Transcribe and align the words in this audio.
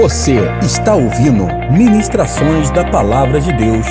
Você 0.00 0.36
está 0.64 0.94
ouvindo 0.94 1.44
Ministrações 1.76 2.70
da 2.70 2.88
Palavra 2.88 3.40
de 3.40 3.52
Deus 3.52 3.84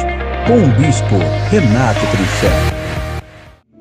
com 0.48 0.54
o 0.54 0.82
Bispo 0.82 1.18
Renato 1.52 2.00
Trinchel. 2.00 2.50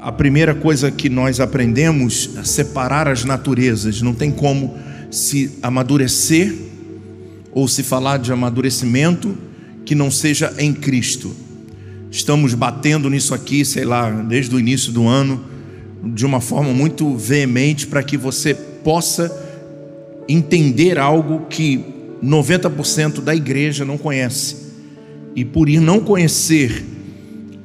A 0.00 0.10
primeira 0.10 0.52
coisa 0.52 0.90
que 0.90 1.08
nós 1.08 1.38
aprendemos 1.38 2.30
é 2.36 2.42
separar 2.42 3.06
as 3.06 3.24
naturezas. 3.24 4.02
Não 4.02 4.12
tem 4.12 4.32
como 4.32 4.74
se 5.08 5.56
amadurecer 5.62 6.52
ou 7.52 7.68
se 7.68 7.84
falar 7.84 8.16
de 8.16 8.32
amadurecimento 8.32 9.38
que 9.84 9.94
não 9.94 10.10
seja 10.10 10.52
em 10.58 10.74
Cristo. 10.74 11.32
Estamos 12.10 12.54
batendo 12.54 13.08
nisso 13.08 13.34
aqui, 13.34 13.64
sei 13.64 13.84
lá, 13.84 14.10
desde 14.10 14.52
o 14.52 14.58
início 14.58 14.90
do 14.90 15.06
ano, 15.06 15.44
de 16.02 16.26
uma 16.26 16.40
forma 16.40 16.72
muito 16.72 17.16
veemente 17.16 17.86
para 17.86 18.02
que 18.02 18.16
você 18.16 18.52
possa 18.52 19.30
entender 20.28 20.98
algo 20.98 21.46
que 21.48 21.94
90% 22.22 23.20
da 23.20 23.34
igreja 23.34 23.84
não 23.84 23.98
conhece. 23.98 24.56
E 25.34 25.44
por 25.44 25.68
ir 25.68 25.80
não 25.80 26.00
conhecer 26.00 26.84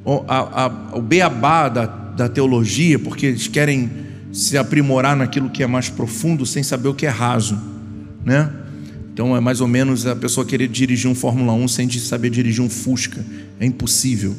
o, 0.03 0.23
a, 0.27 0.65
a, 0.65 0.97
o 0.97 1.01
beabá 1.01 1.69
da, 1.69 1.85
da 1.85 2.29
teologia, 2.29 2.99
porque 2.99 3.27
eles 3.27 3.47
querem 3.47 3.89
se 4.31 4.57
aprimorar 4.57 5.15
naquilo 5.15 5.49
que 5.49 5.63
é 5.63 5.67
mais 5.67 5.89
profundo 5.89 6.45
sem 6.45 6.63
saber 6.63 6.87
o 6.87 6.93
que 6.93 7.05
é 7.05 7.09
raso, 7.09 7.57
né? 8.23 8.49
Então 9.13 9.35
é 9.35 9.41
mais 9.41 9.59
ou 9.59 9.67
menos 9.67 10.07
a 10.07 10.15
pessoa 10.15 10.45
querer 10.45 10.69
dirigir 10.69 11.09
um 11.09 11.15
Fórmula 11.15 11.51
1 11.53 11.67
sem 11.67 11.89
saber 11.89 12.29
dirigir 12.29 12.63
um 12.63 12.69
Fusca, 12.69 13.23
é 13.59 13.65
impossível. 13.65 14.33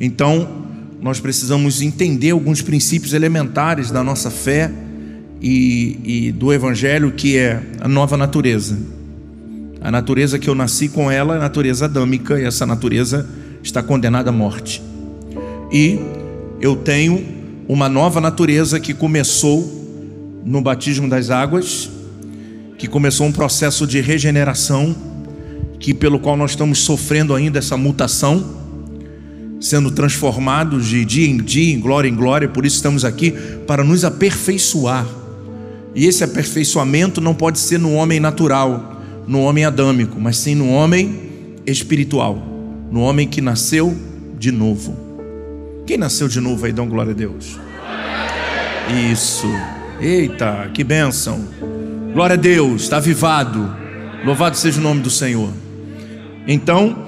Então 0.00 0.66
nós 1.00 1.20
precisamos 1.20 1.80
entender 1.80 2.30
alguns 2.30 2.60
princípios 2.60 3.12
elementares 3.12 3.90
da 3.90 4.02
nossa 4.02 4.30
fé 4.30 4.70
e, 5.40 6.00
e 6.04 6.32
do 6.32 6.52
Evangelho, 6.52 7.12
que 7.12 7.36
é 7.36 7.62
a 7.80 7.86
nova 7.86 8.16
natureza. 8.16 8.76
A 9.80 9.90
natureza 9.90 10.38
que 10.38 10.48
eu 10.48 10.54
nasci 10.54 10.88
com 10.88 11.10
ela 11.10 11.34
é 11.34 11.36
a 11.36 11.40
natureza 11.40 11.84
adâmica, 11.84 12.40
e 12.40 12.44
essa 12.44 12.66
natureza 12.66 13.28
está 13.62 13.82
condenada 13.82 14.30
à 14.30 14.32
morte. 14.32 14.82
E 15.72 15.98
eu 16.60 16.76
tenho 16.76 17.24
uma 17.68 17.88
nova 17.88 18.20
natureza 18.20 18.78
que 18.80 18.94
começou 18.94 20.40
no 20.44 20.60
batismo 20.60 21.08
das 21.08 21.30
águas, 21.30 21.90
que 22.78 22.86
começou 22.86 23.26
um 23.26 23.32
processo 23.32 23.86
de 23.86 24.00
regeneração, 24.00 24.94
que 25.78 25.92
pelo 25.92 26.18
qual 26.18 26.36
nós 26.36 26.52
estamos 26.52 26.78
sofrendo 26.78 27.34
ainda 27.34 27.58
essa 27.58 27.76
mutação, 27.76 28.56
sendo 29.60 29.90
transformados 29.90 30.86
de 30.86 31.04
dia 31.04 31.28
em 31.28 31.38
dia, 31.38 31.74
em 31.74 31.80
glória 31.80 32.08
em 32.08 32.14
glória, 32.14 32.48
por 32.48 32.64
isso 32.64 32.76
estamos 32.76 33.04
aqui 33.04 33.32
para 33.66 33.82
nos 33.82 34.04
aperfeiçoar. 34.04 35.06
E 35.94 36.06
esse 36.06 36.22
aperfeiçoamento 36.22 37.20
não 37.20 37.34
pode 37.34 37.58
ser 37.58 37.78
no 37.78 37.94
homem 37.94 38.20
natural, 38.20 38.95
no 39.26 39.40
homem 39.40 39.64
adâmico, 39.64 40.20
mas 40.20 40.36
sim 40.38 40.54
no 40.54 40.70
homem 40.70 41.56
espiritual, 41.66 42.40
no 42.90 43.00
homem 43.00 43.26
que 43.26 43.40
nasceu 43.40 43.96
de 44.38 44.52
novo. 44.52 44.96
Quem 45.86 45.96
nasceu 45.96 46.28
de 46.28 46.40
novo 46.40 46.66
aí, 46.66 46.72
dão 46.72 46.88
glória 46.88 47.12
a 47.12 47.14
Deus. 47.14 47.58
Isso. 49.12 49.46
Eita, 50.00 50.70
que 50.72 50.84
bênção. 50.84 51.40
Glória 52.12 52.34
a 52.34 52.36
Deus, 52.36 52.82
está 52.82 52.98
avivado. 52.98 53.74
Louvado 54.24 54.56
seja 54.56 54.80
o 54.80 54.82
nome 54.82 55.00
do 55.00 55.10
Senhor. 55.10 55.50
Então, 56.46 57.06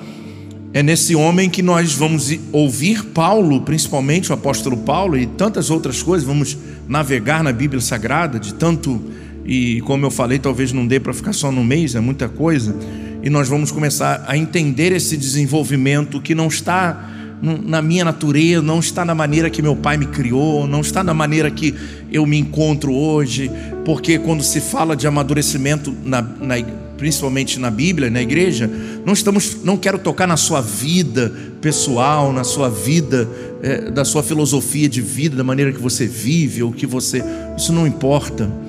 é 0.73 0.83
nesse 0.83 1.15
homem 1.15 1.49
que 1.49 1.63
nós 1.63 1.95
vamos 1.95 2.33
ouvir 2.53 3.05
Paulo, 3.07 3.63
principalmente 3.63 4.31
o 4.31 4.35
apóstolo 4.35 4.77
Paulo 4.77 5.17
e 5.17 5.27
tantas 5.27 5.71
outras 5.71 6.03
coisas, 6.03 6.27
vamos 6.27 6.57
navegar 6.87 7.43
na 7.43 7.53
Bíblia 7.53 7.81
Sagrada 7.81 8.39
de 8.39 8.55
tanto 8.55 9.01
e 9.49 9.81
como 9.81 10.05
eu 10.05 10.11
falei, 10.11 10.39
talvez 10.39 10.75
não 10.75 10.87
dê 10.87 11.01
para 11.01 11.15
ficar 11.15 11.33
só 11.33 11.51
no 11.51 11.65
mês, 11.65 11.95
é 11.95 12.01
muita 12.01 12.29
coisa, 12.29 12.77
e 13.23 13.31
nós 13.31 13.49
vamos 13.49 13.73
começar 13.73 14.23
a 14.29 14.37
entender 14.37 14.93
esse 14.93 15.17
desenvolvimento 15.17 16.21
que 16.21 16.35
não 16.35 16.49
está 16.49 17.15
na 17.41 17.81
minha 17.81 18.05
natureza, 18.05 18.61
não 18.61 18.79
está 18.79 19.07
na 19.07 19.15
maneira 19.15 19.49
que 19.49 19.63
meu 19.63 19.75
pai 19.75 19.97
me 19.97 20.05
criou, 20.07 20.67
não 20.67 20.83
está 20.83 21.03
na 21.03 21.15
maneira 21.15 21.51
que 21.51 21.75
eu 22.13 22.27
me 22.27 22.37
encontro 22.37 22.93
hoje, 22.93 23.51
porque 23.87 24.19
quando 24.19 24.43
se 24.43 24.61
fala 24.61 24.95
de 24.95 25.07
amadurecimento, 25.07 25.95
na, 26.05 26.21
na, 26.21 26.57
principalmente 26.99 27.59
na 27.59 27.71
Bíblia, 27.71 28.11
na 28.11 28.21
igreja, 28.21 28.69
não 29.07 29.15
estamos, 29.15 29.65
não 29.65 29.79
quero 29.79 29.99
tocar 29.99 30.27
na 30.27 30.37
sua 30.37 30.61
vida 30.61 31.33
pessoal, 31.63 32.35
na 32.35 32.45
sua 32.45 32.69
vida, 32.69 33.27
é, 33.63 33.91
da 33.91 34.05
sua 34.05 34.23
filosofia 34.23 34.91
de 34.91 35.01
vida, 35.01 35.37
da 35.37 35.45
maneira 35.45 35.73
que 35.73 35.81
você 35.81 36.07
vive 36.07 36.63
ou 36.63 36.71
que 36.71 36.87
você, 36.87 37.23
isso 37.57 37.73
não 37.73 37.87
importa. 37.87 38.68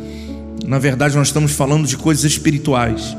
Na 0.69 0.77
verdade, 0.77 1.17
nós 1.17 1.29
estamos 1.29 1.53
falando 1.53 1.87
de 1.87 1.97
coisas 1.97 2.23
espirituais, 2.23 3.17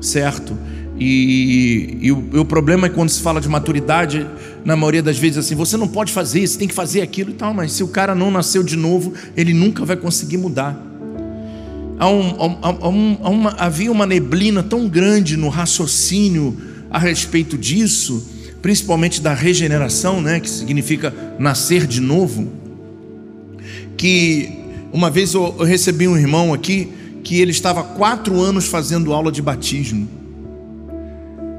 certo? 0.00 0.58
E, 0.98 1.98
e, 2.00 2.10
o, 2.10 2.24
e, 2.32 2.38
o, 2.40 2.44
problema 2.44 2.88
é 2.88 2.90
quando 2.90 3.10
se 3.10 3.20
fala 3.20 3.40
de 3.40 3.48
maturidade, 3.48 4.26
na 4.64 4.74
maioria 4.74 5.00
das 5.00 5.16
vezes 5.16 5.38
assim, 5.38 5.54
você 5.54 5.76
não 5.76 5.86
pode 5.86 6.12
fazer 6.12 6.40
isso, 6.40 6.58
tem 6.58 6.66
que 6.66 6.74
fazer 6.74 7.00
aquilo 7.00 7.30
e 7.30 7.34
tal, 7.34 7.54
mas 7.54 7.70
se 7.70 7.84
o 7.84 7.86
cara 7.86 8.12
não 8.12 8.28
nasceu 8.28 8.64
de 8.64 8.74
novo, 8.74 9.14
ele 9.36 9.54
nunca 9.54 9.84
vai 9.84 9.96
conseguir 9.96 10.36
mudar. 10.36 10.76
Há 11.96 12.08
um, 12.08 12.58
há 12.60 12.88
um, 12.88 13.18
há 13.22 13.30
uma, 13.30 13.50
havia 13.56 13.92
uma 13.92 14.04
neblina 14.04 14.60
tão 14.60 14.88
grande 14.88 15.36
no 15.36 15.48
raciocínio 15.48 16.56
a 16.90 16.98
respeito 16.98 17.56
disso, 17.56 18.28
principalmente 18.60 19.20
da 19.20 19.32
regeneração, 19.32 20.20
né, 20.20 20.40
que 20.40 20.50
significa 20.50 21.14
nascer 21.38 21.86
de 21.86 22.00
novo, 22.00 22.50
que 23.96 24.59
uma 24.92 25.10
vez 25.10 25.34
eu, 25.34 25.54
eu 25.58 25.64
recebi 25.64 26.08
um 26.08 26.16
irmão 26.16 26.52
aqui 26.52 26.88
que 27.22 27.40
ele 27.40 27.50
estava 27.50 27.82
quatro 27.82 28.40
anos 28.40 28.66
fazendo 28.66 29.12
aula 29.12 29.30
de 29.30 29.42
batismo. 29.42 30.08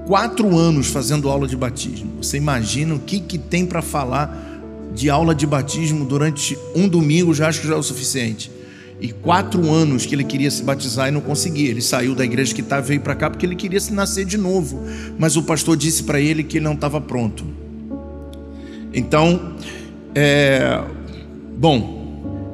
Quatro 0.06 0.58
anos 0.58 0.88
fazendo 0.88 1.30
aula 1.30 1.48
de 1.48 1.56
batismo. 1.56 2.12
Você 2.22 2.38
imagina 2.38 2.96
o 2.96 3.00
que, 3.00 3.20
que 3.20 3.38
tem 3.38 3.66
para 3.66 3.82
falar 3.82 4.50
de 4.94 5.10
aula 5.10 5.34
de 5.34 5.48
batismo 5.48 6.04
durante 6.04 6.58
um 6.76 6.88
domingo, 6.88 7.34
já 7.34 7.48
acho 7.48 7.62
que 7.62 7.68
já 7.68 7.76
é 7.76 7.78
o 7.78 7.84
suficiente. 7.84 8.52
E 9.00 9.12
quatro 9.12 9.72
anos 9.72 10.06
que 10.06 10.14
ele 10.14 10.24
queria 10.24 10.52
se 10.52 10.62
batizar 10.62 11.08
e 11.08 11.12
não 11.12 11.22
conseguia. 11.22 11.70
Ele 11.70 11.82
saiu 11.82 12.14
da 12.14 12.24
igreja 12.24 12.54
que 12.54 12.62
estava 12.62 12.86
e 12.86 12.88
veio 12.88 13.02
para 13.02 13.16
cá 13.16 13.30
porque 13.30 13.46
ele 13.46 13.56
queria 13.56 13.80
se 13.80 13.94
nascer 13.94 14.26
de 14.26 14.38
novo. 14.38 14.84
Mas 15.18 15.36
o 15.36 15.44
pastor 15.44 15.76
disse 15.76 16.04
para 16.04 16.20
ele 16.20 16.44
que 16.44 16.58
ele 16.58 16.66
não 16.66 16.74
estava 16.74 17.02
pronto. 17.02 17.44
Então, 18.94 19.56
é, 20.14 20.84
bom, 21.58 22.01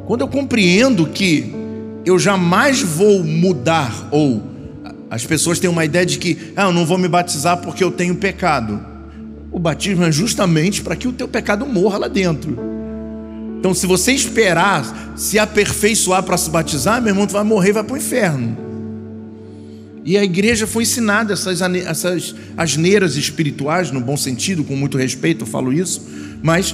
quando 0.07 0.22
eu 0.22 0.28
compreendo 0.29 1.06
que 1.06 1.53
eu 2.06 2.18
jamais 2.18 2.81
vou 2.81 3.22
mudar, 3.25 4.07
ou 4.09 4.41
as 5.09 5.25
pessoas 5.25 5.59
têm 5.59 5.69
uma 5.69 5.84
ideia 5.84 6.06
de 6.06 6.18
que 6.18 6.53
ah, 6.56 6.63
eu 6.63 6.72
não 6.72 6.85
vou 6.85 6.97
me 6.97 7.09
batizar 7.09 7.57
porque 7.57 7.84
eu 7.84 7.91
tenho 7.91 8.16
pecado. 8.16 8.79
O 9.51 9.59
batismo 9.59 10.06
é 10.06 10.12
justamente 10.12 10.81
para 10.81 10.95
que 10.95 11.09
o 11.09 11.12
teu 11.12 11.28
pecado 11.28 11.66
morra 11.66 11.97
lá 11.97 12.07
dentro. 12.07 12.57
Então, 13.59 13.73
se 13.73 13.85
você 13.85 14.13
esperar 14.13 15.13
se 15.18 15.38
aperfeiçoar 15.38 16.24
para 16.24 16.38
se 16.38 16.50
batizar, 16.50 17.01
meu 17.01 17.12
irmão, 17.12 17.28
tu 17.28 17.34
vai 17.34 17.44
morrer 17.44 17.72
e 17.72 17.74
vai 17.74 17.84
para 17.84 17.95
o 17.95 17.97
inferno. 17.97 18.57
E 20.06 20.18
a 20.18 20.24
igreja 20.24 20.66
foi 20.66 20.84
ensinada 20.84 21.34
essas, 21.34 21.59
essas 21.62 22.34
asneiras 22.56 23.18
espirituais, 23.18 23.91
no 23.91 24.00
bom 24.00 24.16
sentido, 24.16 24.63
com 24.63 24.74
muito 24.74 24.97
respeito, 24.97 25.41
eu 25.41 25.47
falo 25.47 25.74
isso. 25.74 26.01
Mas, 26.41 26.74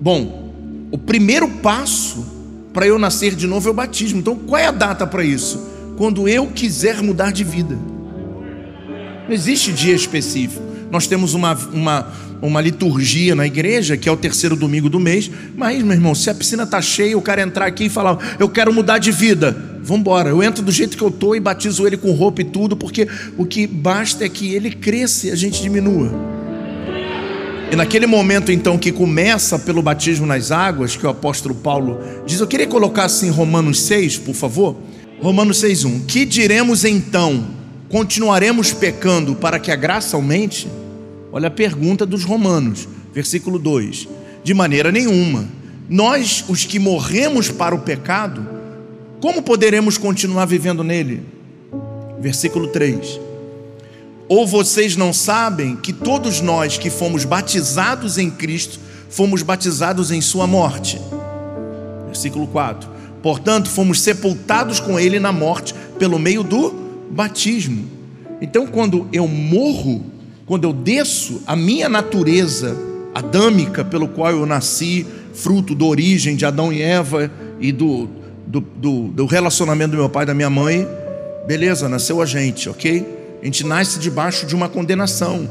bom, 0.00 0.52
o 0.90 0.98
primeiro 0.98 1.48
passo 1.48 2.37
para 2.78 2.86
eu 2.86 2.96
nascer 2.96 3.34
de 3.34 3.44
novo 3.44 3.66
é 3.66 3.72
o 3.72 3.74
batismo. 3.74 4.20
Então, 4.20 4.36
qual 4.36 4.56
é 4.56 4.66
a 4.66 4.70
data 4.70 5.04
para 5.04 5.24
isso? 5.24 5.68
Quando 5.96 6.28
eu 6.28 6.46
quiser 6.46 7.02
mudar 7.02 7.32
de 7.32 7.42
vida. 7.42 7.76
Não 9.26 9.34
existe 9.34 9.72
dia 9.72 9.96
específico. 9.96 10.62
Nós 10.88 11.08
temos 11.08 11.34
uma, 11.34 11.54
uma, 11.72 12.06
uma 12.40 12.60
liturgia 12.60 13.34
na 13.34 13.44
igreja, 13.48 13.96
que 13.96 14.08
é 14.08 14.12
o 14.12 14.16
terceiro 14.16 14.54
domingo 14.54 14.88
do 14.88 15.00
mês. 15.00 15.28
Mas, 15.56 15.82
meu 15.82 15.92
irmão, 15.92 16.14
se 16.14 16.30
a 16.30 16.34
piscina 16.36 16.62
está 16.62 16.80
cheia, 16.80 17.18
o 17.18 17.20
cara 17.20 17.42
entrar 17.42 17.66
aqui 17.66 17.86
e 17.86 17.88
falar, 17.88 18.36
eu 18.38 18.48
quero 18.48 18.72
mudar 18.72 18.98
de 18.98 19.10
vida, 19.10 19.50
vamos 19.82 20.02
embora. 20.02 20.28
Eu 20.28 20.40
entro 20.40 20.62
do 20.62 20.70
jeito 20.70 20.96
que 20.96 21.02
eu 21.02 21.08
estou 21.08 21.34
e 21.34 21.40
batizo 21.40 21.84
ele 21.84 21.96
com 21.96 22.12
roupa 22.12 22.42
e 22.42 22.44
tudo, 22.44 22.76
porque 22.76 23.08
o 23.36 23.44
que 23.44 23.66
basta 23.66 24.24
é 24.24 24.28
que 24.28 24.54
ele 24.54 24.70
cresça 24.70 25.26
e 25.26 25.30
a 25.32 25.34
gente 25.34 25.60
diminua. 25.60 26.37
E 27.70 27.76
naquele 27.76 28.06
momento 28.06 28.50
então 28.50 28.78
que 28.78 28.90
começa 28.90 29.58
pelo 29.58 29.82
batismo 29.82 30.26
nas 30.26 30.50
águas, 30.50 30.96
que 30.96 31.06
o 31.06 31.10
apóstolo 31.10 31.54
Paulo 31.54 32.00
diz, 32.24 32.40
eu 32.40 32.46
queria 32.46 32.66
colocar 32.66 33.04
assim 33.04 33.28
Romanos 33.28 33.82
6, 33.82 34.18
por 34.18 34.34
favor. 34.34 34.76
Romanos 35.20 35.62
6:1. 35.62 36.06
Que 36.06 36.24
diremos 36.24 36.84
então? 36.84 37.46
Continuaremos 37.90 38.72
pecando 38.72 39.34
para 39.34 39.58
que 39.58 39.70
a 39.70 39.76
graça 39.76 40.16
aumente? 40.16 40.66
Olha 41.30 41.48
a 41.48 41.50
pergunta 41.50 42.06
dos 42.06 42.24
Romanos, 42.24 42.88
versículo 43.12 43.58
2. 43.58 44.08
De 44.42 44.54
maneira 44.54 44.90
nenhuma. 44.90 45.46
Nós, 45.90 46.44
os 46.48 46.64
que 46.64 46.78
morremos 46.78 47.50
para 47.50 47.74
o 47.74 47.80
pecado, 47.80 48.46
como 49.20 49.42
poderemos 49.42 49.98
continuar 49.98 50.46
vivendo 50.46 50.82
nele? 50.82 51.22
Versículo 52.18 52.68
3 52.68 53.27
ou 54.28 54.46
vocês 54.46 54.94
não 54.94 55.12
sabem 55.12 55.74
que 55.74 55.92
todos 55.92 56.40
nós 56.40 56.76
que 56.76 56.90
fomos 56.90 57.24
batizados 57.24 58.18
em 58.18 58.30
Cristo, 58.30 58.78
fomos 59.08 59.42
batizados 59.42 60.10
em 60.10 60.20
Sua 60.20 60.46
morte? 60.46 61.00
Versículo 62.06 62.46
4. 62.46 62.88
Portanto, 63.22 63.70
fomos 63.70 64.02
sepultados 64.02 64.80
com 64.80 65.00
Ele 65.00 65.18
na 65.18 65.32
morte 65.32 65.74
pelo 65.98 66.18
meio 66.18 66.42
do 66.42 66.70
batismo. 67.10 67.88
Então, 68.40 68.66
quando 68.66 69.08
eu 69.12 69.26
morro, 69.26 70.04
quando 70.44 70.64
eu 70.64 70.72
desço, 70.72 71.42
a 71.46 71.56
minha 71.56 71.88
natureza 71.88 72.76
adâmica, 73.14 73.84
pelo 73.84 74.08
qual 74.08 74.30
eu 74.30 74.46
nasci, 74.46 75.06
fruto 75.32 75.74
da 75.74 75.86
origem 75.86 76.36
de 76.36 76.44
Adão 76.44 76.72
e 76.72 76.82
Eva 76.82 77.30
e 77.58 77.72
do, 77.72 78.08
do, 78.46 78.60
do, 78.60 79.08
do 79.08 79.26
relacionamento 79.26 79.92
do 79.92 79.96
meu 79.96 80.08
pai 80.08 80.24
e 80.24 80.26
da 80.26 80.34
minha 80.34 80.50
mãe, 80.50 80.86
beleza, 81.46 81.88
nasceu 81.88 82.20
a 82.20 82.26
gente, 82.26 82.68
ok? 82.68 83.17
A 83.40 83.44
gente 83.44 83.64
nasce 83.64 83.98
debaixo 83.98 84.46
de 84.46 84.54
uma 84.54 84.68
condenação. 84.68 85.48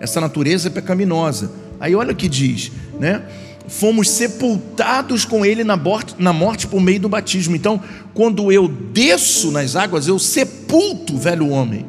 Essa 0.00 0.20
natureza 0.20 0.68
é 0.68 0.70
pecaminosa. 0.70 1.50
Aí 1.80 1.94
olha 1.94 2.12
o 2.12 2.16
que 2.16 2.28
diz, 2.28 2.72
né? 2.98 3.22
Fomos 3.68 4.08
sepultados 4.08 5.24
com 5.24 5.44
ele 5.44 5.62
na 5.62 5.76
morte, 5.76 6.14
na 6.18 6.32
morte 6.32 6.66
por 6.66 6.80
meio 6.80 7.00
do 7.00 7.08
batismo. 7.08 7.54
Então, 7.54 7.80
quando 8.14 8.50
eu 8.50 8.66
desço 8.66 9.50
nas 9.50 9.76
águas, 9.76 10.08
eu 10.08 10.18
sepulto 10.18 11.14
o 11.14 11.18
velho 11.18 11.48
homem. 11.50 11.86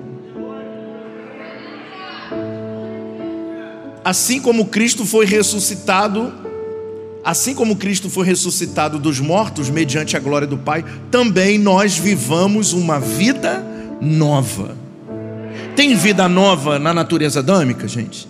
Assim 4.04 4.42
como 4.42 4.66
Cristo 4.66 5.06
foi 5.06 5.26
ressuscitado, 5.26 6.34
assim 7.24 7.56
como 7.56 7.76
Cristo 7.76 8.10
foi 8.10 8.26
ressuscitado 8.26 9.00
dos 9.00 9.20
mortos 9.20 9.70
mediante 9.70 10.18
a 10.18 10.20
glória 10.20 10.48
do 10.48 10.58
Pai, 10.58 10.84
também 11.10 11.58
nós 11.58 11.98
vivamos 11.98 12.74
uma 12.74 13.00
vida 13.00 13.64
nova. 14.02 14.89
Tem 15.80 15.96
vida 15.96 16.28
nova 16.28 16.78
na 16.78 16.94
natureza 16.94 17.40
adâmica, 17.40 17.88
gente? 17.88 18.28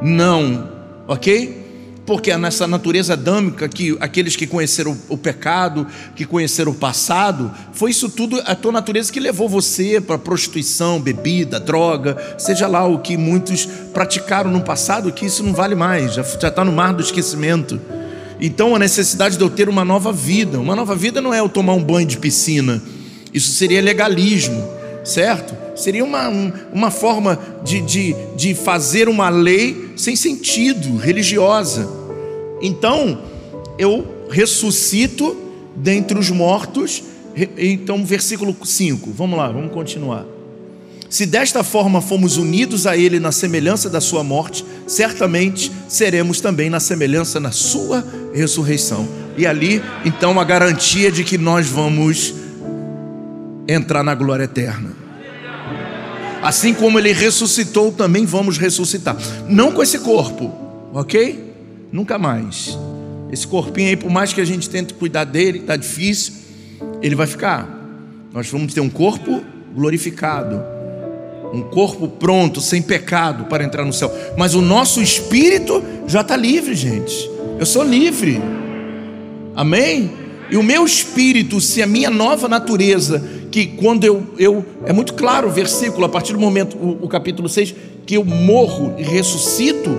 Não, 0.00 0.66
ok? 1.06 2.00
Porque 2.06 2.30
é 2.30 2.38
nessa 2.38 2.66
natureza 2.66 3.12
adâmica 3.12 3.68
que 3.68 3.98
aqueles 4.00 4.34
que 4.34 4.46
conheceram 4.46 4.96
o 5.10 5.18
pecado, 5.18 5.86
que 6.16 6.24
conheceram 6.24 6.72
o 6.72 6.74
passado, 6.74 7.52
foi 7.74 7.90
isso 7.90 8.08
tudo 8.08 8.40
a 8.46 8.54
tua 8.54 8.72
natureza 8.72 9.12
que 9.12 9.20
levou 9.20 9.46
você 9.46 10.00
para 10.00 10.16
prostituição, 10.16 10.98
bebida, 10.98 11.60
droga, 11.60 12.16
seja 12.38 12.66
lá 12.66 12.86
o 12.86 13.00
que 13.00 13.14
muitos 13.14 13.66
praticaram 13.92 14.50
no 14.50 14.62
passado, 14.62 15.12
que 15.12 15.26
isso 15.26 15.42
não 15.42 15.52
vale 15.52 15.74
mais, 15.74 16.14
já 16.14 16.22
está 16.22 16.64
no 16.64 16.72
mar 16.72 16.94
do 16.94 17.02
esquecimento. 17.02 17.78
Então 18.40 18.74
a 18.74 18.78
necessidade 18.78 19.36
de 19.36 19.44
eu 19.44 19.50
ter 19.50 19.68
uma 19.68 19.84
nova 19.84 20.14
vida, 20.14 20.58
uma 20.58 20.74
nova 20.74 20.96
vida 20.96 21.20
não 21.20 21.34
é 21.34 21.40
eu 21.40 21.48
tomar 21.50 21.74
um 21.74 21.84
banho 21.84 22.06
de 22.06 22.16
piscina, 22.16 22.82
isso 23.34 23.52
seria 23.52 23.82
legalismo, 23.82 24.79
certo? 25.10 25.54
Seria 25.76 26.04
uma, 26.04 26.28
uma 26.72 26.90
forma 26.90 27.38
de, 27.64 27.80
de, 27.80 28.16
de 28.36 28.54
fazer 28.54 29.08
uma 29.08 29.28
lei 29.28 29.90
sem 29.96 30.16
sentido, 30.16 30.96
religiosa. 30.96 31.88
Então, 32.62 33.18
eu 33.78 34.26
ressuscito 34.30 35.36
dentre 35.74 36.18
os 36.18 36.30
mortos. 36.30 37.02
Então, 37.56 38.04
versículo 38.04 38.56
5, 38.62 39.10
vamos 39.12 39.38
lá, 39.38 39.50
vamos 39.50 39.72
continuar. 39.72 40.26
Se 41.08 41.26
desta 41.26 41.64
forma 41.64 42.00
fomos 42.00 42.36
unidos 42.36 42.86
a 42.86 42.96
Ele 42.96 43.18
na 43.18 43.32
semelhança 43.32 43.90
da 43.90 44.00
Sua 44.00 44.22
morte, 44.22 44.64
certamente 44.86 45.72
seremos 45.88 46.40
também 46.40 46.70
na 46.70 46.78
semelhança 46.78 47.40
na 47.40 47.50
Sua 47.50 48.04
ressurreição. 48.32 49.08
E 49.36 49.46
ali, 49.46 49.82
então, 50.04 50.38
a 50.38 50.44
garantia 50.44 51.10
de 51.10 51.24
que 51.24 51.36
nós 51.36 51.66
vamos 51.66 52.34
entrar 53.66 54.02
na 54.02 54.14
glória 54.14 54.44
eterna. 54.44 54.99
Assim 56.42 56.72
como 56.72 56.98
ele 56.98 57.12
ressuscitou, 57.12 57.92
também 57.92 58.24
vamos 58.24 58.56
ressuscitar. 58.56 59.16
Não 59.48 59.72
com 59.72 59.82
esse 59.82 59.98
corpo, 59.98 60.50
ok? 60.92 61.52
Nunca 61.92 62.18
mais. 62.18 62.78
Esse 63.30 63.46
corpinho 63.46 63.88
aí, 63.88 63.96
por 63.96 64.10
mais 64.10 64.32
que 64.32 64.40
a 64.40 64.44
gente 64.44 64.68
tente 64.68 64.94
cuidar 64.94 65.24
dele, 65.24 65.58
está 65.58 65.76
difícil, 65.76 66.34
ele 67.02 67.14
vai 67.14 67.26
ficar. 67.26 67.68
Nós 68.32 68.48
vamos 68.48 68.72
ter 68.72 68.80
um 68.80 68.88
corpo 68.88 69.42
glorificado, 69.74 70.62
um 71.52 71.62
corpo 71.62 72.08
pronto, 72.08 72.60
sem 72.60 72.80
pecado 72.80 73.44
para 73.44 73.62
entrar 73.62 73.84
no 73.84 73.92
céu. 73.92 74.12
Mas 74.36 74.54
o 74.54 74.62
nosso 74.62 75.02
espírito 75.02 75.82
já 76.06 76.22
está 76.22 76.36
livre, 76.36 76.74
gente. 76.74 77.30
Eu 77.58 77.66
sou 77.66 77.84
livre. 77.84 78.40
Amém? 79.54 80.10
E 80.50 80.56
o 80.56 80.62
meu 80.62 80.84
espírito, 80.84 81.60
se 81.60 81.82
a 81.82 81.86
minha 81.86 82.10
nova 82.10 82.48
natureza, 82.48 83.22
que 83.50 83.66
quando 83.66 84.04
eu, 84.04 84.22
eu 84.38 84.64
é 84.84 84.92
muito 84.92 85.14
claro 85.14 85.48
o 85.48 85.50
versículo, 85.50 86.04
a 86.04 86.08
partir 86.08 86.32
do 86.32 86.38
momento, 86.38 86.76
o, 86.76 87.04
o 87.04 87.08
capítulo 87.08 87.48
6, 87.48 87.74
que 88.06 88.16
eu 88.16 88.24
morro 88.24 88.94
e 88.96 89.02
ressuscito, 89.02 89.90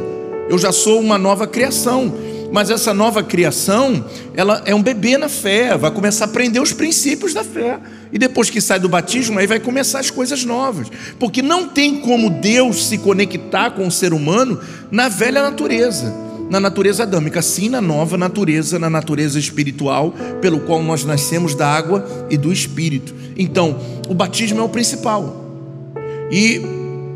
eu 0.49 0.57
já 0.57 0.71
sou 0.71 0.99
uma 0.99 1.17
nova 1.17 1.45
criação. 1.45 2.13
Mas 2.51 2.69
essa 2.69 2.93
nova 2.93 3.23
criação, 3.23 4.03
ela 4.33 4.61
é 4.65 4.75
um 4.75 4.81
bebê 4.83 5.17
na 5.17 5.29
fé, 5.29 5.77
vai 5.77 5.89
começar 5.89 6.25
a 6.25 6.27
aprender 6.27 6.59
os 6.59 6.73
princípios 6.73 7.33
da 7.33 7.45
fé. 7.45 7.79
E 8.11 8.19
depois 8.19 8.49
que 8.49 8.59
sai 8.59 8.77
do 8.77 8.89
batismo, 8.89 9.39
aí 9.39 9.47
vai 9.47 9.59
começar 9.59 9.99
as 9.99 10.09
coisas 10.09 10.43
novas. 10.43 10.87
Porque 11.17 11.41
não 11.41 11.69
tem 11.69 12.01
como 12.01 12.29
Deus 12.29 12.87
se 12.87 12.97
conectar 12.97 13.71
com 13.71 13.87
o 13.87 13.91
ser 13.91 14.13
humano 14.13 14.59
na 14.91 15.07
velha 15.07 15.41
natureza 15.41 16.30
na 16.51 16.59
natureza 16.59 17.03
adâmica, 17.03 17.41
sim 17.41 17.69
na 17.69 17.79
nova 17.79 18.17
natureza, 18.17 18.77
na 18.77 18.89
natureza 18.89 19.39
espiritual, 19.39 20.13
pelo 20.41 20.59
qual 20.59 20.83
nós 20.83 21.05
nascemos 21.05 21.55
da 21.55 21.65
água 21.65 22.27
e 22.29 22.35
do 22.35 22.51
espírito. 22.51 23.15
Então, 23.37 23.79
o 24.09 24.13
batismo 24.13 24.59
é 24.59 24.61
o 24.61 24.67
principal. 24.67 25.45
E 26.29 26.61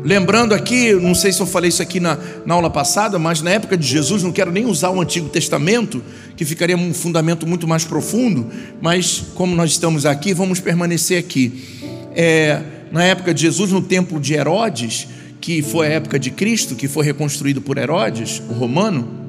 lembrando 0.02 0.54
aqui, 0.54 0.94
não 0.94 1.14
sei 1.14 1.34
se 1.34 1.40
eu 1.42 1.46
falei 1.46 1.68
isso 1.68 1.82
aqui 1.82 2.00
na, 2.00 2.16
na 2.46 2.54
aula 2.54 2.70
passada, 2.70 3.18
mas 3.18 3.42
na 3.42 3.50
época 3.50 3.76
de 3.76 3.86
Jesus, 3.86 4.22
não 4.22 4.32
quero 4.32 4.50
nem 4.50 4.64
usar 4.64 4.88
o 4.88 5.02
Antigo 5.02 5.28
Testamento, 5.28 6.02
que 6.34 6.46
ficaria 6.46 6.74
um 6.74 6.94
fundamento 6.94 7.46
muito 7.46 7.68
mais 7.68 7.84
profundo, 7.84 8.50
mas 8.80 9.22
como 9.34 9.54
nós 9.54 9.72
estamos 9.72 10.06
aqui, 10.06 10.32
vamos 10.32 10.60
permanecer 10.60 11.18
aqui. 11.18 11.62
É, 12.14 12.62
na 12.90 13.04
época 13.04 13.34
de 13.34 13.42
Jesus, 13.42 13.70
no 13.70 13.82
templo 13.82 14.18
de 14.18 14.32
Herodes, 14.32 15.08
que 15.42 15.60
foi 15.60 15.88
a 15.88 15.90
época 15.90 16.18
de 16.18 16.30
Cristo, 16.30 16.74
que 16.74 16.88
foi 16.88 17.04
reconstruído 17.04 17.60
por 17.60 17.76
Herodes, 17.76 18.40
o 18.48 18.54
romano, 18.54 19.25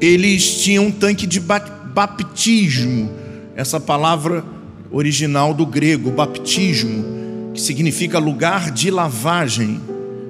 eles 0.00 0.62
tinham 0.62 0.86
um 0.86 0.90
tanque 0.90 1.26
de 1.26 1.40
baptismo, 1.40 3.10
essa 3.54 3.78
palavra 3.78 4.44
original 4.90 5.52
do 5.52 5.66
grego, 5.66 6.10
baptismo, 6.10 7.52
que 7.52 7.60
significa 7.60 8.18
lugar 8.18 8.70
de 8.70 8.90
lavagem, 8.90 9.80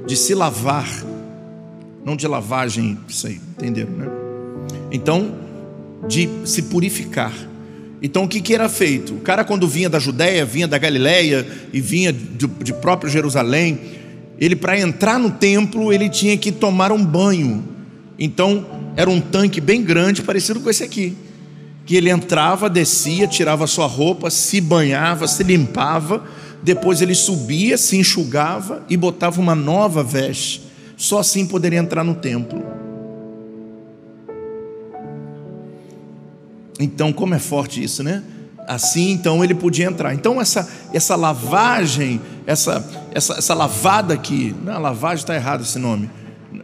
de 0.06 0.16
se 0.16 0.34
lavar, 0.34 0.88
não 2.04 2.16
de 2.16 2.26
lavagem, 2.26 2.98
aí, 3.24 3.40
entenderam, 3.56 3.92
né? 3.92 4.06
Então, 4.90 5.34
de 6.08 6.28
se 6.44 6.62
purificar. 6.62 7.32
Então, 8.02 8.24
o 8.24 8.28
que, 8.28 8.40
que 8.40 8.54
era 8.54 8.68
feito? 8.68 9.14
O 9.14 9.20
cara, 9.20 9.44
quando 9.44 9.68
vinha 9.68 9.88
da 9.88 9.98
Judéia, 9.98 10.44
vinha 10.44 10.66
da 10.66 10.78
Galiléia 10.78 11.46
e 11.72 11.80
vinha 11.80 12.12
de, 12.12 12.46
de 12.46 12.72
próprio 12.72 13.10
Jerusalém, 13.10 13.78
ele, 14.38 14.56
para 14.56 14.80
entrar 14.80 15.18
no 15.18 15.30
templo, 15.30 15.92
ele 15.92 16.08
tinha 16.08 16.36
que 16.36 16.50
tomar 16.50 16.90
um 16.90 17.04
banho. 17.04 17.62
Então, 18.18 18.64
era 18.96 19.08
um 19.08 19.20
tanque 19.20 19.60
bem 19.60 19.82
grande, 19.82 20.22
parecido 20.22 20.60
com 20.60 20.70
esse 20.70 20.82
aqui. 20.82 21.16
Que 21.86 21.96
ele 21.96 22.10
entrava, 22.10 22.68
descia, 22.68 23.26
tirava 23.26 23.66
sua 23.66 23.86
roupa, 23.86 24.30
se 24.30 24.60
banhava, 24.60 25.26
se 25.26 25.42
limpava, 25.42 26.24
depois 26.62 27.00
ele 27.00 27.14
subia, 27.14 27.78
se 27.78 27.96
enxugava 27.96 28.82
e 28.88 28.96
botava 28.96 29.40
uma 29.40 29.54
nova 29.54 30.02
veste. 30.02 30.62
Só 30.96 31.18
assim 31.18 31.46
poderia 31.46 31.78
entrar 31.78 32.04
no 32.04 32.14
templo. 32.14 32.62
Então, 36.78 37.12
como 37.12 37.34
é 37.34 37.38
forte 37.38 37.82
isso, 37.82 38.02
né? 38.02 38.22
Assim, 38.66 39.10
então, 39.10 39.42
ele 39.42 39.54
podia 39.54 39.86
entrar. 39.86 40.14
Então, 40.14 40.40
essa, 40.40 40.68
essa 40.92 41.16
lavagem, 41.16 42.20
essa, 42.46 42.86
essa, 43.12 43.34
essa 43.34 43.54
lavada 43.54 44.14
aqui, 44.14 44.54
não, 44.62 44.80
lavagem 44.80 45.22
está 45.22 45.34
errado 45.34 45.62
esse 45.62 45.78
nome 45.78 46.08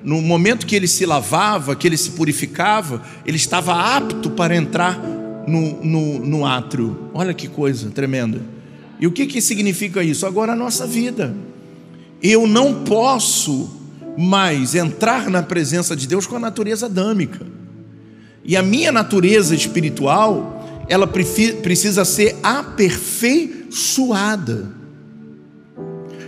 no 0.02 0.20
momento 0.20 0.66
que 0.66 0.74
ele 0.74 0.88
se 0.88 1.06
lavava, 1.06 1.76
que 1.76 1.86
ele 1.86 1.96
se 1.96 2.10
purificava, 2.10 3.00
ele 3.24 3.36
estava 3.36 3.96
apto 3.96 4.30
para 4.30 4.56
entrar 4.56 5.00
no, 5.46 5.82
no, 5.82 6.18
no 6.18 6.46
átrio. 6.46 7.08
Olha 7.14 7.32
que 7.32 7.48
coisa 7.48 7.90
tremenda. 7.90 8.40
E 8.98 9.06
o 9.06 9.12
que, 9.12 9.26
que 9.26 9.40
significa 9.40 10.02
isso? 10.02 10.26
Agora 10.26 10.52
a 10.52 10.56
nossa 10.56 10.86
vida. 10.86 11.34
Eu 12.22 12.46
não 12.46 12.84
posso 12.84 13.70
mais 14.16 14.74
entrar 14.74 15.28
na 15.28 15.42
presença 15.42 15.94
de 15.94 16.08
Deus 16.08 16.26
com 16.26 16.36
a 16.36 16.40
natureza 16.40 16.86
adâmica. 16.86 17.46
E 18.44 18.56
a 18.56 18.62
minha 18.62 18.90
natureza 18.90 19.54
espiritual, 19.54 20.86
ela 20.88 21.06
precisa 21.06 22.02
ser 22.04 22.36
aperfeiçoada. 22.42 24.74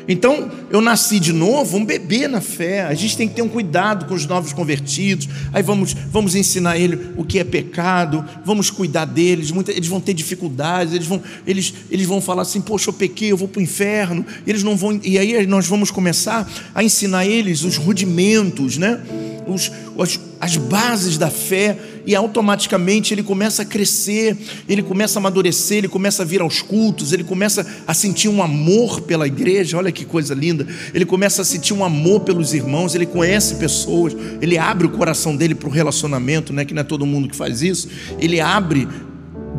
Então, 0.08 0.50
eu 0.70 0.80
nasci 0.80 1.20
de 1.20 1.34
novo, 1.34 1.76
um 1.76 1.84
bebê 1.84 2.26
na 2.26 2.40
fé. 2.40 2.82
A 2.82 2.94
gente 2.94 3.14
tem 3.14 3.28
que 3.28 3.34
ter 3.34 3.42
um 3.42 3.48
cuidado 3.48 4.06
com 4.06 4.14
os 4.14 4.24
novos 4.24 4.54
convertidos. 4.54 5.28
Aí 5.52 5.62
vamos, 5.62 5.94
vamos 6.10 6.34
ensinar 6.34 6.78
ele 6.78 7.12
o 7.16 7.24
que 7.24 7.38
é 7.38 7.44
pecado, 7.44 8.24
vamos 8.42 8.70
cuidar 8.70 9.04
deles. 9.04 9.52
Eles 9.68 9.86
vão 9.86 10.00
ter 10.00 10.14
dificuldades, 10.14 10.94
eles 10.94 11.06
vão, 11.06 11.22
eles, 11.46 11.74
eles 11.90 12.06
vão 12.06 12.22
falar 12.22 12.42
assim: 12.42 12.60
Poxa, 12.62 12.88
eu 12.88 12.94
pequei, 12.94 13.30
eu 13.30 13.36
vou 13.36 13.48
para 13.48 13.60
o 13.60 13.62
inferno. 13.62 14.24
Eles 14.46 14.62
não 14.62 14.76
vão, 14.76 14.98
e 15.02 15.18
aí 15.18 15.46
nós 15.46 15.66
vamos 15.66 15.90
começar 15.90 16.50
a 16.74 16.82
ensinar 16.82 17.26
eles 17.26 17.62
os 17.62 17.76
rudimentos, 17.76 18.78
né? 18.78 19.00
Os, 19.48 19.72
as, 19.98 20.20
as 20.40 20.56
bases 20.56 21.18
da 21.18 21.30
fé 21.30 21.76
e 22.06 22.14
automaticamente 22.14 23.12
ele 23.12 23.22
começa 23.22 23.62
a 23.62 23.64
crescer, 23.64 24.36
ele 24.68 24.82
começa 24.82 25.18
a 25.18 25.20
amadurecer, 25.20 25.78
ele 25.78 25.88
começa 25.88 26.22
a 26.22 26.26
vir 26.26 26.40
aos 26.40 26.62
cultos, 26.62 27.12
ele 27.12 27.24
começa 27.24 27.66
a 27.86 27.92
sentir 27.92 28.28
um 28.28 28.42
amor 28.42 29.02
pela 29.02 29.26
igreja, 29.26 29.76
olha 29.76 29.92
que 29.92 30.04
coisa 30.04 30.34
linda. 30.34 30.66
Ele 30.94 31.04
começa 31.04 31.42
a 31.42 31.44
sentir 31.44 31.74
um 31.74 31.84
amor 31.84 32.20
pelos 32.20 32.54
irmãos, 32.54 32.94
ele 32.94 33.06
conhece 33.06 33.56
pessoas, 33.56 34.16
ele 34.40 34.56
abre 34.56 34.86
o 34.86 34.90
coração 34.90 35.36
dele 35.36 35.54
para 35.54 35.68
o 35.68 35.72
relacionamento, 35.72 36.52
né? 36.52 36.64
Que 36.64 36.72
não 36.72 36.80
é 36.80 36.84
todo 36.84 37.04
mundo 37.04 37.28
que 37.28 37.36
faz 37.36 37.62
isso. 37.62 37.88
Ele 38.18 38.40
abre 38.40 38.88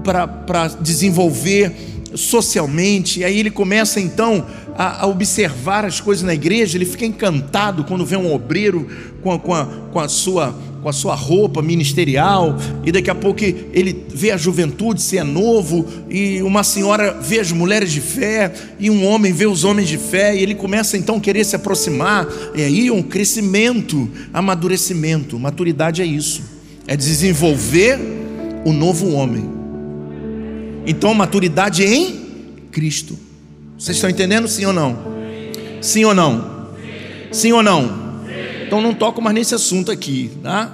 para 0.03 0.67
desenvolver 0.81 1.98
socialmente, 2.15 3.19
e 3.19 3.23
aí 3.23 3.39
ele 3.39 3.51
começa 3.51 3.99
então 3.99 4.45
a, 4.75 5.03
a, 5.03 5.07
observar 5.07 5.85
as 5.85 5.99
coisas 5.99 6.23
na 6.23 6.33
igreja, 6.33 6.77
ele 6.77 6.85
fica 6.85 7.05
encantado 7.05 7.83
quando 7.83 8.05
vê 8.05 8.15
um 8.15 8.33
obreiro 8.33 8.87
com 9.21 9.31
a, 9.31 9.39
com 9.39 9.53
a, 9.53 9.65
com 9.65 9.99
a 9.99 10.07
sua 10.07 10.55
com 10.81 10.87
a 10.87 10.93
sua 10.93 11.13
roupa 11.13 11.61
ministerial, 11.61 12.57
e 12.85 12.91
daqui 12.91 13.09
a 13.09 13.15
pouco 13.15 13.43
ele 13.43 14.05
vê 14.13 14.31
a 14.31 14.37
juventude 14.37 15.01
se 15.01 15.17
é 15.17 15.23
novo, 15.23 15.85
e 16.09 16.41
uma 16.41 16.63
senhora 16.63 17.19
vê 17.19 17.39
as 17.39 17.51
mulheres 17.51 17.91
de 17.91 17.99
fé, 17.99 18.51
e 18.79 18.89
um 18.89 19.05
homem 19.05 19.33
vê 19.33 19.45
os 19.45 19.63
homens 19.63 19.89
de 19.89 19.97
fé, 19.97 20.35
e 20.35 20.41
ele 20.41 20.55
começa 20.55 20.97
então 20.97 21.17
a 21.17 21.19
querer 21.19 21.43
se 21.43 21.55
aproximar, 21.55 22.25
e 22.55 22.63
aí 22.63 22.89
um 22.89 23.03
crescimento, 23.03 24.09
amadurecimento, 24.33 25.37
maturidade 25.37 26.01
é 26.01 26.05
isso, 26.05 26.41
é 26.87 26.95
desenvolver 26.95 27.99
o 28.65 28.71
novo 28.71 29.11
homem. 29.11 29.58
Então, 30.89 31.13
maturidade 31.13 31.85
em 31.85 32.15
Cristo. 32.71 33.15
Vocês 33.77 33.95
estão 33.95 34.09
entendendo 34.09 34.47
sim 34.47 34.65
ou 34.65 34.73
não? 34.73 34.97
Sim 35.79 36.03
ou 36.03 36.15
não? 36.15 36.71
Sim 37.31 37.51
ou 37.51 37.61
não? 37.61 38.23
Então 38.65 38.81
não 38.81 38.95
toco 38.95 39.21
mais 39.21 39.35
nesse 39.35 39.53
assunto 39.53 39.91
aqui, 39.91 40.31
tá? 40.41 40.65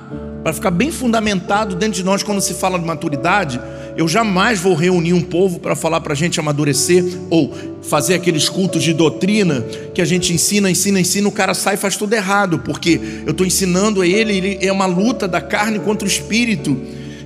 Para 0.42 0.54
ficar 0.54 0.72
bem 0.72 0.90
fundamentado 0.90 1.76
dentro 1.76 1.96
de 1.98 2.04
nós 2.06 2.24
quando 2.24 2.40
se 2.40 2.54
fala 2.54 2.80
de 2.80 2.86
maturidade, 2.86 3.60
eu 3.98 4.08
jamais 4.08 4.58
vou 4.58 4.74
reunir 4.74 5.12
um 5.12 5.22
povo 5.22 5.60
para 5.60 5.76
falar 5.76 6.00
para 6.00 6.14
a 6.14 6.16
gente 6.16 6.40
amadurecer 6.40 7.04
ou 7.30 7.54
fazer 7.82 8.14
aqueles 8.14 8.48
cultos 8.48 8.84
de 8.84 8.94
doutrina 8.94 9.66
que 9.94 10.02
a 10.02 10.06
gente 10.06 10.32
ensina, 10.32 10.72
ensina, 10.72 10.98
ensina, 10.98 11.28
o 11.28 11.32
cara 11.32 11.54
sai 11.54 11.74
e 11.74 11.78
faz 11.78 11.98
tudo 11.98 12.14
errado, 12.14 12.60
porque 12.60 13.02
eu 13.26 13.32
estou 13.32 13.46
ensinando 13.46 14.02
a 14.02 14.08
ele, 14.08 14.38
ele 14.38 14.66
é 14.66 14.72
uma 14.72 14.86
luta 14.86 15.28
da 15.28 15.42
carne 15.42 15.78
contra 15.78 16.08
o 16.08 16.10
espírito. 16.10 16.80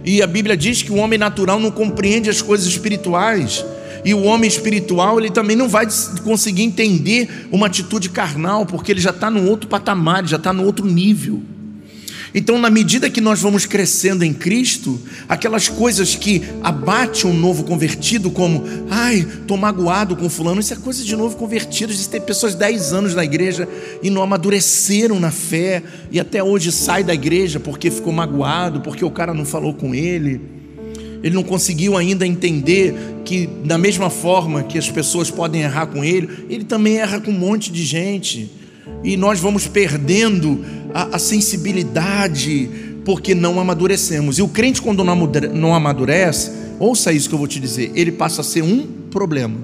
E 0.03 0.22
a 0.22 0.27
Bíblia 0.27 0.56
diz 0.56 0.82
que 0.82 0.91
o 0.91 0.96
homem 0.96 1.20
natural 1.20 1.60
não 1.60 1.72
compreende 1.72 2.29
as 2.29 2.41
coisas 2.41 2.68
espirituais. 2.68 3.65
E 4.03 4.13
o 4.13 4.24
homem 4.24 4.48
espiritual, 4.48 5.20
ele 5.20 5.29
também 5.29 5.56
não 5.56 5.68
vai 5.68 5.86
conseguir 6.24 6.63
entender 6.63 7.48
uma 7.51 7.68
atitude 7.68 8.10
carnal, 8.10 8.65
porque 8.65 8.91
ele 8.91 9.01
já 9.01 9.10
está 9.10 9.29
num 9.29 9.50
outro 9.50 9.68
patamar, 9.68 10.25
já 10.25 10.38
está 10.38 10.53
num 10.53 10.65
outro 10.65 10.86
nível. 10.86 11.41
Então, 12.33 12.59
na 12.59 12.69
medida 12.69 13.09
que 13.09 13.19
nós 13.19 13.41
vamos 13.41 13.65
crescendo 13.65 14.24
em 14.24 14.33
Cristo, 14.33 15.00
aquelas 15.27 15.67
coisas 15.67 16.15
que 16.15 16.43
abate 16.62 17.25
um 17.25 17.33
novo 17.33 17.63
convertido, 17.63 18.29
como, 18.29 18.63
ai, 18.89 19.19
estou 19.19 19.57
magoado 19.57 20.15
com 20.15 20.29
fulano, 20.29 20.59
isso 20.59 20.74
é 20.74 20.77
coisa 20.77 21.03
de 21.03 21.15
novo 21.15 21.36
convertido. 21.36 21.91
Existem 21.91 22.21
pessoas 22.21 22.53
10 22.53 22.93
anos 22.93 23.15
na 23.15 23.24
igreja 23.24 23.67
e 24.03 24.09
não 24.09 24.21
amadureceram 24.21 25.19
na 25.19 25.31
fé, 25.31 25.81
e 26.12 26.19
até 26.19 26.43
hoje 26.43 26.71
sai 26.71 27.03
da 27.03 27.13
igreja 27.13 27.59
porque 27.59 27.89
ficou 27.89 28.13
magoado, 28.13 28.81
porque 28.81 29.03
o 29.03 29.12
cara 29.12 29.33
não 29.33 29.45
falou 29.45 29.74
com 29.74 29.95
ele. 29.95 30.39
Ele 31.21 31.36
não 31.36 31.43
conseguiu 31.43 31.98
ainda 31.98 32.25
entender 32.25 32.95
que, 33.25 33.48
da 33.65 33.77
mesma 33.77 34.09
forma 34.09 34.63
que 34.63 34.77
as 34.77 34.89
pessoas 34.89 35.29
podem 35.29 35.62
errar 35.62 35.88
com 35.88 36.03
ele, 36.03 36.45
ele 36.50 36.63
também 36.63 36.98
erra 36.98 37.19
com 37.19 37.31
um 37.31 37.38
monte 37.38 37.71
de 37.71 37.83
gente 37.83 38.59
e 39.03 39.15
nós 39.15 39.39
vamos 39.39 39.68
perdendo 39.68 40.63
a, 40.94 41.15
a 41.15 41.20
sensibilidade 41.20 42.70
porque 43.06 43.34
não 43.34 43.60
amadurecemos. 43.60 44.38
E 44.38 44.41
o 44.41 44.48
crente, 44.48 44.82
quando 44.82 45.03
não 45.03 45.74
amadurece, 45.74 46.51
ouça 46.79 47.12
isso 47.12 47.27
que 47.27 47.36
eu 47.36 47.39
vou 47.39 47.48
te 47.48 47.60
dizer, 47.60 47.91
ele 47.96 48.12
passa 48.12 48.41
a 48.41 48.44
ser 48.44 48.62
um 48.62 48.86
problema. 49.10 49.58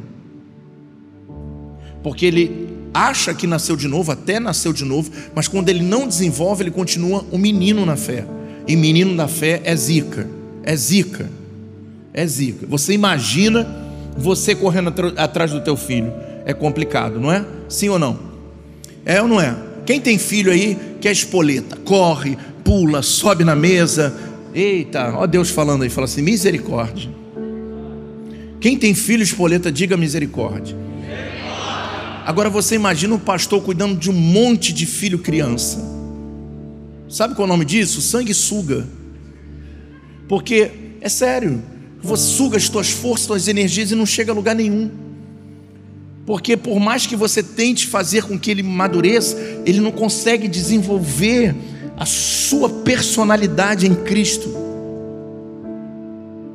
Porque 2.02 2.26
ele 2.26 2.70
acha 2.94 3.34
que 3.34 3.46
nasceu 3.46 3.76
de 3.76 3.88
novo, 3.88 4.12
até 4.12 4.40
nasceu 4.40 4.72
de 4.72 4.86
novo, 4.86 5.12
mas 5.34 5.48
quando 5.48 5.70
ele 5.70 5.84
não 5.84 6.08
desenvolve, 6.08 6.64
ele 6.64 6.72
continua 6.72 7.26
um 7.32 7.38
menino 7.38 7.86
na 7.86 7.96
fé. 7.96 8.26
E 8.68 8.76
menino 8.76 9.14
na 9.14 9.28
fé 9.28 9.62
é 9.64 9.76
zica, 9.76 10.28
é 10.64 10.76
zica, 10.76 11.30
é 12.14 12.26
zica. 12.26 12.66
Você 12.68 12.94
imagina 12.94 13.84
você 14.18 14.56
correndo 14.56 14.94
atrás 15.18 15.52
do 15.52 15.60
teu 15.62 15.76
filho, 15.76 16.12
é 16.46 16.54
complicado, 16.54 17.20
não 17.20 17.32
é? 17.32 17.46
Sim 17.68 17.90
ou 17.90 18.00
não? 18.00 18.35
É 19.06 19.22
ou 19.22 19.28
não 19.28 19.40
é? 19.40 19.56
Quem 19.86 20.02
tem 20.02 20.18
filho 20.18 20.52
aí 20.52 20.78
que 21.00 21.08
é 21.08 21.12
espoleta, 21.12 21.78
corre, 21.78 22.38
pula, 22.64 23.04
sobe 23.04 23.44
na 23.44 23.56
mesa. 23.56 24.14
Eita, 24.54 25.14
ó 25.16 25.28
Deus 25.28 25.52
falando 25.52 25.84
aí, 25.84 25.90
fala 25.90 26.06
assim: 26.06 26.24
misericórdia. 26.24 27.10
Quem 28.60 28.78
tem 28.78 28.96
filho 28.96 29.22
espoleta, 29.22 29.72
diga 29.72 29.96
misericórdia. 29.96 30.76
Agora 32.26 32.50
você 32.50 32.74
imagina 32.74 33.14
um 33.14 33.20
pastor 33.20 33.62
cuidando 33.62 33.96
de 33.96 34.10
um 34.10 34.14
monte 34.14 34.74
de 34.74 34.88
filho 34.88 35.20
criança. 35.20 35.80
Sabe 37.08 37.36
qual 37.36 37.48
é 37.48 37.50
o 37.50 37.54
nome 37.54 37.64
disso? 37.64 38.02
Sangue 38.02 38.34
suga. 38.34 38.88
Porque 40.28 40.72
é 41.00 41.08
sério, 41.08 41.62
você 42.02 42.24
suga 42.24 42.58
as 42.58 42.68
tuas 42.68 42.90
forças, 42.90 43.22
as 43.22 43.28
tuas 43.28 43.48
energias 43.48 43.92
e 43.92 43.96
não 43.96 44.08
chega 44.08 44.32
a 44.32 44.36
lugar 44.36 44.56
nenhum. 44.56 44.90
Porque 46.26 46.58
por 46.58 46.80
mais 46.80 47.06
que 47.06 47.16
você 47.16 47.44
tente 47.44 47.86
fazer 47.86 48.24
com 48.24 48.38
que 48.38 48.50
ele 48.50 48.64
madureça, 48.64 49.38
ele 49.66 49.80
não 49.80 49.92
consegue 49.92 50.48
desenvolver 50.48 51.56
a 51.96 52.06
sua 52.06 52.68
personalidade 52.70 53.86
em 53.86 53.94
Cristo. 53.94 54.50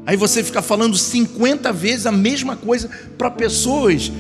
Aí 0.05 0.17
você 0.17 0.43
fica 0.43 0.61
falando 0.61 0.97
50 0.97 1.73
vezes 1.73 2.05
a 2.05 2.11
mesma 2.11 2.57
coisa 2.57 2.91
para 3.17 3.31
pessoas 3.31 4.11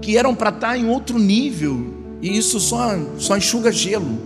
que 0.00 0.16
eram 0.16 0.34
para 0.34 0.48
estar 0.48 0.78
em 0.78 0.88
outro 0.88 1.18
nível, 1.18 1.94
e 2.22 2.38
isso 2.38 2.58
só, 2.58 2.98
só 3.18 3.36
enxuga 3.36 3.70
gelo. 3.70 4.18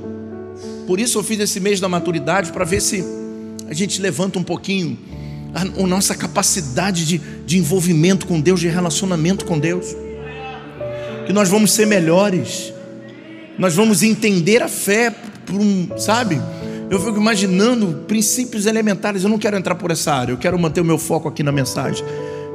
Por 0.87 1.01
isso 1.01 1.19
eu 1.19 1.25
fiz 1.25 1.41
esse 1.41 1.59
mês 1.59 1.81
da 1.81 1.89
maturidade 1.89 2.53
para 2.53 2.65
ver 2.65 2.81
se 2.81 3.05
a 3.67 3.75
gente 3.75 4.01
levanta 4.01 4.39
um 4.39 4.45
pouquinho 4.45 4.97
a, 5.53 5.63
a 5.63 5.87
nossa 5.87 6.15
capacidade 6.15 7.05
de, 7.05 7.19
de 7.45 7.59
envolvimento 7.59 8.25
com 8.25 8.41
Deus, 8.41 8.61
de 8.61 8.69
relacionamento 8.69 9.45
com 9.45 9.59
Deus 9.59 9.97
que 11.27 11.33
nós 11.33 11.49
vamos 11.49 11.73
ser 11.73 11.87
melhores, 11.87 12.73
nós 13.59 13.75
vamos 13.75 14.03
entender 14.03 14.63
a 14.63 14.69
fé, 14.69 15.11
por 15.47 15.57
um, 15.57 15.89
sabe? 15.99 16.41
Eu 16.91 17.01
fico 17.01 17.17
imaginando 17.17 18.05
princípios 18.07 18.67
elementares. 18.67 19.25
Eu 19.25 19.31
não 19.31 19.39
quero 19.39 19.57
entrar 19.57 19.75
por 19.75 19.91
essa 19.91 20.13
área, 20.13 20.33
eu 20.33 20.39
quero 20.39 20.59
manter 20.59 20.81
o 20.81 20.85
meu 20.85 20.99
foco 20.99 21.29
aqui 21.29 21.43
na 21.43 21.53
mensagem. 21.53 22.05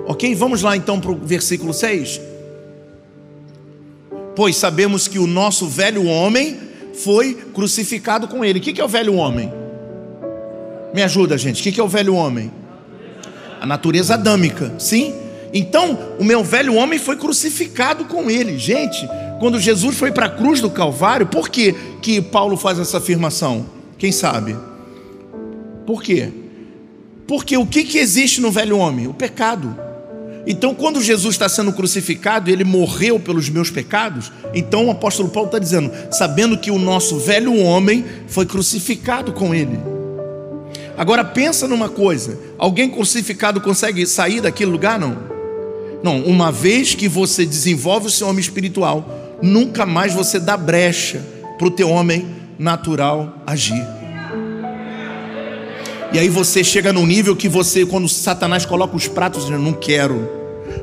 Ok? 0.05 0.33
Vamos 0.35 0.61
lá 0.61 0.75
então 0.75 0.99
para 0.99 1.11
o 1.11 1.15
versículo 1.15 1.73
6. 1.73 2.21
Pois 4.35 4.55
sabemos 4.55 5.07
que 5.07 5.19
o 5.19 5.27
nosso 5.27 5.67
velho 5.67 6.05
homem 6.05 6.57
foi 6.93 7.33
crucificado 7.53 8.27
com 8.27 8.43
ele. 8.43 8.59
O 8.59 8.61
que 8.61 8.79
é 8.79 8.83
o 8.83 8.87
velho 8.87 9.15
homem? 9.15 9.51
Me 10.93 11.03
ajuda, 11.03 11.37
gente. 11.37 11.59
O 11.67 11.73
que 11.73 11.79
é 11.79 11.83
o 11.83 11.87
velho 11.87 12.15
homem? 12.15 12.51
A 13.59 13.65
natureza 13.65 14.13
adâmica, 14.13 14.73
sim? 14.79 15.13
Então, 15.53 15.97
o 16.19 16.23
meu 16.23 16.43
velho 16.43 16.75
homem 16.75 16.99
foi 16.99 17.15
crucificado 17.15 18.05
com 18.05 18.29
ele. 18.29 18.57
Gente, 18.57 19.07
quando 19.39 19.59
Jesus 19.59 19.97
foi 19.97 20.11
para 20.11 20.27
a 20.27 20.29
cruz 20.29 20.61
do 20.61 20.69
Calvário, 20.69 21.25
por 21.25 21.49
que, 21.49 21.73
que 22.01 22.21
Paulo 22.21 22.55
faz 22.55 22.77
essa 22.77 22.97
afirmação? 22.97 23.65
Quem 23.97 24.11
sabe? 24.11 24.55
Por 25.85 26.03
quê? 26.03 26.29
Porque 27.27 27.57
o 27.57 27.65
que, 27.65 27.83
que 27.83 27.97
existe 27.97 28.41
no 28.41 28.51
velho 28.51 28.77
homem? 28.77 29.07
O 29.07 29.13
pecado. 29.13 29.75
Então, 30.45 30.73
quando 30.73 31.01
Jesus 31.01 31.35
está 31.35 31.49
sendo 31.49 31.73
crucificado, 31.73 32.49
ele 32.49 32.63
morreu 32.63 33.19
pelos 33.19 33.49
meus 33.49 33.69
pecados. 33.69 34.31
Então, 34.53 34.87
o 34.87 34.91
apóstolo 34.91 35.29
Paulo 35.29 35.47
está 35.47 35.59
dizendo, 35.59 35.91
sabendo 36.11 36.57
que 36.57 36.71
o 36.71 36.79
nosso 36.79 37.19
velho 37.19 37.55
homem 37.55 38.05
foi 38.27 38.45
crucificado 38.45 39.33
com 39.33 39.53
ele. 39.53 39.79
Agora 40.97 41.23
pensa 41.23 41.67
numa 41.67 41.87
coisa: 41.87 42.37
alguém 42.57 42.89
crucificado 42.89 43.61
consegue 43.61 44.05
sair 44.05 44.41
daquele 44.41 44.71
lugar? 44.71 44.99
Não. 44.99 45.38
Não, 46.03 46.21
uma 46.23 46.51
vez 46.51 46.95
que 46.95 47.07
você 47.07 47.45
desenvolve 47.45 48.07
o 48.07 48.09
seu 48.09 48.27
homem 48.27 48.39
espiritual, 48.39 49.37
nunca 49.41 49.85
mais 49.85 50.13
você 50.13 50.39
dá 50.39 50.55
brecha 50.55 51.21
para 51.57 51.67
o 51.67 51.71
teu 51.71 51.89
homem 51.89 52.27
natural 52.57 53.43
agir. 53.45 53.85
E 56.11 56.17
aí 56.17 56.27
você 56.27 56.63
chega 56.63 56.91
num 56.91 57.05
nível 57.05 57.35
que 57.35 57.47
você, 57.47 57.85
quando 57.85 58.09
Satanás 58.09 58.65
coloca 58.65 58.95
os 58.95 59.07
pratos, 59.07 59.45
diz, 59.45 59.59
não 59.59 59.73
quero. 59.73 60.27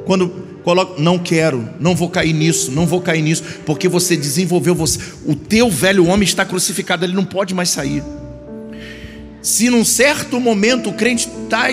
Quando 0.04 0.28
coloca, 0.62 1.00
não 1.00 1.18
quero, 1.18 1.68
não 1.80 1.94
vou 1.94 2.10
cair 2.10 2.32
nisso, 2.32 2.70
não 2.70 2.86
vou 2.86 3.00
cair 3.00 3.22
nisso, 3.22 3.42
porque 3.64 3.88
você 3.88 4.16
desenvolveu 4.16 4.74
você, 4.74 4.98
o 5.24 5.34
teu 5.34 5.70
velho 5.70 6.06
homem 6.06 6.24
está 6.24 6.44
crucificado, 6.44 7.04
ele 7.04 7.12
não 7.12 7.24
pode 7.24 7.54
mais 7.54 7.70
sair. 7.70 8.02
Se 9.40 9.70
num 9.70 9.84
certo 9.84 10.40
momento 10.40 10.90
o 10.90 10.92
crente 10.92 11.28
está 11.46 11.66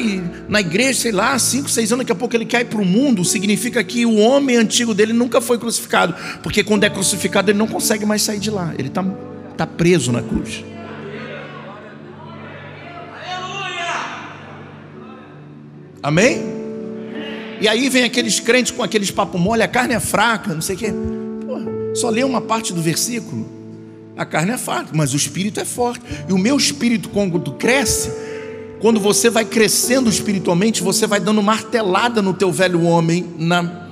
na 0.48 0.62
igreja, 0.62 1.02
sei 1.02 1.12
lá, 1.12 1.38
cinco, 1.38 1.70
seis 1.70 1.92
anos, 1.92 2.04
daqui 2.04 2.12
a 2.12 2.16
pouco 2.16 2.36
ele 2.36 2.46
cai 2.46 2.64
para 2.64 2.82
o 2.82 2.86
mundo, 2.86 3.26
significa 3.26 3.84
que 3.84 4.06
o 4.06 4.18
homem 4.18 4.56
antigo 4.56 4.94
dele 4.94 5.14
nunca 5.14 5.42
foi 5.42 5.58
crucificado, 5.58 6.16
porque 6.42 6.64
quando 6.64 6.86
é 6.86 6.90
crucificado 6.90 7.52
ele 7.52 7.58
não 7.58 7.68
consegue 7.68 8.06
mais 8.06 8.22
sair 8.22 8.40
de 8.40 8.50
lá, 8.50 8.74
ele 8.78 8.88
está 8.88 9.04
tá 9.58 9.68
preso 9.68 10.12
na 10.12 10.22
cruz. 10.22 10.64
Amém? 16.02 16.42
E 17.62 17.68
aí 17.68 17.88
vem 17.88 18.04
aqueles 18.04 18.42
crentes 18.42 18.72
com 18.72 18.84
aqueles 18.84 19.10
papo 19.10 19.38
mole, 19.38 19.64
a 19.64 19.68
carne 19.70 19.94
é 19.94 20.00
fraca, 20.00 20.54
não 20.54 20.62
sei 20.62 20.76
o 20.76 20.80
quê. 20.80 20.94
Pô, 21.46 21.96
só 21.96 22.10
lê 22.10 22.24
uma 22.24 22.42
parte 22.42 22.74
do 22.74 22.82
versículo. 22.82 23.50
A 24.18 24.26
carne 24.26 24.52
é 24.52 24.58
fraca, 24.58 24.90
mas 24.94 25.14
o 25.14 25.18
espírito 25.18 25.62
é 25.62 25.66
forte. 25.66 26.04
E 26.28 26.34
o 26.34 26.38
meu 26.38 26.58
espírito, 26.58 27.08
quando 27.08 27.54
cresce, 27.54 28.12
quando 28.84 29.00
você 29.00 29.30
vai 29.30 29.46
crescendo 29.46 30.10
espiritualmente, 30.10 30.84
você 30.84 31.08
vai 31.08 31.18
dando 31.18 31.42
martelada 31.42 32.22
no 32.22 32.34
teu 32.34 32.52
velho 32.52 32.84
homem, 32.84 33.34
na... 33.40 33.88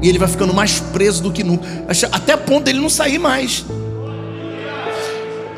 e 0.00 0.08
ele 0.08 0.18
vai 0.18 0.28
ficando 0.28 0.54
mais 0.54 0.80
preso 0.80 1.22
do 1.22 1.30
que 1.30 1.44
nunca, 1.44 1.68
até 2.10 2.38
ponto 2.38 2.64
dele 2.64 2.80
não 2.80 2.88
sair 2.88 3.18
mais. 3.18 3.66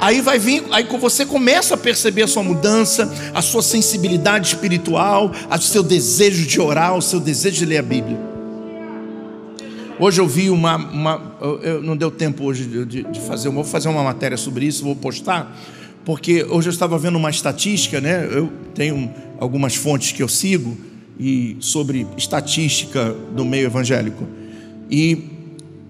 Aí 0.00 0.20
vai 0.20 0.36
vir, 0.36 0.64
aí 0.72 0.84
você 0.98 1.24
começa 1.24 1.74
a 1.74 1.76
perceber 1.76 2.22
a 2.24 2.26
sua 2.26 2.42
mudança, 2.42 3.08
a 3.32 3.40
sua 3.40 3.62
sensibilidade 3.62 4.48
espiritual, 4.48 5.30
o 5.48 5.58
seu 5.58 5.84
desejo 5.84 6.44
de 6.44 6.60
orar, 6.60 6.96
o 6.96 7.00
seu 7.00 7.20
desejo 7.20 7.58
de 7.58 7.66
ler 7.66 7.78
a 7.78 7.82
Bíblia. 7.82 8.18
Hoje 9.96 10.20
eu 10.20 10.26
vi 10.26 10.50
uma, 10.50 10.74
uma 10.74 11.36
eu, 11.62 11.80
não 11.80 11.96
deu 11.96 12.10
tempo 12.10 12.42
hoje 12.42 12.64
de, 12.64 13.04
de 13.04 13.20
fazer, 13.20 13.48
vou 13.48 13.62
fazer 13.62 13.88
uma 13.88 14.02
matéria 14.02 14.36
sobre 14.36 14.66
isso, 14.66 14.82
vou 14.82 14.96
postar, 14.96 15.56
porque 16.04 16.44
hoje 16.44 16.68
eu 16.68 16.72
estava 16.72 16.98
vendo 16.98 17.16
uma 17.16 17.30
estatística, 17.30 18.00
né? 18.00 18.28
Eu 18.30 18.50
tenho 18.74 19.12
algumas 19.38 19.74
fontes 19.74 20.12
que 20.12 20.22
eu 20.22 20.28
sigo 20.28 20.76
e 21.18 21.56
sobre 21.60 22.06
estatística 22.16 23.14
do 23.34 23.44
meio 23.44 23.66
evangélico. 23.66 24.26
E 24.90 25.30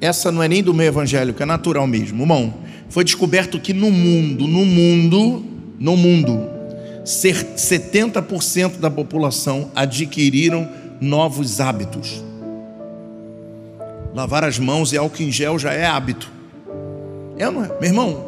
essa 0.00 0.33
não 0.33 0.42
é 0.42 0.49
nem 0.49 0.62
do 0.62 0.75
meio 0.75 0.88
evangélico, 0.88 1.42
é 1.42 1.47
natural 1.47 1.87
mesmo, 1.87 2.23
irmão 2.23 2.52
foi 2.92 3.04
descoberto 3.04 3.59
que 3.59 3.73
no 3.73 3.90
mundo, 3.90 4.47
no 4.47 4.66
mundo, 4.66 5.42
no 5.78 5.97
mundo, 5.97 6.47
70% 7.07 8.76
da 8.78 8.90
população 8.90 9.71
adquiriram 9.75 10.69
novos 11.00 11.59
hábitos. 11.59 12.23
Lavar 14.14 14.45
as 14.45 14.59
mãos 14.59 14.92
e 14.92 14.99
álcool 14.99 15.23
em 15.23 15.33
gel 15.33 15.59
já 15.59 15.73
é 15.73 15.87
hábito. 15.87 16.31
É, 17.38 17.50
não 17.50 17.64
é? 17.64 17.69
Meu 17.81 17.85
irmão, 17.85 18.26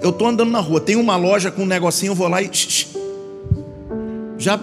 eu 0.00 0.10
estou 0.10 0.26
andando 0.26 0.50
na 0.50 0.60
rua, 0.60 0.80
tem 0.80 0.96
uma 0.96 1.16
loja 1.16 1.50
com 1.50 1.62
um 1.62 1.66
negocinho, 1.66 2.10
eu 2.10 2.16
vou 2.16 2.28
lá 2.28 2.42
e. 2.42 2.50
Já. 4.38 4.58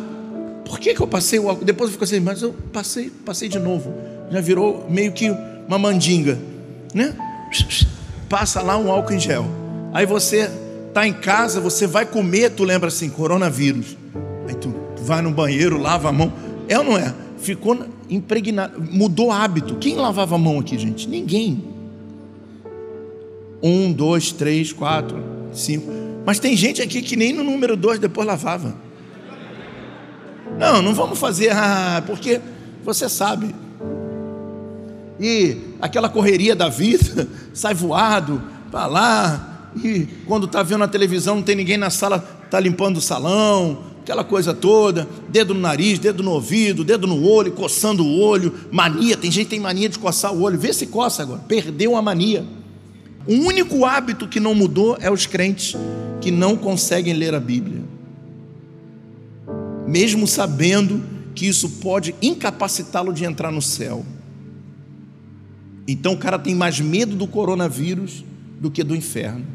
Por 0.65 0.79
que, 0.79 0.93
que 0.93 1.01
eu 1.01 1.07
passei 1.07 1.39
o 1.39 1.49
álcool? 1.49 1.65
Depois 1.65 1.89
eu 1.89 1.93
fico 1.93 2.03
assim, 2.03 2.19
mas 2.19 2.41
eu 2.41 2.53
passei, 2.71 3.09
passei 3.25 3.49
de 3.49 3.57
novo. 3.57 3.93
Já 4.29 4.39
virou 4.39 4.85
meio 4.89 5.11
que 5.11 5.29
uma 5.67 5.79
mandinga, 5.79 6.37
né? 6.93 7.15
passa 8.29 8.61
lá 8.61 8.77
um 8.77 8.91
álcool 8.91 9.13
em 9.13 9.19
gel. 9.19 9.45
Aí 9.91 10.05
você 10.05 10.49
está 10.87 11.07
em 11.07 11.13
casa, 11.13 11.59
você 11.59 11.87
vai 11.87 12.05
comer, 12.05 12.51
tu 12.51 12.63
lembra 12.63 12.87
assim, 12.87 13.09
coronavírus. 13.09 13.97
Aí 14.47 14.53
tu 14.53 14.73
vai 15.01 15.21
no 15.21 15.31
banheiro, 15.31 15.79
lava 15.79 16.09
a 16.09 16.11
mão. 16.11 16.31
É 16.67 16.77
ou 16.77 16.85
não 16.85 16.97
é? 16.97 17.13
Ficou 17.39 17.77
impregnado, 18.09 18.79
mudou 18.79 19.31
hábito. 19.31 19.75
Quem 19.75 19.95
lavava 19.95 20.35
a 20.35 20.37
mão 20.37 20.59
aqui, 20.59 20.77
gente? 20.77 21.09
Ninguém. 21.09 21.63
Um, 23.61 23.91
dois, 23.91 24.31
três, 24.31 24.71
quatro, 24.71 25.21
cinco. 25.53 25.91
Mas 26.25 26.39
tem 26.39 26.55
gente 26.55 26.81
aqui 26.81 27.01
que 27.01 27.15
nem 27.15 27.33
no 27.33 27.43
número 27.43 27.75
dois 27.75 27.99
depois 27.99 28.25
lavava. 28.25 28.75
Não, 30.57 30.81
não 30.81 30.93
vamos 30.93 31.17
fazer, 31.17 31.51
ah, 31.51 32.03
porque 32.05 32.41
você 32.83 33.07
sabe, 33.07 33.53
e 35.19 35.57
aquela 35.81 36.09
correria 36.09 36.55
da 36.55 36.69
vida, 36.69 37.27
sai 37.53 37.73
voado 37.73 38.41
para 38.71 38.87
lá, 38.87 39.71
e 39.83 40.07
quando 40.25 40.45
está 40.45 40.63
vendo 40.63 40.83
a 40.83 40.87
televisão 40.87 41.35
não 41.35 41.43
tem 41.43 41.55
ninguém 41.55 41.77
na 41.77 41.89
sala, 41.89 42.23
está 42.45 42.59
limpando 42.59 42.97
o 42.97 43.01
salão, 43.01 43.83
aquela 44.01 44.23
coisa 44.23 44.53
toda, 44.53 45.07
dedo 45.27 45.53
no 45.53 45.59
nariz, 45.59 45.99
dedo 45.99 46.23
no 46.23 46.31
ouvido, 46.31 46.83
dedo 46.83 47.05
no 47.05 47.27
olho, 47.27 47.51
coçando 47.51 48.03
o 48.03 48.19
olho, 48.19 48.53
mania, 48.71 49.17
tem 49.17 49.29
gente 49.29 49.45
que 49.45 49.51
tem 49.51 49.59
mania 49.59 49.89
de 49.89 49.99
coçar 49.99 50.33
o 50.33 50.41
olho, 50.41 50.57
vê 50.57 50.73
se 50.73 50.87
coça 50.87 51.21
agora, 51.21 51.41
perdeu 51.47 51.95
a 51.95 52.01
mania. 52.01 52.45
O 53.27 53.33
único 53.33 53.85
hábito 53.85 54.27
que 54.27 54.39
não 54.39 54.55
mudou 54.55 54.97
é 54.99 55.11
os 55.11 55.25
crentes 55.25 55.75
que 56.21 56.31
não 56.31 56.55
conseguem 56.55 57.13
ler 57.13 57.33
a 57.33 57.39
Bíblia, 57.39 57.81
mesmo 59.87 60.27
sabendo 60.27 61.01
que 61.35 61.47
isso 61.47 61.69
pode 61.81 62.15
incapacitá-lo 62.21 63.13
de 63.13 63.23
entrar 63.23 63.51
no 63.51 63.61
céu. 63.61 64.05
Então 65.87 66.13
o 66.13 66.17
cara 66.17 66.37
tem 66.37 66.53
mais 66.53 66.79
medo 66.79 67.15
do 67.15 67.25
coronavírus 67.25 68.23
do 68.59 68.69
que 68.69 68.83
do 68.83 68.95
inferno. 68.95 69.45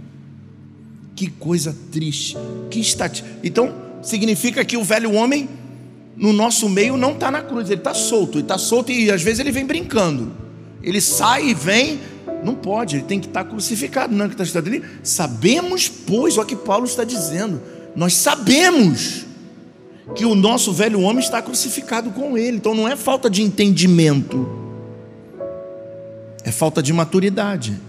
Que 1.15 1.29
coisa 1.29 1.77
triste. 1.93 2.37
Que 2.71 2.81
estat... 2.81 3.23
Então 3.43 3.73
significa 4.03 4.65
que 4.65 4.77
o 4.77 4.83
velho 4.83 5.13
homem 5.13 5.49
no 6.17 6.33
nosso 6.33 6.69
meio 6.69 6.97
não 6.97 7.13
está 7.13 7.31
na 7.31 7.43
cruz, 7.43 7.69
ele 7.71 7.81
está 7.81 7.95
solto, 7.95 8.39
ele 8.39 8.45
está 8.45 8.59
solto 8.59 8.91
e 8.91 9.11
às 9.11 9.23
vezes 9.23 9.41
ele 9.41 9.53
vem 9.53 9.67
brincando. 9.67 10.33
Ele 10.83 11.01
sai 11.01 11.51
e 11.51 11.55
vem, 11.55 12.01
não 12.45 12.55
pode, 12.55 12.97
ele 12.97 13.05
tem 13.05 13.19
que 13.19 13.27
estar 13.27 13.45
crucificado, 13.45 14.15
não 14.15 14.27
é 14.27 14.29
que 14.29 14.35
está 14.35 14.45
escrito 14.45 14.69
ali. 14.69 14.85
Sabemos, 15.03 15.89
pois, 15.89 16.37
o 16.37 16.45
que 16.45 16.55
Paulo 16.55 16.85
está 16.85 17.03
dizendo. 17.03 17.61
Nós 17.97 18.15
sabemos 18.15 19.25
que 20.15 20.25
o 20.25 20.35
nosso 20.35 20.73
velho 20.73 21.01
homem 21.01 21.25
está 21.25 21.41
crucificado 21.41 22.11
com 22.11 22.37
ele. 22.37 22.59
Então 22.59 22.75
não 22.75 22.87
é 22.87 22.97
falta 22.97 23.31
de 23.31 23.43
entendimento 23.43 24.65
é 26.45 26.53
falta 26.53 26.83
de 26.83 26.93
maturidade. 26.93 27.81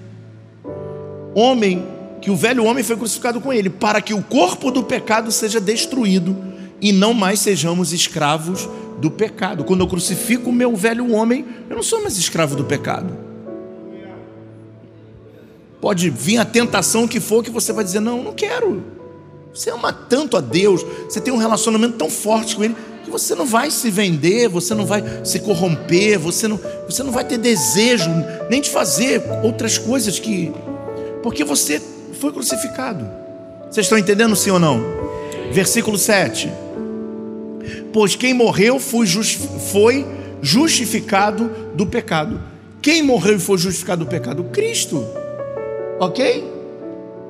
Homem, 1.35 1.85
que 2.21 2.31
o 2.31 2.35
velho 2.35 2.63
homem 2.63 2.83
foi 2.83 2.95
crucificado 2.95 3.41
com 3.41 3.51
ele, 3.51 3.69
para 3.69 4.01
que 4.01 4.13
o 4.13 4.23
corpo 4.23 4.71
do 4.71 4.81
pecado 4.81 5.31
seja 5.31 5.59
destruído 5.59 6.35
e 6.81 6.93
não 6.93 7.13
mais 7.13 7.41
sejamos 7.41 7.91
escravos 7.91 8.67
do 8.99 9.11
pecado. 9.11 9.65
Quando 9.65 9.81
eu 9.81 9.87
crucifico 9.87 10.49
o 10.49 10.53
meu 10.53 10.73
velho 10.75 11.11
homem, 11.11 11.45
eu 11.69 11.75
não 11.75 11.83
sou 11.83 12.01
mais 12.01 12.17
escravo 12.17 12.55
do 12.55 12.63
pecado. 12.63 13.24
Pode 15.81 16.09
vir 16.09 16.37
a 16.37 16.45
tentação 16.45 17.07
que 17.07 17.19
for 17.19 17.43
que 17.43 17.49
você 17.49 17.71
vai 17.73 17.83
dizer: 17.83 17.99
Não, 17.99 18.23
não 18.23 18.33
quero. 18.33 18.83
Você 19.53 19.69
ama 19.69 19.93
tanto 19.93 20.35
a 20.35 20.41
Deus, 20.41 20.85
você 21.07 21.21
tem 21.21 21.33
um 21.33 21.37
relacionamento 21.37 21.97
tão 21.97 22.09
forte 22.09 22.55
com 22.55 22.63
Ele 22.63 22.75
que 23.05 23.09
você 23.11 23.35
não 23.35 23.45
vai 23.45 23.69
se 23.69 23.89
vender, 23.89 24.49
você 24.49 24.73
não 24.73 24.85
vai 24.85 25.01
se 25.23 25.39
corromper, 25.39 26.19
você 26.19 26.47
não, 26.47 26.59
você 26.89 27.03
não 27.03 27.11
vai 27.11 27.23
ter 27.23 27.37
desejo 27.37 28.09
nem 28.49 28.59
de 28.59 28.69
fazer 28.69 29.21
outras 29.43 29.77
coisas 29.77 30.19
que. 30.19 30.51
Porque 31.23 31.43
você 31.43 31.81
foi 32.19 32.31
crucificado. 32.33 33.07
Vocês 33.69 33.85
estão 33.85 33.97
entendendo 33.97 34.35
sim 34.35 34.49
ou 34.49 34.59
não? 34.59 34.83
Versículo 35.51 35.97
7. 35.97 36.51
Pois 37.93 38.15
quem 38.15 38.33
morreu 38.33 38.79
foi, 38.79 39.07
foi 39.07 40.05
justificado 40.41 41.49
do 41.75 41.85
pecado. 41.85 42.41
Quem 42.81 43.01
morreu 43.01 43.37
e 43.37 43.39
foi 43.39 43.57
justificado 43.57 44.03
do 44.03 44.09
pecado? 44.09 44.43
Cristo. 44.45 45.05
Ok? 45.99 46.55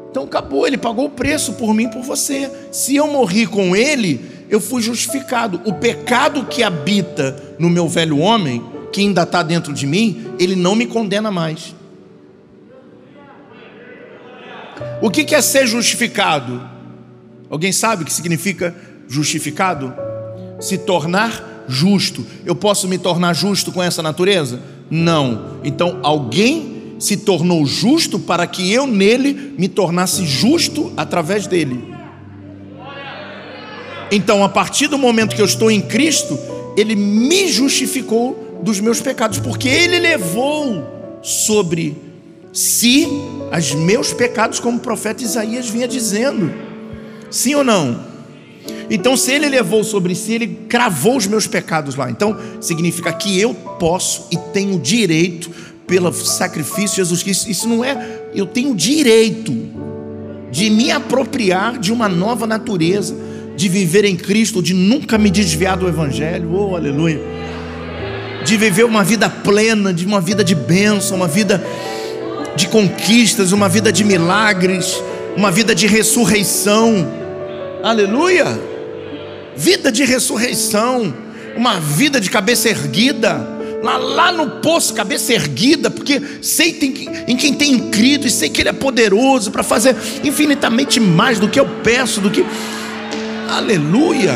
Então 0.10 0.24
acabou, 0.24 0.66
ele 0.66 0.78
pagou 0.78 1.06
o 1.06 1.10
preço 1.10 1.54
por 1.54 1.74
mim, 1.74 1.90
por 1.90 2.02
você. 2.02 2.50
Se 2.72 2.96
eu 2.96 3.08
morri 3.08 3.46
com 3.46 3.76
ele, 3.76 4.24
eu 4.50 4.62
fui 4.62 4.82
justificado. 4.82 5.62
O 5.66 5.74
pecado 5.74 6.46
que 6.46 6.64
habita 6.64 7.36
no 7.60 7.70
meu 7.70 7.88
velho 7.88 8.20
homem, 8.20 8.64
que 8.94 9.02
ainda 9.02 9.24
está 9.24 9.44
dentro 9.44 9.74
de 9.74 9.86
mim, 9.86 10.26
ele 10.40 10.56
não 10.56 10.74
me 10.74 10.86
condena 10.86 11.30
mais. 11.30 11.76
O 15.02 15.10
que 15.12 15.36
é 15.36 15.42
ser 15.42 15.68
justificado? 15.68 16.62
Alguém 17.50 17.72
sabe 17.72 18.04
o 18.04 18.06
que 18.06 18.14
significa 18.14 18.76
justificado? 19.08 19.94
Se 20.60 20.78
tornar 20.78 21.66
justo. 21.68 22.26
Eu 22.46 22.56
posso 22.56 22.88
me 22.88 22.98
tornar 22.98 23.34
justo 23.34 23.72
com 23.72 23.84
essa 23.84 24.02
natureza? 24.02 24.62
Não. 24.90 25.60
Então 25.64 26.00
alguém 26.02 26.75
se 27.00 27.18
tornou 27.18 27.66
justo 27.66 28.20
para 28.20 28.48
que 28.48 28.72
eu 28.72 28.88
nele 28.88 29.54
me 29.58 29.68
tornasse 29.68 30.26
justo 30.26 30.94
através 30.96 31.48
dele. 31.48 31.94
Então, 34.12 34.44
a 34.44 34.50
partir 34.50 34.88
do 34.88 34.98
momento 34.98 35.36
que 35.36 35.42
eu 35.42 35.46
estou 35.46 35.70
em 35.70 35.82
Cristo, 35.82 36.38
Ele 36.78 36.96
me 36.96 37.48
justificou 37.48 38.60
dos 38.62 38.80
meus 38.80 39.02
pecados, 39.02 39.40
porque 39.40 39.68
Ele 39.68 40.00
levou 40.00 41.20
sobre 41.22 41.98
si 42.54 43.08
os 43.52 43.74
meus 43.74 44.14
pecados, 44.14 44.60
como 44.60 44.78
o 44.78 44.82
profeta 44.82 45.24
Isaías 45.24 45.68
vinha 45.68 45.88
dizendo. 45.88 46.54
Sim 47.30 47.56
ou 47.56 47.64
não? 47.64 48.16
Então, 48.90 49.18
se 49.18 49.32
ele 49.32 49.50
levou 49.50 49.84
sobre 49.84 50.16
si, 50.16 50.34
ele 50.34 50.48
cravou 50.70 51.18
os 51.18 51.28
meus 51.28 51.48
pecados 51.48 51.96
lá. 51.96 52.10
Então, 52.10 52.38
significa 52.62 53.12
que 53.12 53.40
eu 53.40 53.54
posso 53.54 54.28
e 54.32 54.38
tenho 54.38 54.80
direito, 54.80 55.50
pelo 55.88 56.12
sacrifício 56.14 56.90
de 56.90 56.96
Jesus 56.98 57.24
Cristo. 57.24 57.50
Isso 57.50 57.68
não 57.68 57.84
é, 57.84 58.22
eu 58.34 58.46
tenho 58.46 58.76
direito 58.76 59.54
de 60.52 60.70
me 60.70 60.92
apropriar 60.92 61.78
de 61.78 61.92
uma 61.92 62.08
nova 62.08 62.48
natureza 62.48 63.16
de 63.56 63.70
viver 63.70 64.04
em 64.06 64.16
Cristo, 64.16 64.62
de 64.62 64.74
nunca 64.74 65.18
me 65.18 65.30
desviar 65.30 65.78
do 65.78 65.88
Evangelho, 65.88 66.54
oh 66.54 66.76
aleluia, 66.76 67.22
de 68.44 68.58
viver 68.58 68.84
uma 68.84 69.04
vida 69.04 69.30
plena, 69.30 69.94
de 69.94 70.06
uma 70.06 70.20
vida 70.20 70.44
de 70.44 70.54
bênção, 70.54 71.18
uma 71.18 71.28
vida 71.28 71.64
de 72.56 72.68
conquistas, 72.68 73.52
uma 73.52 73.70
vida 73.70 73.92
de 73.92 74.04
milagres, 74.04 75.02
uma 75.36 75.52
vida 75.52 75.74
de 75.74 75.88
ressurreição, 75.88 77.08
aleluia, 77.82 78.46
vida 79.56 79.92
de 79.92 80.04
ressurreição, 80.04 81.14
uma 81.56 81.80
vida 81.80 82.20
de 82.20 82.30
cabeça 82.30 82.70
erguida, 82.70 83.55
lá, 83.86 83.98
lá 83.98 84.32
no 84.32 84.50
poço, 84.62 84.94
cabeça 84.94 85.34
erguida, 85.34 85.92
porque 85.92 86.22
sei 86.42 86.74
tem, 86.74 87.08
em 87.28 87.38
quem 87.38 87.54
tenho 87.54 87.90
crido 87.92 88.26
e 88.26 88.32
sei 88.32 88.50
que 88.50 88.62
Ele 88.62 88.70
é 88.70 88.74
poderoso 88.74 89.52
para 89.52 89.62
fazer 89.62 89.96
infinitamente 90.24 91.00
mais 91.00 91.40
do 91.40 91.48
que 91.48 91.60
eu 91.60 91.68
peço, 91.84 92.20
do 92.20 92.32
que. 92.32 92.44
Aleluia! 93.48 94.34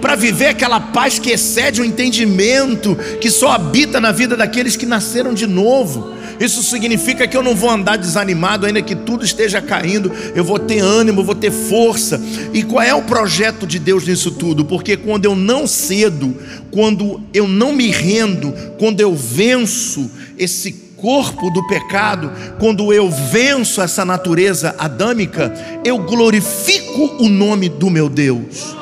Para 0.00 0.14
viver 0.14 0.48
aquela 0.48 0.80
paz 0.80 1.18
que 1.18 1.30
excede 1.30 1.80
o 1.80 1.84
entendimento, 1.84 2.96
que 3.20 3.30
só 3.30 3.52
habita 3.52 4.00
na 4.00 4.12
vida 4.12 4.36
daqueles 4.36 4.76
que 4.76 4.84
nasceram 4.84 5.32
de 5.32 5.46
novo. 5.46 6.12
Isso 6.40 6.62
significa 6.62 7.26
que 7.26 7.36
eu 7.36 7.42
não 7.42 7.54
vou 7.54 7.70
andar 7.70 7.96
desanimado, 7.96 8.66
ainda 8.66 8.82
que 8.82 8.94
tudo 8.94 9.24
esteja 9.24 9.60
caindo, 9.60 10.12
eu 10.34 10.44
vou 10.44 10.58
ter 10.58 10.80
ânimo, 10.80 11.24
vou 11.24 11.34
ter 11.34 11.50
força. 11.50 12.20
E 12.52 12.62
qual 12.62 12.82
é 12.82 12.94
o 12.94 13.02
projeto 13.02 13.66
de 13.66 13.78
Deus 13.78 14.06
nisso 14.06 14.30
tudo? 14.30 14.64
Porque 14.64 14.96
quando 14.96 15.24
eu 15.24 15.34
não 15.34 15.66
cedo, 15.66 16.36
quando 16.70 17.20
eu 17.32 17.46
não 17.46 17.72
me 17.72 17.88
rendo, 17.90 18.52
quando 18.78 19.00
eu 19.00 19.14
venço 19.14 20.10
esse 20.38 20.72
corpo 20.96 21.50
do 21.50 21.66
pecado, 21.66 22.30
quando 22.60 22.92
eu 22.92 23.10
venço 23.10 23.82
essa 23.82 24.04
natureza 24.04 24.74
adâmica, 24.78 25.52
eu 25.84 25.98
glorifico 25.98 27.16
o 27.18 27.28
nome 27.28 27.68
do 27.68 27.90
meu 27.90 28.08
Deus. 28.08 28.81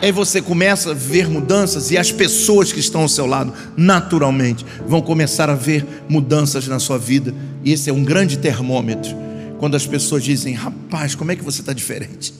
Aí 0.00 0.12
você 0.12 0.40
começa 0.40 0.92
a 0.92 0.94
ver 0.94 1.28
mudanças 1.28 1.90
e 1.90 1.98
as 1.98 2.12
pessoas 2.12 2.72
que 2.72 2.78
estão 2.78 3.02
ao 3.02 3.08
seu 3.08 3.26
lado, 3.26 3.52
naturalmente, 3.76 4.64
vão 4.86 5.02
começar 5.02 5.50
a 5.50 5.54
ver 5.54 5.84
mudanças 6.08 6.68
na 6.68 6.78
sua 6.78 6.96
vida. 6.98 7.34
E 7.64 7.72
esse 7.72 7.90
é 7.90 7.92
um 7.92 8.04
grande 8.04 8.38
termômetro. 8.38 9.10
Quando 9.58 9.74
as 9.74 9.86
pessoas 9.86 10.22
dizem, 10.22 10.54
rapaz, 10.54 11.16
como 11.16 11.32
é 11.32 11.36
que 11.36 11.42
você 11.42 11.60
está 11.60 11.72
diferente? 11.72 12.32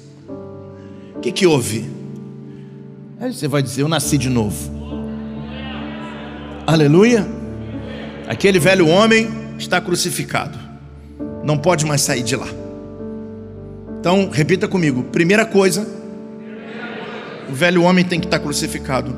O 1.17 1.21
que, 1.21 1.33
que 1.33 1.47
houve? 1.47 1.91
Aí 3.21 3.33
você 3.33 3.49
vai 3.49 3.61
dizer, 3.61 3.83
eu 3.83 3.89
nasci 3.89 4.17
de 4.17 4.29
novo. 4.29 4.71
Aleluia. 6.65 7.27
Aquele 8.29 8.61
velho 8.61 8.87
homem 8.87 9.29
está 9.59 9.81
crucificado. 9.81 10.57
Não 11.43 11.59
pode 11.59 11.85
mais 11.85 12.03
sair 12.03 12.23
de 12.23 12.37
lá. 12.37 12.47
Então, 13.99 14.31
repita 14.31 14.69
comigo. 14.69 15.03
Primeira 15.05 15.45
coisa, 15.45 15.98
o 17.49 17.53
velho 17.53 17.83
homem 17.83 18.05
tem 18.05 18.21
que 18.21 18.27
estar 18.27 18.39
crucificado. 18.39 19.17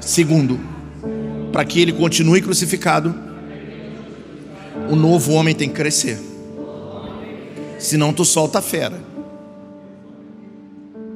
Segundo, 0.00 0.58
para 1.52 1.64
que 1.64 1.80
ele 1.80 1.92
continue 1.92 2.42
crucificado, 2.42 3.14
o 4.90 4.96
novo 4.96 5.32
homem 5.32 5.54
tem 5.54 5.68
que 5.68 5.74
crescer. 5.74 6.18
Senão 7.78 8.12
tu 8.12 8.24
solta 8.24 8.58
a 8.58 8.62
fera. 8.62 9.00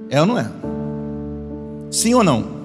É 0.08 0.20
ou 0.20 0.26
não 0.26 0.38
é? 0.38 0.50
Sim 1.90 2.14
ou 2.14 2.22
não? 2.22 2.58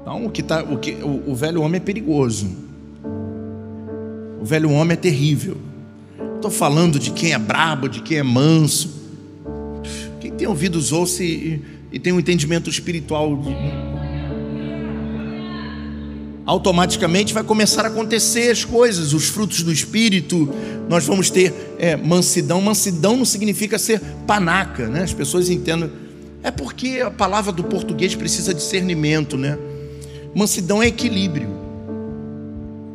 Então, 0.00 0.26
o, 0.26 0.30
que 0.30 0.42
tá, 0.42 0.62
o, 0.62 0.78
que, 0.78 0.92
o, 1.02 1.30
o 1.30 1.34
velho 1.34 1.60
homem 1.60 1.80
é 1.80 1.84
perigoso. 1.84 2.48
O 4.40 4.44
velho 4.44 4.70
homem 4.70 4.94
é 4.94 4.96
terrível. 4.96 5.56
Estou 6.36 6.50
falando 6.50 6.98
de 6.98 7.10
quem 7.10 7.32
é 7.32 7.38
brabo, 7.38 7.88
de 7.88 8.00
quem 8.00 8.18
é 8.18 8.22
manso 8.22 8.99
tem 10.40 10.48
ouvidos 10.48 10.90
ouça 10.90 11.22
e, 11.22 11.60
e 11.92 11.98
tem 11.98 12.14
um 12.14 12.18
entendimento 12.18 12.70
espiritual. 12.70 13.36
De... 13.36 13.54
Automaticamente 16.46 17.34
vai 17.34 17.44
começar 17.44 17.84
a 17.84 17.88
acontecer 17.88 18.50
as 18.50 18.64
coisas, 18.64 19.12
os 19.12 19.28
frutos 19.28 19.62
do 19.62 19.70
Espírito. 19.70 20.48
Nós 20.88 21.04
vamos 21.04 21.28
ter 21.28 21.52
é, 21.78 21.94
mansidão. 21.94 22.58
Mansidão 22.62 23.18
não 23.18 23.26
significa 23.26 23.78
ser 23.78 24.00
panaca, 24.26 24.88
né? 24.88 25.02
As 25.02 25.12
pessoas 25.12 25.50
entendem. 25.50 25.90
É 26.42 26.50
porque 26.50 27.02
a 27.04 27.10
palavra 27.10 27.52
do 27.52 27.62
português 27.64 28.14
precisa 28.14 28.54
discernimento, 28.54 29.36
né? 29.36 29.58
Mansidão 30.34 30.82
é 30.82 30.86
equilíbrio. 30.86 31.50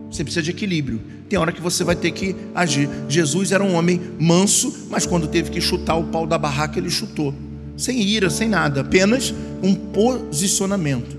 Você 0.09 0.23
precisa 0.23 0.41
de 0.41 0.49
equilíbrio. 0.49 0.99
Tem 1.27 1.39
hora 1.39 1.51
que 1.51 1.61
você 1.61 1.83
vai 1.83 1.95
ter 1.95 2.11
que 2.11 2.35
agir. 2.53 2.87
Jesus 3.09 3.51
era 3.51 3.63
um 3.63 3.73
homem 3.73 3.99
manso, 4.19 4.87
mas 4.89 5.05
quando 5.05 5.27
teve 5.27 5.49
que 5.49 5.59
chutar 5.59 5.95
o 5.95 6.05
pau 6.05 6.27
da 6.27 6.37
barraca, 6.37 6.77
ele 6.77 6.89
chutou. 6.89 7.33
Sem 7.75 8.01
ira, 8.01 8.29
sem 8.29 8.47
nada, 8.47 8.81
apenas 8.81 9.33
um 9.61 9.73
posicionamento. 9.73 11.17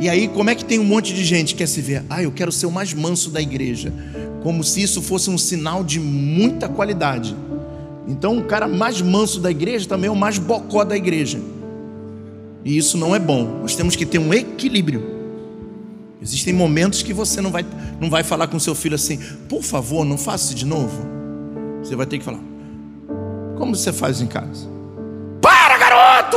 E 0.00 0.08
aí, 0.08 0.26
como 0.26 0.50
é 0.50 0.54
que 0.56 0.64
tem 0.64 0.80
um 0.80 0.84
monte 0.84 1.14
de 1.14 1.24
gente 1.24 1.54
que 1.54 1.58
quer 1.58 1.68
se 1.68 1.80
ver? 1.80 2.02
Ah, 2.10 2.20
eu 2.20 2.32
quero 2.32 2.50
ser 2.50 2.66
o 2.66 2.72
mais 2.72 2.92
manso 2.92 3.30
da 3.30 3.40
igreja. 3.40 3.92
Como 4.42 4.64
se 4.64 4.82
isso 4.82 5.00
fosse 5.00 5.30
um 5.30 5.38
sinal 5.38 5.84
de 5.84 6.00
muita 6.00 6.68
qualidade. 6.68 7.36
Então, 8.08 8.36
o 8.36 8.44
cara 8.44 8.66
mais 8.66 9.00
manso 9.00 9.38
da 9.38 9.48
igreja 9.48 9.88
também 9.88 10.08
é 10.08 10.10
o 10.10 10.16
mais 10.16 10.38
bocó 10.38 10.82
da 10.82 10.96
igreja. 10.96 11.38
E 12.64 12.76
isso 12.76 12.98
não 12.98 13.14
é 13.14 13.20
bom. 13.20 13.60
Nós 13.62 13.76
temos 13.76 13.94
que 13.94 14.04
ter 14.04 14.18
um 14.18 14.34
equilíbrio. 14.34 15.11
Existem 16.22 16.54
momentos 16.54 17.02
que 17.02 17.12
você 17.12 17.40
não 17.40 17.50
vai, 17.50 17.66
não 18.00 18.08
vai 18.08 18.22
falar 18.22 18.46
com 18.46 18.56
seu 18.60 18.76
filho 18.76 18.94
assim, 18.94 19.18
por 19.48 19.64
favor, 19.64 20.04
não 20.04 20.16
faça 20.16 20.44
isso 20.46 20.54
de 20.54 20.64
novo. 20.64 21.04
Você 21.82 21.96
vai 21.96 22.06
ter 22.06 22.18
que 22.18 22.24
falar, 22.24 22.38
como 23.56 23.74
você 23.74 23.92
faz 23.92 24.20
em 24.20 24.28
casa? 24.28 24.68
Para, 25.40 25.76
garoto! 25.76 26.36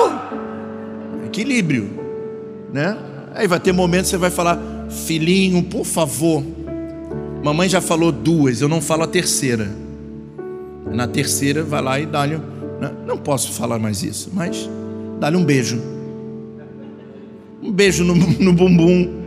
Equilíbrio, 1.27 1.87
né? 2.73 2.97
Aí 3.35 3.47
vai 3.47 3.59
ter 3.59 3.73
momentos 3.73 4.07
que 4.07 4.15
você 4.15 4.17
vai 4.17 4.31
falar, 4.31 4.59
filhinho, 4.89 5.61
por 5.61 5.85
favor. 5.85 6.43
Mamãe 7.43 7.69
já 7.69 7.79
falou 7.79 8.11
duas, 8.11 8.61
eu 8.61 8.67
não 8.67 8.81
falo 8.81 9.03
a 9.03 9.07
terceira. 9.07 9.69
Na 10.91 11.07
terceira, 11.07 11.63
vai 11.63 11.81
lá 11.81 11.99
e 11.99 12.07
dá-lhe. 12.07 12.37
Né? 12.79 12.91
Não 13.05 13.19
posso 13.19 13.51
falar 13.51 13.77
mais 13.77 14.01
isso, 14.01 14.31
mas 14.33 14.67
dá-lhe 15.19 15.37
um 15.37 15.45
beijo. 15.45 15.79
Um 17.61 17.71
beijo 17.71 18.03
no, 18.03 18.15
no 18.43 18.51
bumbum 18.51 19.24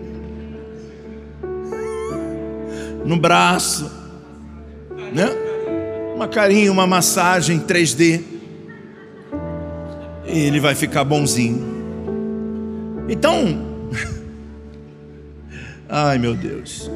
no 3.09 3.17
braço, 3.17 3.91
né? 5.15 5.31
Uma 6.15 6.29
carinha, 6.29 6.71
uma 6.71 6.87
massagem 6.87 7.59
3D. 7.59 8.21
E 10.27 10.39
ele 10.39 10.61
vai 10.61 10.75
ficar 10.75 11.05
bonzinho. 11.05 11.65
Então, 13.09 13.67
ai 15.89 16.19
meu 16.19 16.35
Deus. 16.35 16.91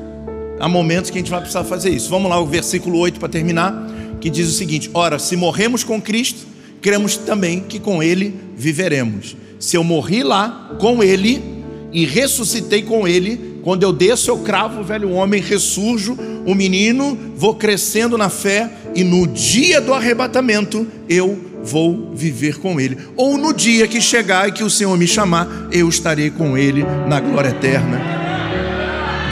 Há 0.61 0.69
momentos 0.69 1.11
que 1.11 1.17
a 1.17 1.21
gente 1.21 1.31
vai 1.31 1.41
precisar 1.41 1.65
fazer 1.65 1.89
isso. 1.89 2.11
Vamos 2.11 2.29
lá, 2.29 2.39
o 2.39 2.47
versículo 2.47 2.99
8 2.99 3.19
para 3.19 3.31
terminar, 3.31 3.75
que 4.21 4.29
diz 4.29 4.49
o 4.49 4.53
seguinte: 4.53 4.91
Ora, 4.93 5.19
se 5.19 5.35
morremos 5.35 5.83
com 5.83 5.99
Cristo, 5.99 6.47
cremos 6.83 7.17
também 7.17 7.61
que 7.61 7.81
com 7.81 8.03
Ele 8.03 8.39
viveremos. 8.55 9.35
Se 9.59 9.79
eu 9.79 9.83
morri 9.83 10.23
lá 10.23 10.77
com 10.79 11.03
Ele 11.03 11.43
e 11.91 12.05
ressuscitei 12.05 12.83
com 12.83 13.09
Ele, 13.09 13.52
quando 13.63 13.85
eu 13.85 13.93
desço, 13.93 14.31
eu 14.31 14.39
cravo 14.39 14.81
o 14.81 14.85
velho 14.85 15.11
homem, 15.13 15.41
ressurjo 15.41 16.19
o 16.45 16.55
menino, 16.55 17.17
vou 17.37 17.55
crescendo 17.55 18.19
na 18.19 18.29
fé 18.29 18.69
e 18.95 19.05
no 19.05 19.27
dia 19.27 19.81
do 19.81 19.95
arrebatamento 19.95 20.87
eu 21.09 21.53
vou 21.63 22.13
viver 22.13 22.59
com 22.59 22.81
ele. 22.81 22.99
Ou 23.17 23.39
no 23.39 23.55
dia 23.55 23.87
que 23.87 24.01
chegar 24.01 24.49
e 24.49 24.53
que 24.53 24.65
o 24.65 24.71
Senhor 24.71 24.97
me 24.99 25.07
chamar, 25.07 25.69
eu 25.71 25.89
estarei 25.89 26.29
com 26.29 26.59
ele 26.59 26.85
na 27.09 27.21
glória 27.21 27.51
eterna. 27.51 28.01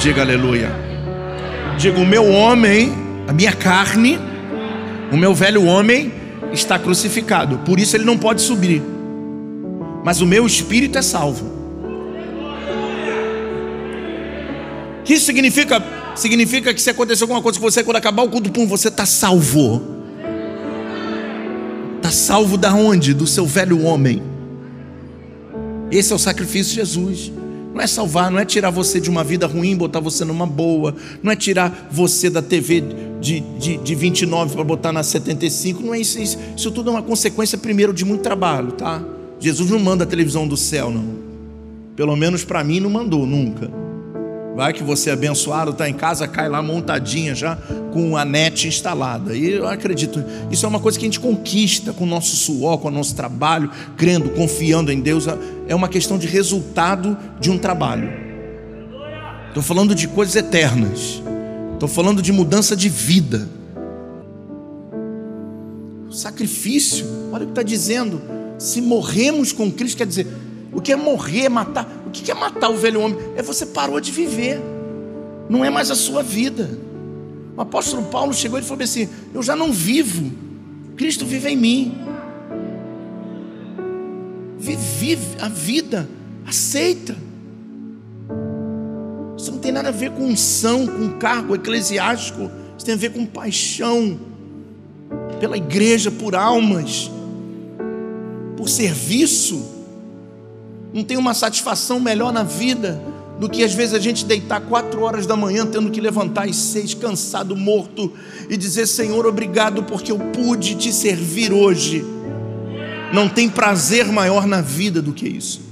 Diga 0.00 0.22
aleluia. 0.22 0.70
Diga: 1.76 1.98
o 1.98 2.06
meu 2.06 2.24
homem, 2.30 2.92
a 3.26 3.32
minha 3.32 3.52
carne, 3.52 4.16
o 5.10 5.16
meu 5.16 5.34
velho 5.34 5.64
homem 5.64 6.12
está 6.52 6.78
crucificado, 6.78 7.58
por 7.58 7.80
isso 7.80 7.96
ele 7.96 8.04
não 8.04 8.16
pode 8.16 8.42
subir. 8.42 8.80
Mas 10.04 10.20
o 10.20 10.26
meu 10.26 10.46
espírito 10.46 10.96
é 10.96 11.02
salvo. 11.02 11.59
Isso 15.14 15.26
significa? 15.26 15.82
Significa 16.14 16.74
que 16.74 16.82
se 16.82 16.90
acontecer 16.90 17.22
alguma 17.22 17.42
coisa 17.42 17.58
com 17.58 17.70
você, 17.70 17.82
quando 17.82 17.96
acabar 17.96 18.22
o 18.22 18.28
culto, 18.28 18.50
pum, 18.50 18.66
você 18.66 18.88
está 18.88 19.06
salvo. 19.06 19.82
Está 21.96 22.10
salvo 22.10 22.56
da 22.56 22.74
onde? 22.74 23.14
Do 23.14 23.26
seu 23.26 23.46
velho 23.46 23.82
homem. 23.82 24.22
Esse 25.90 26.12
é 26.12 26.16
o 26.16 26.18
sacrifício 26.18 26.70
de 26.70 26.76
Jesus. 26.76 27.32
Não 27.74 27.80
é 27.80 27.86
salvar, 27.86 28.30
não 28.30 28.38
é 28.38 28.44
tirar 28.44 28.70
você 28.70 29.00
de 29.00 29.08
uma 29.08 29.22
vida 29.22 29.46
ruim, 29.46 29.76
botar 29.76 30.00
você 30.00 30.24
numa 30.24 30.46
boa. 30.46 30.94
Não 31.22 31.32
é 31.32 31.36
tirar 31.36 31.88
você 31.90 32.28
da 32.28 32.42
TV 32.42 32.82
de, 33.20 33.40
de, 33.40 33.76
de 33.76 33.94
29 33.94 34.54
para 34.54 34.64
botar 34.64 34.92
na 34.92 35.02
75. 35.02 35.82
Não 35.82 35.94
é 35.94 36.00
isso, 36.00 36.18
isso. 36.18 36.38
Isso 36.56 36.70
tudo 36.70 36.90
é 36.90 36.92
uma 36.92 37.02
consequência, 37.02 37.56
primeiro, 37.56 37.92
de 37.92 38.04
muito 38.04 38.22
trabalho, 38.22 38.72
tá? 38.72 39.02
Jesus 39.38 39.70
não 39.70 39.78
manda 39.78 40.04
a 40.04 40.06
televisão 40.06 40.46
do 40.46 40.56
céu, 40.56 40.90
não. 40.90 41.20
Pelo 41.96 42.16
menos 42.16 42.44
para 42.44 42.62
mim 42.62 42.80
não 42.80 42.90
mandou 42.90 43.26
nunca. 43.26 43.70
Vai 44.60 44.74
que 44.74 44.84
você 44.84 45.08
é 45.08 45.14
abençoado, 45.14 45.70
está 45.70 45.88
em 45.88 45.94
casa, 45.94 46.28
cai 46.28 46.46
lá 46.46 46.62
montadinha 46.62 47.34
já 47.34 47.56
com 47.94 48.14
a 48.14 48.26
net 48.26 48.68
instalada. 48.68 49.34
E 49.34 49.52
eu 49.52 49.66
acredito, 49.66 50.22
isso 50.50 50.66
é 50.66 50.68
uma 50.68 50.78
coisa 50.78 50.98
que 50.98 51.06
a 51.06 51.08
gente 51.08 51.18
conquista 51.18 51.94
com 51.94 52.04
o 52.04 52.06
nosso 52.06 52.36
suor, 52.36 52.76
com 52.76 52.88
o 52.88 52.90
nosso 52.90 53.14
trabalho, 53.14 53.70
crendo, 53.96 54.28
confiando 54.28 54.92
em 54.92 55.00
Deus. 55.00 55.24
É 55.66 55.74
uma 55.74 55.88
questão 55.88 56.18
de 56.18 56.26
resultado 56.26 57.16
de 57.40 57.50
um 57.50 57.56
trabalho. 57.56 58.12
Estou 59.48 59.62
falando 59.62 59.94
de 59.94 60.06
coisas 60.06 60.36
eternas. 60.36 61.22
Estou 61.72 61.88
falando 61.88 62.20
de 62.20 62.30
mudança 62.30 62.76
de 62.76 62.90
vida. 62.90 63.48
Sacrifício, 66.10 67.06
olha 67.32 67.44
o 67.44 67.46
que 67.46 67.52
está 67.52 67.62
dizendo. 67.62 68.20
Se 68.58 68.82
morremos 68.82 69.52
com 69.52 69.72
Cristo, 69.72 69.96
quer 69.96 70.06
dizer, 70.06 70.26
o 70.70 70.82
que 70.82 70.92
é 70.92 70.96
morrer, 70.96 71.48
matar? 71.48 71.99
O 72.10 72.12
que 72.12 72.28
é 72.28 72.34
matar 72.34 72.68
o 72.70 72.76
velho 72.76 73.00
homem? 73.00 73.16
É 73.36 73.42
você 73.42 73.64
parou 73.64 74.00
de 74.00 74.10
viver, 74.10 74.60
não 75.48 75.64
é 75.64 75.70
mais 75.70 75.92
a 75.92 75.94
sua 75.94 76.24
vida. 76.24 76.68
O 77.56 77.60
apóstolo 77.60 78.02
Paulo 78.04 78.34
chegou 78.34 78.58
e 78.58 78.62
falou 78.62 78.82
assim: 78.82 79.08
Eu 79.32 79.44
já 79.44 79.54
não 79.54 79.72
vivo, 79.72 80.32
Cristo 80.96 81.24
vive 81.24 81.50
em 81.50 81.56
mim. 81.56 81.98
Vive 84.58 85.18
a 85.40 85.48
vida, 85.48 86.08
aceita. 86.44 87.16
Isso 89.36 89.52
não 89.52 89.58
tem 89.58 89.70
nada 89.70 89.88
a 89.88 89.92
ver 89.92 90.10
com 90.10 90.24
unção, 90.24 90.86
com 90.86 91.10
cargo 91.10 91.54
eclesiástico, 91.54 92.50
isso 92.76 92.84
tem 92.84 92.94
a 92.94 92.98
ver 92.98 93.12
com 93.12 93.24
paixão 93.24 94.18
pela 95.38 95.56
igreja, 95.56 96.10
por 96.10 96.34
almas, 96.34 97.10
por 98.56 98.68
serviço. 98.68 99.79
Não 100.92 101.04
tem 101.04 101.16
uma 101.16 101.34
satisfação 101.34 102.00
melhor 102.00 102.32
na 102.32 102.42
vida 102.42 103.00
do 103.38 103.48
que 103.48 103.64
às 103.64 103.72
vezes 103.72 103.94
a 103.94 103.98
gente 103.98 104.24
deitar 104.24 104.60
quatro 104.60 105.02
horas 105.02 105.26
da 105.26 105.34
manhã, 105.36 105.66
tendo 105.66 105.90
que 105.90 106.00
levantar 106.00 106.46
às 106.46 106.56
seis, 106.56 106.94
cansado, 106.94 107.56
morto, 107.56 108.12
e 108.48 108.56
dizer: 108.56 108.86
Senhor, 108.86 109.26
obrigado 109.26 109.82
porque 109.84 110.12
eu 110.12 110.18
pude 110.18 110.74
te 110.74 110.92
servir 110.92 111.52
hoje. 111.52 112.04
Não 113.12 113.28
tem 113.28 113.48
prazer 113.48 114.06
maior 114.06 114.46
na 114.46 114.60
vida 114.60 115.00
do 115.00 115.12
que 115.12 115.26
isso. 115.26 115.62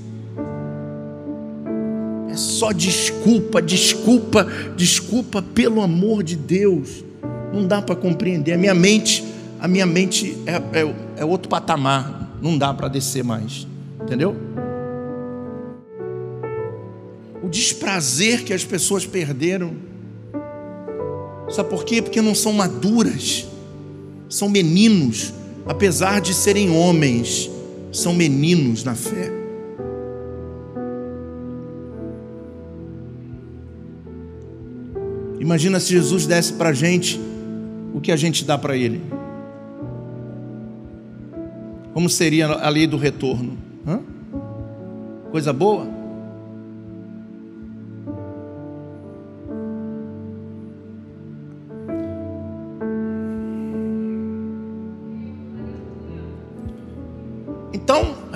É 2.30 2.36
só 2.36 2.72
desculpa, 2.72 3.60
desculpa, 3.60 4.46
desculpa, 4.76 5.42
pelo 5.42 5.82
amor 5.82 6.22
de 6.22 6.36
Deus. 6.36 7.04
Não 7.52 7.66
dá 7.66 7.80
para 7.80 7.96
compreender. 7.96 8.52
A 8.52 8.58
minha 8.58 8.74
mente 8.74 9.24
a 9.60 9.66
minha 9.66 9.86
mente 9.86 10.36
é, 10.46 10.80
é, 10.80 10.94
é 11.16 11.24
outro 11.24 11.48
patamar, 11.48 12.30
não 12.40 12.56
dá 12.56 12.72
para 12.72 12.86
descer 12.86 13.24
mais, 13.24 13.66
entendeu? 14.00 14.36
O 17.48 17.50
desprazer 17.50 18.44
que 18.44 18.52
as 18.52 18.62
pessoas 18.62 19.06
perderam, 19.06 19.72
sabe 21.48 21.70
por 21.70 21.82
quê? 21.82 22.02
Porque 22.02 22.20
não 22.20 22.34
são 22.34 22.52
maduras, 22.52 23.48
são 24.28 24.50
meninos, 24.50 25.32
apesar 25.64 26.20
de 26.20 26.34
serem 26.34 26.68
homens, 26.70 27.50
são 27.90 28.12
meninos 28.12 28.84
na 28.84 28.94
fé. 28.94 29.32
Imagina 35.40 35.80
se 35.80 35.88
Jesus 35.88 36.26
desse 36.26 36.52
para 36.52 36.68
a 36.68 36.74
gente 36.74 37.18
o 37.94 38.00
que 38.02 38.12
a 38.12 38.16
gente 38.16 38.44
dá 38.44 38.58
para 38.58 38.76
Ele. 38.76 39.00
Como 41.94 42.10
seria 42.10 42.46
a 42.46 42.68
lei 42.68 42.86
do 42.86 42.98
retorno? 42.98 43.56
Hã? 43.86 44.00
Coisa 45.30 45.50
boa? 45.50 45.97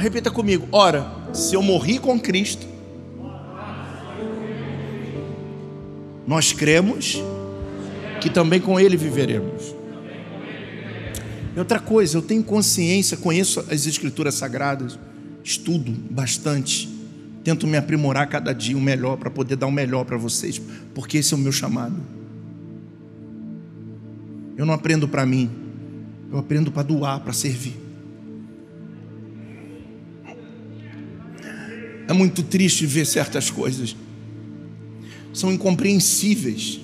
Repita 0.02 0.30
comigo: 0.30 0.68
ora, 0.72 1.06
se 1.32 1.54
eu 1.54 1.62
morri 1.62 1.98
com 1.98 2.18
Cristo, 2.20 2.66
nós 6.26 6.52
cremos 6.52 7.22
que 8.20 8.28
também 8.28 8.60
com 8.60 8.78
Ele 8.78 8.96
viveremos. 8.96 9.74
E 11.54 11.58
outra 11.58 11.78
coisa, 11.78 12.16
eu 12.16 12.22
tenho 12.22 12.42
consciência, 12.42 13.16
conheço 13.16 13.60
as 13.70 13.86
escrituras 13.86 14.34
sagradas, 14.34 14.98
estudo 15.44 15.92
bastante, 16.10 16.88
tento 17.44 17.66
me 17.66 17.76
aprimorar 17.76 18.26
cada 18.28 18.54
dia 18.54 18.76
o 18.76 18.80
melhor 18.80 19.18
para 19.18 19.30
poder 19.30 19.56
dar 19.56 19.66
o 19.66 19.72
melhor 19.72 20.04
para 20.04 20.16
vocês, 20.16 20.60
porque 20.94 21.18
esse 21.18 21.34
é 21.34 21.36
o 21.36 21.40
meu 21.40 21.52
chamado. 21.52 21.96
Eu 24.56 24.64
não 24.64 24.72
aprendo 24.72 25.06
para 25.06 25.26
mim, 25.26 25.50
eu 26.30 26.38
aprendo 26.38 26.72
para 26.72 26.82
doar, 26.82 27.20
para 27.20 27.32
servir. 27.34 27.81
É 32.12 32.14
muito 32.14 32.42
triste 32.42 32.84
ver 32.84 33.06
certas 33.06 33.48
coisas, 33.48 33.96
são 35.32 35.50
incompreensíveis. 35.50 36.78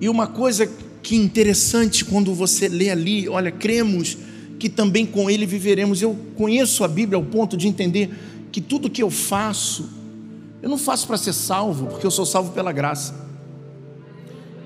E 0.00 0.08
uma 0.08 0.26
coisa 0.26 0.68
que 1.00 1.14
interessante 1.14 2.04
quando 2.04 2.34
você 2.34 2.66
lê 2.66 2.90
ali, 2.90 3.28
olha, 3.28 3.52
cremos 3.52 4.18
que 4.58 4.68
também 4.68 5.06
com 5.06 5.30
Ele 5.30 5.46
viveremos. 5.46 6.02
Eu 6.02 6.18
conheço 6.34 6.82
a 6.82 6.88
Bíblia 6.88 7.16
ao 7.16 7.24
ponto 7.24 7.56
de 7.56 7.68
entender 7.68 8.10
que 8.50 8.60
tudo 8.60 8.90
que 8.90 9.04
eu 9.04 9.08
faço, 9.08 9.88
eu 10.60 10.68
não 10.68 10.78
faço 10.78 11.06
para 11.06 11.16
ser 11.16 11.32
salvo, 11.32 11.86
porque 11.86 12.04
eu 12.04 12.10
sou 12.10 12.26
salvo 12.26 12.50
pela 12.50 12.72
graça. 12.72 13.14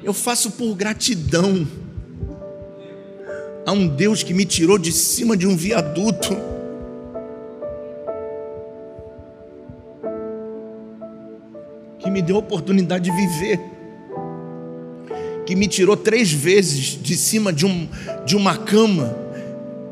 Eu 0.02 0.14
faço 0.14 0.52
por 0.52 0.74
gratidão 0.74 1.83
a 3.66 3.72
um 3.72 3.86
Deus 3.88 4.22
que 4.22 4.34
me 4.34 4.44
tirou 4.44 4.78
de 4.78 4.92
cima 4.92 5.36
de 5.36 5.46
um 5.46 5.56
viaduto. 5.56 6.36
Que 11.98 12.10
me 12.10 12.20
deu 12.20 12.36
a 12.36 12.40
oportunidade 12.40 13.04
de 13.04 13.16
viver 13.16 13.74
que 15.44 15.54
me 15.54 15.68
tirou 15.68 15.96
três 15.96 16.32
vezes 16.32 16.98
de 17.00 17.16
cima 17.16 17.52
de, 17.52 17.66
um, 17.66 17.86
de 18.24 18.36
uma 18.36 18.56
cama, 18.56 19.14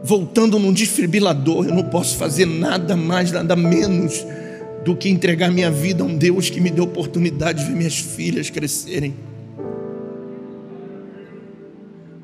voltando 0.03 0.59
num 0.59 0.73
desfibrilador. 0.73 1.67
Eu 1.67 1.75
não 1.75 1.85
posso 1.85 2.17
fazer 2.17 2.47
nada 2.47 2.97
mais, 2.97 3.31
nada 3.31 3.55
menos 3.55 4.25
do 4.85 4.97
que 4.97 5.09
entregar 5.09 5.51
minha 5.51 5.71
vida 5.71 6.03
a 6.03 6.07
um 6.07 6.17
Deus 6.17 6.51
que 6.51 6.61
me 6.61 6.71
deu 6.71 6.85
oportunidade 6.85 7.61
de 7.61 7.71
ver 7.71 7.77
minhas 7.77 7.99
filhas 7.99 8.51
crescerem, 8.51 9.15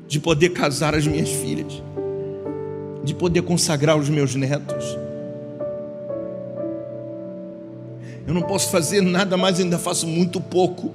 de 0.09 0.19
poder 0.19 0.49
casar 0.49 0.93
as 0.93 1.07
minhas 1.07 1.29
filhas, 1.29 1.81
de 3.01 3.15
poder 3.15 3.43
consagrar 3.43 3.97
os 3.97 4.09
meus 4.09 4.35
netos. 4.35 4.97
Eu 8.27 8.33
não 8.33 8.41
posso 8.41 8.69
fazer 8.69 8.99
nada 8.99 9.37
mais, 9.37 9.57
ainda 9.61 9.79
faço 9.79 10.05
muito 10.05 10.41
pouco 10.41 10.93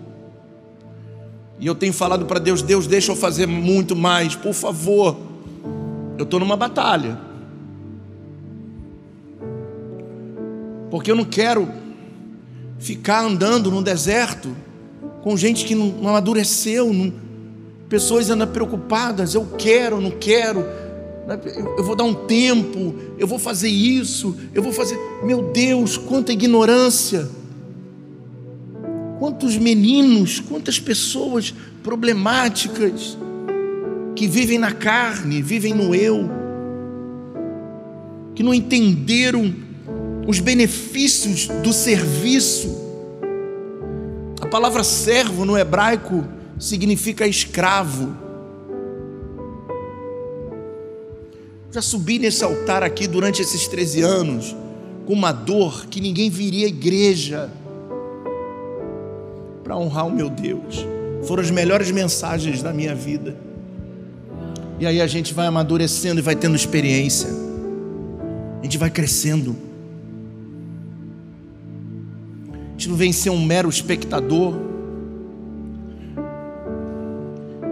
e 1.59 1.67
eu 1.67 1.75
tenho 1.75 1.93
falado 1.93 2.27
para 2.27 2.39
Deus: 2.39 2.63
Deus, 2.63 2.87
deixa 2.87 3.13
eu 3.13 3.17
fazer 3.17 3.47
muito 3.47 3.95
mais, 3.95 4.35
por 4.35 4.53
favor. 4.53 5.17
Eu 6.19 6.25
estou 6.25 6.39
numa 6.41 6.57
batalha. 6.57 7.19
Porque 10.91 11.11
eu 11.11 11.17
não 11.17 11.25
quero 11.25 11.69
ficar 12.79 13.25
andando 13.25 13.71
no 13.71 13.83
deserto 13.83 14.55
com 15.23 15.37
gente 15.37 15.65
que 15.65 15.75
não, 15.75 16.07
amadureceu, 16.07 16.93
não, 16.93 17.13
pessoas 17.89 18.31
andam 18.31 18.49
preocupadas. 18.49 19.35
Eu 19.35 19.47
quero, 19.59 20.01
não 20.01 20.11
quero. 20.11 20.61
Né, 21.27 21.39
eu 21.77 21.83
vou 21.83 21.97
dar 21.97 22.05
um 22.05 22.15
tempo, 22.15 22.95
eu 23.19 23.27
vou 23.27 23.39
fazer 23.39 23.69
isso, 23.69 24.37
eu 24.53 24.63
vou 24.63 24.73
fazer. 24.73 24.99
Meu 25.23 25.43
Deus, 25.43 25.97
quanta 25.97 26.33
ignorância! 26.33 27.29
Quantos 29.19 29.57
meninos, 29.57 30.41
quantas 30.41 30.79
pessoas 30.79 31.55
problemáticas 31.83 33.17
que 34.15 34.27
vivem 34.27 34.59
na 34.59 34.73
carne, 34.73 35.41
vivem 35.41 35.73
no 35.73 35.95
eu, 35.95 36.29
que 38.35 38.43
não 38.43 38.53
entenderam 38.53 39.55
os 40.27 40.41
benefícios 40.41 41.49
do 41.63 41.73
serviço. 41.73 42.83
A 44.41 44.47
palavra 44.47 44.85
servo 44.85 45.45
no 45.45 45.57
hebraico 45.57 46.25
significa 46.65 47.27
escravo. 47.27 48.17
Já 51.71 51.83
subi 51.83 52.19
nesse 52.19 52.43
altar 52.43 52.83
aqui 52.83 53.07
durante 53.07 53.43
esses 53.43 53.69
13 53.69 54.01
anos 54.01 54.57
com 55.05 55.13
uma 55.13 55.31
dor 55.31 55.87
que 55.87 56.01
ninguém 56.01 56.31
viria 56.31 56.67
à 56.67 56.69
igreja 56.69 57.51
para 59.63 59.77
honrar 59.77 60.07
o 60.07 60.11
meu 60.11 60.31
Deus. 60.31 60.87
Foram 61.25 61.43
as 61.43 61.51
melhores 61.51 61.91
mensagens 61.91 62.63
da 62.63 62.73
minha 62.73 62.95
vida. 62.95 63.37
E 64.81 64.87
aí 64.87 65.03
a 65.03 65.07
gente 65.07 65.35
vai 65.35 65.47
amadurecendo 65.47 66.21
e 66.21 66.23
vai 66.23 66.35
tendo 66.35 66.57
experiência. 66.57 67.29
A 68.61 68.65
gente 68.65 68.79
vai 68.79 68.89
crescendo. 68.89 69.55
A 72.53 72.71
gente 72.71 72.89
não 72.89 72.97
vem 72.97 73.13
ser 73.13 73.29
um 73.29 73.45
mero 73.45 73.69
espectador. 73.69 74.64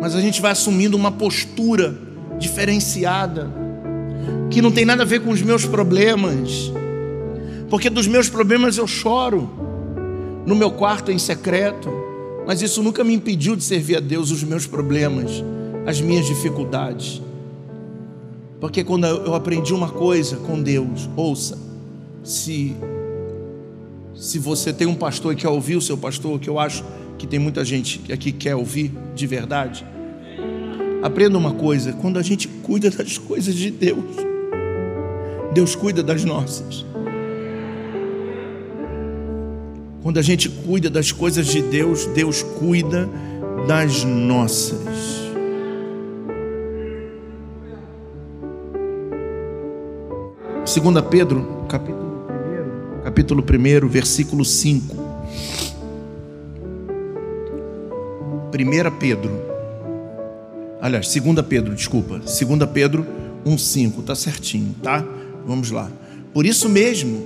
Mas 0.02 0.16
a 0.16 0.20
gente 0.20 0.42
vai 0.42 0.50
assumindo 0.50 0.96
uma 0.96 1.12
postura 1.12 1.96
diferenciada, 2.36 3.48
que 4.50 4.60
não 4.60 4.72
tem 4.72 4.84
nada 4.84 5.04
a 5.04 5.06
ver 5.06 5.20
com 5.20 5.30
os 5.30 5.40
meus 5.40 5.64
problemas, 5.64 6.72
porque 7.70 7.88
dos 7.88 8.08
meus 8.08 8.28
problemas 8.28 8.76
eu 8.76 8.86
choro 8.88 9.48
no 10.44 10.56
meu 10.56 10.72
quarto 10.72 11.12
em 11.12 11.18
secreto, 11.20 11.88
Mas 12.44 12.60
isso 12.60 12.82
nunca 12.82 13.04
me 13.04 13.14
impediu 13.14 13.54
de 13.54 13.62
servir 13.62 13.96
a 13.96 14.00
Deus 14.00 14.32
os 14.32 14.42
meus 14.42 14.66
problemas, 14.66 15.30
as 15.86 16.00
minhas 16.00 16.26
dificuldades. 16.26 17.22
Porque 18.60 18.82
quando 18.82 19.06
eu 19.06 19.36
aprendi 19.36 19.72
uma 19.72 19.88
coisa 19.88 20.34
com 20.38 20.60
Deus, 20.60 21.08
ouça, 21.14 21.56
se 22.24 22.74
se 24.16 24.40
você 24.40 24.72
tem 24.72 24.88
um 24.88 24.96
pastor 24.96 25.32
e 25.32 25.36
quer 25.36 25.48
ouvir 25.48 25.76
o 25.76 25.80
seu 25.80 25.96
pastor, 25.96 26.40
que 26.40 26.50
eu 26.50 26.58
acho 26.58 26.84
que 27.16 27.24
tem 27.28 27.38
muita 27.38 27.64
gente 27.64 28.00
aqui 28.12 28.32
que 28.32 28.38
quer 28.38 28.56
ouvir 28.56 28.92
de 29.14 29.28
verdade, 29.28 29.86
aprenda 31.02 31.36
uma 31.36 31.52
coisa: 31.52 31.92
quando 31.92 32.18
a 32.18 32.22
gente 32.22 32.48
cuida 32.48 32.90
das 32.90 33.18
coisas 33.18 33.54
de 33.54 33.70
Deus, 33.70 34.04
Deus 35.52 35.74
cuida 35.74 36.02
das 36.02 36.24
nossas. 36.24 36.86
Quando 40.02 40.18
a 40.18 40.22
gente 40.22 40.48
cuida 40.48 40.90
das 40.90 41.12
coisas 41.12 41.46
de 41.46 41.62
Deus, 41.62 42.06
Deus 42.06 42.42
cuida 42.42 43.08
das 43.66 44.04
nossas. 44.04 45.22
Segunda 50.64 51.02
Pedro, 51.02 51.66
capítulo 51.68 52.26
1, 53.00 53.02
capítulo 53.04 53.44
1, 53.44 53.88
versículo 53.88 54.44
5. 54.44 54.96
1 58.54 58.98
Pedro. 58.98 59.51
Aliás, 60.82 61.14
2 61.14 61.46
Pedro, 61.48 61.76
desculpa. 61.76 62.18
2 62.18 62.40
Pedro 62.74 63.06
1,5, 63.46 64.02
tá 64.02 64.16
certinho, 64.16 64.74
tá? 64.82 64.98
Vamos 65.46 65.70
lá. 65.70 65.88
Por 66.34 66.44
isso 66.44 66.68
mesmo, 66.68 67.24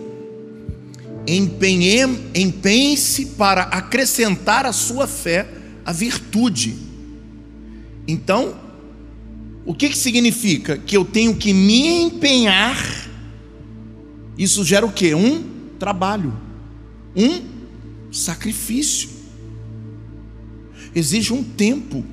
empenhe-se 1.27 3.27
para 3.38 3.62
acrescentar 3.62 4.66
à 4.66 4.75
sua 4.75 5.07
fé 5.07 5.49
a 5.87 5.90
virtude. 5.90 6.77
Então, 8.07 8.55
o 9.64 9.73
que, 9.73 9.88
que 9.88 9.97
significa? 9.97 10.77
Que 10.77 10.95
eu 10.95 11.07
tenho 11.07 11.35
que 11.35 11.55
me 11.55 12.03
empenhar. 12.03 12.77
Isso 14.37 14.62
gera 14.66 14.85
o 14.85 14.92
que? 14.92 15.14
Um 15.14 15.42
trabalho, 15.79 16.35
um 17.16 17.40
sacrifício. 18.12 19.09
Exige 20.95 21.33
um 21.33 21.42
tempo. 21.42 22.05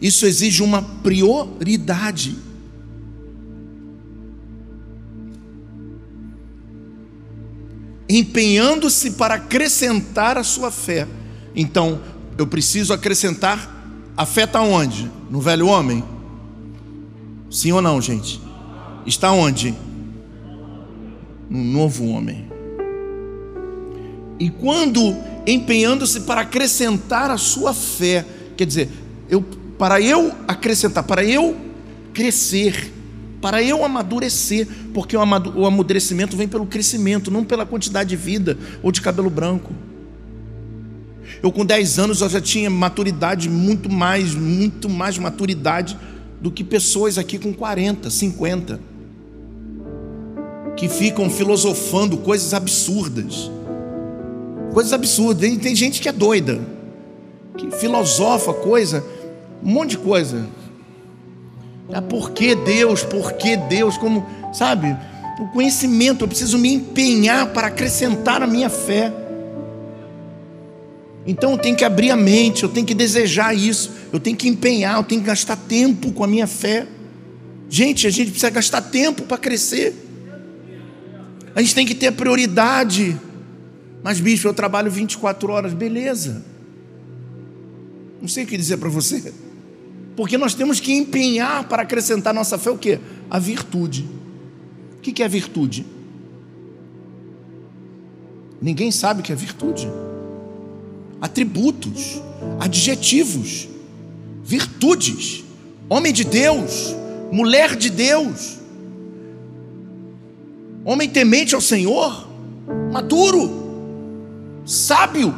Isso 0.00 0.26
exige 0.26 0.62
uma 0.62 0.82
prioridade. 0.82 2.44
empenhando-se 8.06 9.12
para 9.12 9.34
acrescentar 9.34 10.38
a 10.38 10.44
sua 10.44 10.70
fé. 10.70 11.08
Então, 11.56 12.00
eu 12.38 12.46
preciso 12.46 12.92
acrescentar 12.92 13.74
a 14.16 14.24
fé 14.24 14.44
está 14.44 14.62
onde? 14.62 15.10
No 15.28 15.40
velho 15.40 15.66
homem? 15.66 16.04
Sim 17.50 17.72
ou 17.72 17.82
não, 17.82 18.00
gente? 18.00 18.40
Está 19.04 19.32
onde? 19.32 19.74
No 21.50 21.64
novo 21.64 22.06
homem. 22.06 22.48
E 24.38 24.50
quando 24.50 25.16
empenhando-se 25.46 26.20
para 26.20 26.42
acrescentar 26.42 27.30
a 27.30 27.36
sua 27.36 27.74
fé, 27.74 28.24
quer 28.56 28.66
dizer, 28.66 28.88
eu, 29.28 29.44
para 29.78 30.00
eu 30.00 30.32
acrescentar, 30.46 31.04
para 31.04 31.24
eu 31.24 31.56
crescer, 32.12 32.92
para 33.40 33.62
eu 33.62 33.84
amadurecer, 33.84 34.66
porque 34.94 35.16
o 35.16 35.20
amadurecimento 35.66 36.36
vem 36.36 36.48
pelo 36.48 36.66
crescimento, 36.66 37.30
não 37.30 37.44
pela 37.44 37.66
quantidade 37.66 38.10
de 38.10 38.16
vida 38.16 38.56
ou 38.82 38.90
de 38.90 39.02
cabelo 39.02 39.28
branco. 39.28 39.72
Eu 41.42 41.52
com 41.52 41.64
10 41.64 41.98
anos 41.98 42.20
eu 42.20 42.28
já 42.28 42.40
tinha 42.40 42.70
maturidade, 42.70 43.50
muito 43.50 43.90
mais, 43.90 44.34
muito 44.34 44.88
mais 44.88 45.18
maturidade 45.18 45.96
do 46.40 46.50
que 46.50 46.64
pessoas 46.64 47.18
aqui 47.18 47.38
com 47.38 47.52
40, 47.52 48.08
50, 48.08 48.80
que 50.76 50.88
ficam 50.88 51.28
filosofando 51.28 52.16
coisas 52.18 52.54
absurdas. 52.54 53.50
Coisas 54.72 54.92
absurdas. 54.92 55.56
Tem 55.58 55.74
gente 55.74 56.00
que 56.00 56.08
é 56.08 56.12
doida, 56.12 56.60
que 57.56 57.70
filosofa 57.72 58.52
coisa, 58.52 59.04
um 59.64 59.70
monte 59.70 59.90
de 59.90 59.98
coisa. 59.98 60.46
Ah, 61.92 62.02
por 62.02 62.32
que 62.32 62.54
Deus? 62.54 63.02
Por 63.02 63.32
que 63.32 63.56
Deus? 63.56 63.96
Como, 63.96 64.26
sabe? 64.52 64.96
O 65.40 65.48
conhecimento, 65.48 66.24
eu 66.24 66.28
preciso 66.28 66.58
me 66.58 66.74
empenhar 66.74 67.48
para 67.52 67.68
acrescentar 67.68 68.42
a 68.42 68.46
minha 68.46 68.68
fé. 68.68 69.12
Então 71.26 71.52
eu 71.52 71.58
tenho 71.58 71.76
que 71.76 71.84
abrir 71.84 72.10
a 72.10 72.16
mente, 72.16 72.62
eu 72.62 72.68
tenho 72.68 72.86
que 72.86 72.94
desejar 72.94 73.54
isso, 73.54 73.90
eu 74.12 74.20
tenho 74.20 74.36
que 74.36 74.46
empenhar, 74.46 74.96
eu 74.96 75.02
tenho 75.02 75.22
que 75.22 75.26
gastar 75.26 75.56
tempo 75.56 76.12
com 76.12 76.22
a 76.22 76.26
minha 76.26 76.46
fé. 76.46 76.86
Gente, 77.68 78.06
a 78.06 78.10
gente 78.10 78.30
precisa 78.30 78.50
gastar 78.50 78.82
tempo 78.82 79.22
para 79.22 79.38
crescer. 79.38 79.94
A 81.54 81.62
gente 81.62 81.74
tem 81.74 81.86
que 81.86 81.94
ter 81.94 82.12
prioridade. 82.12 83.18
Mas, 84.02 84.20
bicho, 84.20 84.46
eu 84.46 84.52
trabalho 84.52 84.90
24 84.90 85.50
horas, 85.50 85.72
beleza. 85.72 86.44
Não 88.20 88.28
sei 88.28 88.44
o 88.44 88.46
que 88.46 88.56
dizer 88.56 88.76
para 88.76 88.88
você. 88.88 89.32
Porque 90.16 90.38
nós 90.38 90.54
temos 90.54 90.80
que 90.80 90.92
empenhar 90.92 91.64
para 91.68 91.82
acrescentar 91.82 92.32
nossa 92.32 92.56
fé 92.56 92.70
o 92.70 92.78
quê? 92.78 93.00
A 93.28 93.38
virtude. 93.38 94.08
O 94.96 95.00
que 95.00 95.22
é 95.22 95.28
virtude? 95.28 95.84
Ninguém 98.60 98.90
sabe 98.90 99.20
o 99.20 99.22
que 99.22 99.32
é 99.32 99.36
virtude. 99.36 99.90
Atributos, 101.20 102.22
adjetivos, 102.60 103.68
virtudes. 104.42 105.44
Homem 105.88 106.12
de 106.12 106.24
Deus, 106.24 106.94
mulher 107.30 107.76
de 107.76 107.90
Deus, 107.90 108.58
homem 110.84 111.08
temente 111.08 111.54
ao 111.54 111.60
Senhor, 111.60 112.26
maduro, 112.90 114.62
sábio, 114.64 115.34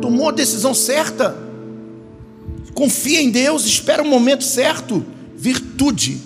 tomou 0.00 0.28
a 0.28 0.32
decisão 0.32 0.72
certa 0.72 1.36
confia 2.74 3.22
em 3.22 3.30
Deus, 3.30 3.64
espera 3.64 4.02
o 4.02 4.06
momento 4.06 4.44
certo. 4.44 5.04
Virtude. 5.36 6.18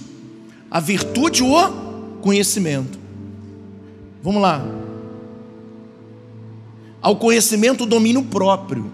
A 0.70 0.80
virtude, 0.80 1.42
o 1.42 2.18
conhecimento. 2.20 2.98
Vamos 4.22 4.42
lá. 4.42 4.64
Ao 7.00 7.16
conhecimento, 7.16 7.84
o 7.84 7.86
domínio 7.86 8.22
próprio. 8.24 8.90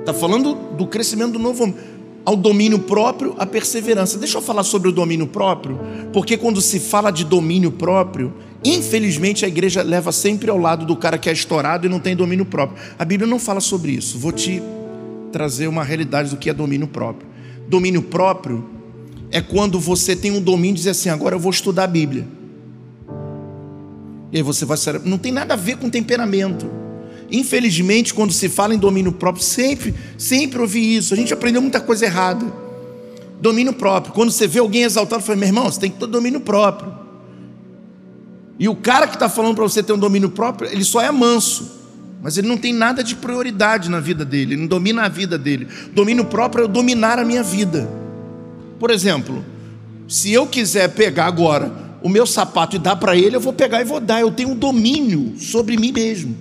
Está 0.00 0.12
falando 0.12 0.54
do 0.76 0.86
crescimento 0.86 1.32
do 1.32 1.38
novo 1.38 1.62
homem. 1.62 1.76
Ao 2.24 2.36
domínio 2.36 2.78
próprio, 2.78 3.34
a 3.38 3.46
perseverança. 3.46 4.18
Deixa 4.18 4.38
eu 4.38 4.42
falar 4.42 4.62
sobre 4.62 4.88
o 4.88 4.92
domínio 4.92 5.26
próprio, 5.26 5.80
porque 6.12 6.36
quando 6.36 6.60
se 6.60 6.78
fala 6.78 7.10
de 7.10 7.24
domínio 7.24 7.72
próprio, 7.72 8.32
infelizmente 8.64 9.44
a 9.44 9.48
igreja 9.48 9.82
leva 9.82 10.12
sempre 10.12 10.48
ao 10.48 10.56
lado 10.56 10.86
do 10.86 10.94
cara 10.94 11.18
que 11.18 11.28
é 11.28 11.32
estourado 11.32 11.84
e 11.86 11.90
não 11.90 11.98
tem 11.98 12.14
domínio 12.14 12.44
próprio. 12.44 12.78
A 12.96 13.04
Bíblia 13.04 13.28
não 13.28 13.40
fala 13.40 13.60
sobre 13.60 13.92
isso. 13.92 14.18
Vou 14.20 14.30
te 14.30 14.62
trazer 15.32 15.66
uma 15.66 15.82
realidade 15.82 16.30
do 16.30 16.36
que 16.36 16.50
é 16.50 16.54
domínio 16.54 16.86
próprio. 16.86 17.26
Domínio 17.66 18.02
próprio 18.02 18.64
é 19.30 19.40
quando 19.40 19.80
você 19.80 20.14
tem 20.14 20.30
um 20.30 20.40
domínio 20.40 20.74
e 20.74 20.76
diz 20.76 20.86
assim: 20.86 21.08
agora 21.08 21.34
eu 21.34 21.40
vou 21.40 21.50
estudar 21.50 21.84
a 21.84 21.88
Bíblia. 21.88 22.26
E 24.30 24.36
aí 24.36 24.42
você 24.42 24.64
vai 24.64 24.76
ser. 24.76 25.00
Não 25.00 25.18
tem 25.18 25.32
nada 25.32 25.54
a 25.54 25.56
ver 25.56 25.76
com 25.78 25.90
temperamento. 25.90 26.70
Infelizmente, 27.30 28.12
quando 28.12 28.32
se 28.32 28.48
fala 28.48 28.74
em 28.74 28.78
domínio 28.78 29.10
próprio, 29.10 29.42
sempre, 29.42 29.94
sempre 30.18 30.60
ouvi 30.60 30.96
isso. 30.96 31.14
A 31.14 31.16
gente 31.16 31.32
aprendeu 31.32 31.62
muita 31.62 31.80
coisa 31.80 32.04
errada. 32.04 32.44
Domínio 33.40 33.72
próprio. 33.72 34.12
Quando 34.12 34.30
você 34.30 34.46
vê 34.46 34.58
alguém 34.60 34.82
exaltado, 34.82 35.22
fala, 35.22 35.38
meu 35.38 35.48
irmão, 35.48 35.64
você 35.64 35.80
tem 35.80 35.90
que 35.90 35.98
ter 35.98 36.06
domínio 36.06 36.40
próprio. 36.40 36.92
E 38.58 38.68
o 38.68 38.76
cara 38.76 39.06
que 39.06 39.14
está 39.14 39.30
falando 39.30 39.54
para 39.54 39.64
você 39.64 39.82
ter 39.82 39.94
um 39.94 39.98
domínio 39.98 40.28
próprio, 40.28 40.70
ele 40.70 40.84
só 40.84 41.00
é 41.00 41.10
manso 41.10 41.81
mas 42.22 42.38
ele 42.38 42.46
não 42.46 42.56
tem 42.56 42.72
nada 42.72 43.02
de 43.02 43.16
prioridade 43.16 43.90
na 43.90 43.98
vida 43.98 44.24
dele, 44.24 44.54
ele 44.54 44.60
não 44.60 44.68
domina 44.68 45.02
a 45.02 45.08
vida 45.08 45.36
dele. 45.36 45.66
Domínio 45.92 46.24
próprio 46.26 46.66
é 46.66 46.68
dominar 46.68 47.18
a 47.18 47.24
minha 47.24 47.42
vida. 47.42 47.90
Por 48.78 48.92
exemplo, 48.92 49.44
se 50.06 50.32
eu 50.32 50.46
quiser 50.46 50.88
pegar 50.90 51.26
agora 51.26 51.72
o 52.00 52.08
meu 52.08 52.24
sapato 52.24 52.76
e 52.76 52.78
dar 52.78 52.94
para 52.94 53.16
ele, 53.16 53.34
eu 53.34 53.40
vou 53.40 53.52
pegar 53.52 53.80
e 53.80 53.84
vou 53.84 53.98
dar. 53.98 54.20
Eu 54.20 54.30
tenho 54.30 54.50
um 54.50 54.56
domínio 54.56 55.34
sobre 55.36 55.76
mim 55.76 55.90
mesmo. 55.90 56.36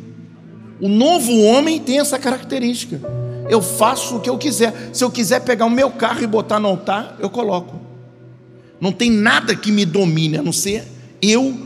O 0.80 0.88
novo 0.88 1.36
homem 1.42 1.80
tem 1.80 2.00
essa 2.00 2.20
característica. 2.20 3.02
Eu 3.50 3.62
faço 3.62 4.18
o 4.18 4.20
que 4.20 4.30
eu 4.30 4.38
quiser. 4.38 4.92
Se 4.94 5.04
eu 5.04 5.10
quiser 5.10 5.42
pegar 5.42 5.66
o 5.66 5.70
meu 5.70 5.90
carro 5.90 6.22
e 6.22 6.28
botar 6.28 6.60
no 6.60 6.68
altar, 6.68 7.18
eu 7.20 7.30
coloco. 7.30 7.82
Não 8.80 8.92
tem 8.92 9.10
nada 9.10 9.56
que 9.56 9.72
me 9.72 9.86
domine, 9.86 10.38
a 10.38 10.44
não 10.44 10.54
ser 10.54 10.88
eu, 11.22 11.44
o 11.44 11.58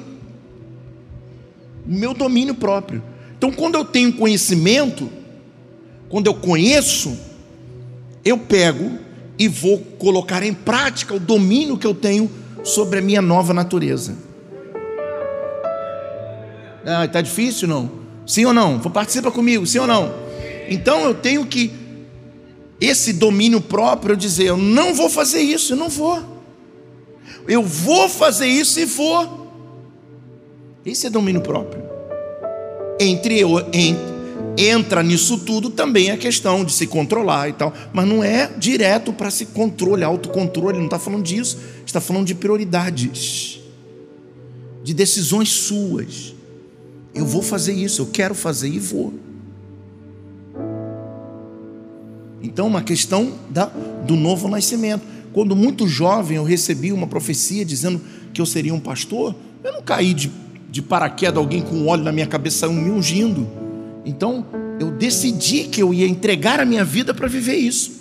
meu 1.86 2.14
domínio 2.14 2.56
próprio. 2.56 3.04
Então, 3.46 3.56
quando 3.56 3.76
eu 3.76 3.86
tenho 3.86 4.12
conhecimento, 4.12 5.08
quando 6.10 6.26
eu 6.26 6.34
conheço, 6.34 7.16
eu 8.24 8.40
pego 8.40 8.98
e 9.38 9.48
vou 9.48 9.78
colocar 9.78 10.42
em 10.42 10.52
prática 10.52 11.14
o 11.14 11.20
domínio 11.20 11.78
que 11.78 11.86
eu 11.86 11.94
tenho 11.94 12.28
sobre 12.64 12.98
a 12.98 13.02
minha 13.04 13.22
nova 13.22 13.54
natureza. 13.54 14.16
Ah, 16.84 17.06
está 17.06 17.22
difícil 17.22 17.68
não? 17.68 17.92
Sim 18.26 18.46
ou 18.46 18.54
não? 18.54 18.80
Participa 18.80 19.30
comigo, 19.30 19.64
sim 19.68 19.78
ou 19.78 19.86
não? 19.86 20.12
Então 20.68 21.02
eu 21.02 21.14
tenho 21.14 21.46
que 21.46 21.72
esse 22.82 23.14
domínio 23.14 23.62
próprio 23.62 24.18
dizer, 24.18 24.46
eu 24.46 24.58
não 24.58 24.96
vou 24.96 25.08
fazer 25.08 25.42
isso, 25.42 25.74
eu 25.74 25.78
não 25.78 25.90
vou. 25.90 26.20
Eu 27.48 27.62
vou 27.62 28.10
fazer 28.10 28.48
isso 28.48 28.80
e 28.80 28.86
vou. 28.86 29.52
Esse 30.84 31.06
é 31.06 31.12
domínio 31.12 31.42
próprio. 31.42 31.85
Entre 33.00 33.42
entre, 33.74 34.16
entra 34.58 35.04
nisso 35.04 35.40
tudo 35.40 35.70
também 35.70 36.12
a 36.12 36.18
questão 36.18 36.64
de 36.64 36.72
se 36.72 36.88
controlar 36.88 37.50
e 37.50 37.54
tal, 37.54 37.74
mas 37.92 38.08
não 38.08 38.24
é 38.24 38.50
direto 38.58 39.12
para 39.12 39.30
se 39.30 39.48
controle, 39.48 40.04
autocontrole, 40.04 40.78
não 40.78 40.86
está 40.86 40.98
falando 40.98 41.24
disso, 41.24 41.58
está 41.86 42.00
falando 42.00 42.26
de 42.26 42.36
prioridades, 42.36 43.60
de 44.84 44.94
decisões 44.94 45.50
suas. 45.50 46.34
Eu 47.14 47.26
vou 47.26 47.42
fazer 47.42 47.74
isso, 47.74 48.02
eu 48.02 48.08
quero 48.08 48.36
fazer 48.36 48.70
e 48.70 48.80
vou. 48.80 49.14
Então, 52.42 52.68
uma 52.68 52.84
questão 52.84 53.34
da, 53.50 53.66
do 53.66 54.16
novo 54.16 54.48
nascimento. 54.48 55.04
Quando 55.34 55.56
muito 55.56 55.88
jovem 55.88 56.38
eu 56.38 56.44
recebi 56.44 56.94
uma 56.94 57.08
profecia 57.08 57.66
dizendo 57.66 58.00
que 58.34 58.40
eu 58.40 58.46
seria 58.46 58.74
um 58.74 58.80
pastor, 58.80 59.36
eu 59.64 59.74
não 59.74 59.82
caí 59.82 60.14
de, 60.14 60.32
de 60.76 60.82
paraquedas, 60.82 61.38
alguém 61.38 61.62
com 61.62 61.88
óleo 61.88 62.04
na 62.04 62.12
minha 62.12 62.28
cabeça 62.28 62.68
me 62.68 62.92
ungindo. 62.92 63.48
Então, 64.06 64.46
eu 64.78 64.92
decidi 64.92 65.64
que 65.70 65.82
eu 65.82 65.94
ia 65.94 66.06
entregar 66.06 66.60
a 66.60 66.66
minha 66.66 66.84
vida 66.84 67.14
para 67.14 67.30
viver 67.30 67.56
isso. 67.56 67.94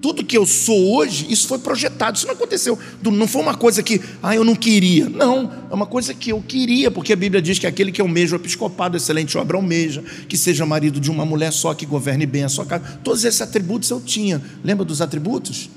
Tudo 0.00 0.24
que 0.24 0.34
eu 0.34 0.46
sou 0.46 0.94
hoje, 0.94 1.26
isso 1.28 1.46
foi 1.46 1.58
projetado, 1.58 2.16
isso 2.16 2.26
não 2.26 2.32
aconteceu. 2.32 2.78
Não 3.02 3.28
foi 3.28 3.42
uma 3.42 3.54
coisa 3.54 3.82
que, 3.82 4.00
ah, 4.22 4.34
eu 4.34 4.44
não 4.44 4.54
queria. 4.54 5.10
Não, 5.10 5.52
é 5.70 5.74
uma 5.74 5.84
coisa 5.84 6.14
que 6.14 6.30
eu 6.30 6.40
queria, 6.40 6.90
porque 6.90 7.12
a 7.12 7.16
Bíblia 7.16 7.42
diz 7.42 7.58
que 7.58 7.66
aquele 7.66 7.92
que 7.92 8.00
almeja 8.00 8.34
o 8.34 8.38
episcopado, 8.38 8.96
excelente 8.96 9.36
obra 9.36 9.58
almeja, 9.58 10.02
que 10.26 10.38
seja 10.38 10.64
marido 10.64 10.98
de 10.98 11.10
uma 11.10 11.26
mulher 11.26 11.52
só, 11.52 11.74
que 11.74 11.84
governe 11.84 12.24
bem 12.24 12.44
a 12.44 12.48
sua 12.48 12.64
casa. 12.64 12.98
Todos 13.04 13.26
esses 13.26 13.42
atributos 13.42 13.90
eu 13.90 14.00
tinha. 14.00 14.40
Lembra 14.64 14.86
dos 14.86 15.02
atributos? 15.02 15.68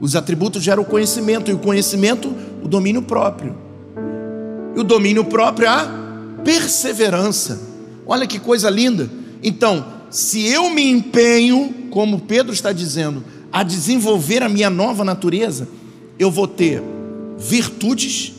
Os 0.00 0.16
atributos 0.16 0.64
geram 0.64 0.82
o 0.82 0.86
conhecimento, 0.86 1.48
e 1.48 1.54
o 1.54 1.58
conhecimento, 1.58 2.34
o 2.60 2.66
domínio 2.66 3.02
próprio. 3.02 3.63
E 4.74 4.80
o 4.80 4.84
domínio 4.84 5.24
próprio, 5.24 5.68
a 5.68 5.88
perseverança. 6.44 7.60
Olha 8.06 8.26
que 8.26 8.38
coisa 8.38 8.68
linda. 8.68 9.10
Então, 9.42 9.86
se 10.10 10.46
eu 10.46 10.70
me 10.70 10.88
empenho, 10.88 11.88
como 11.90 12.20
Pedro 12.20 12.52
está 12.52 12.72
dizendo, 12.72 13.24
a 13.52 13.62
desenvolver 13.62 14.42
a 14.42 14.48
minha 14.48 14.70
nova 14.70 15.04
natureza, 15.04 15.68
eu 16.18 16.30
vou 16.30 16.46
ter 16.46 16.82
virtudes, 17.38 18.32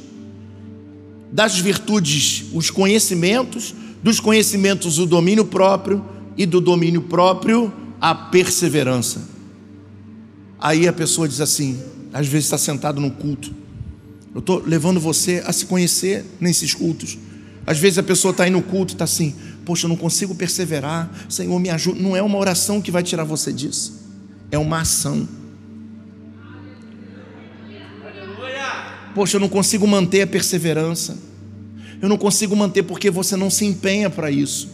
das 1.32 1.58
virtudes, 1.58 2.46
os 2.54 2.70
conhecimentos, 2.70 3.74
dos 4.02 4.20
conhecimentos, 4.20 5.00
o 5.00 5.06
domínio 5.06 5.46
próprio, 5.46 6.04
e 6.38 6.46
do 6.46 6.60
domínio 6.60 7.02
próprio, 7.02 7.74
a 8.00 8.14
perseverança. 8.14 9.22
Aí 10.60 10.88
a 10.88 10.94
pessoa 10.94 11.28
diz 11.28 11.42
assim: 11.42 11.80
às 12.14 12.28
vezes 12.28 12.46
está 12.46 12.58
sentado 12.58 13.00
num 13.02 13.10
culto, 13.10 13.54
eu 14.36 14.40
estou 14.40 14.62
levando 14.66 15.00
você 15.00 15.42
a 15.46 15.54
se 15.54 15.66
conhecer 15.66 16.26
nesses 16.42 16.74
cultos. 16.74 17.18
Às 17.66 17.80
vezes 17.80 17.98
a 17.98 18.04
pessoa 18.04 18.32
está 18.32 18.44
aí 18.44 18.50
no 18.50 18.62
culto 18.62 18.92
está 18.92 19.06
assim: 19.06 19.34
Poxa, 19.64 19.86
eu 19.86 19.90
não 19.90 19.96
consigo 19.96 20.36
perseverar. 20.36 21.10
Senhor, 21.30 21.58
me 21.58 21.70
ajuda. 21.70 22.02
Não 22.02 22.18
é 22.18 22.22
uma 22.22 22.38
oração 22.38 22.82
que 22.82 22.92
vai 22.92 23.02
tirar 23.02 23.24
você 23.24 23.54
disso. 23.54 24.04
É 24.52 24.58
uma 24.58 24.82
ação. 24.82 25.26
Poxa, 29.16 29.38
eu 29.38 29.40
não 29.40 29.48
consigo 29.48 29.88
manter 29.88 30.24
a 30.24 30.28
perseverança. 30.28 31.18
Eu 32.02 32.10
não 32.10 32.18
consigo 32.18 32.54
manter 32.58 32.84
porque 32.84 33.10
você 33.10 33.38
não 33.38 33.50
se 33.50 33.64
empenha 33.64 34.10
para 34.10 34.30
isso. 34.30 34.68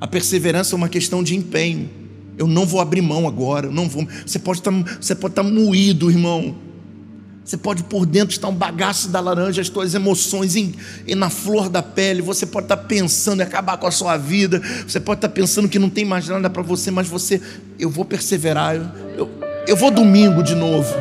A 0.00 0.08
perseverança 0.08 0.74
é 0.74 0.76
uma 0.76 0.88
questão 0.88 1.22
de 1.22 1.36
empenho. 1.36 1.88
Eu 2.36 2.48
não 2.48 2.66
vou 2.66 2.80
abrir 2.80 3.00
mão 3.00 3.28
agora. 3.28 3.70
não 3.70 3.88
vou. 3.88 4.06
Você 4.26 4.40
pode 4.40 4.58
estar, 4.58 4.72
tá, 4.72 4.96
você 5.00 5.14
pode 5.14 5.32
estar 5.32 5.44
tá 5.44 5.48
moído, 5.48 6.10
irmão. 6.10 6.66
Você 7.48 7.56
pode 7.56 7.82
por 7.84 8.04
dentro 8.04 8.34
estar 8.34 8.46
um 8.46 8.54
bagaço 8.54 9.08
da 9.08 9.20
laranja, 9.20 9.62
as 9.62 9.70
tuas 9.70 9.94
emoções 9.94 10.54
em, 10.54 10.74
em, 11.06 11.14
na 11.14 11.30
flor 11.30 11.70
da 11.70 11.82
pele. 11.82 12.20
Você 12.20 12.44
pode 12.44 12.66
estar 12.66 12.76
pensando 12.76 13.40
em 13.40 13.42
acabar 13.42 13.78
com 13.78 13.86
a 13.86 13.90
sua 13.90 14.18
vida. 14.18 14.60
Você 14.86 15.00
pode 15.00 15.16
estar 15.16 15.30
pensando 15.30 15.66
que 15.66 15.78
não 15.78 15.88
tem 15.88 16.04
mais 16.04 16.28
nada 16.28 16.50
para 16.50 16.60
você, 16.60 16.90
mas 16.90 17.08
você, 17.08 17.40
eu 17.78 17.88
vou 17.88 18.04
perseverar. 18.04 18.74
Eu, 18.74 18.82
eu, 19.16 19.30
eu, 19.66 19.76
vou 19.76 19.90
domingo 19.90 20.42
de 20.42 20.54
novo. 20.54 20.94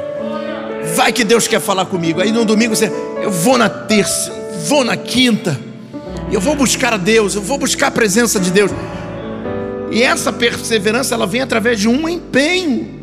Vai 0.95 1.11
que 1.11 1.25
Deus 1.25 1.49
quer 1.49 1.59
falar 1.59 1.85
comigo. 1.87 2.21
Aí 2.21 2.31
no 2.31 2.45
domingo 2.45 2.73
você, 2.73 2.89
eu 3.21 3.29
vou 3.29 3.57
na 3.57 3.67
terça, 3.67 4.31
vou 4.69 4.85
na 4.85 4.95
quinta. 4.95 5.59
Eu 6.31 6.39
vou 6.39 6.55
buscar 6.55 6.93
a 6.93 6.97
Deus, 6.97 7.35
eu 7.35 7.41
vou 7.41 7.57
buscar 7.57 7.87
a 7.87 7.91
presença 7.91 8.39
de 8.39 8.51
Deus. 8.51 8.71
E 9.91 10.01
essa 10.01 10.31
perseverança 10.31 11.13
ela 11.13 11.27
vem 11.27 11.41
através 11.41 11.77
de 11.77 11.89
um 11.89 12.07
empenho. 12.07 12.96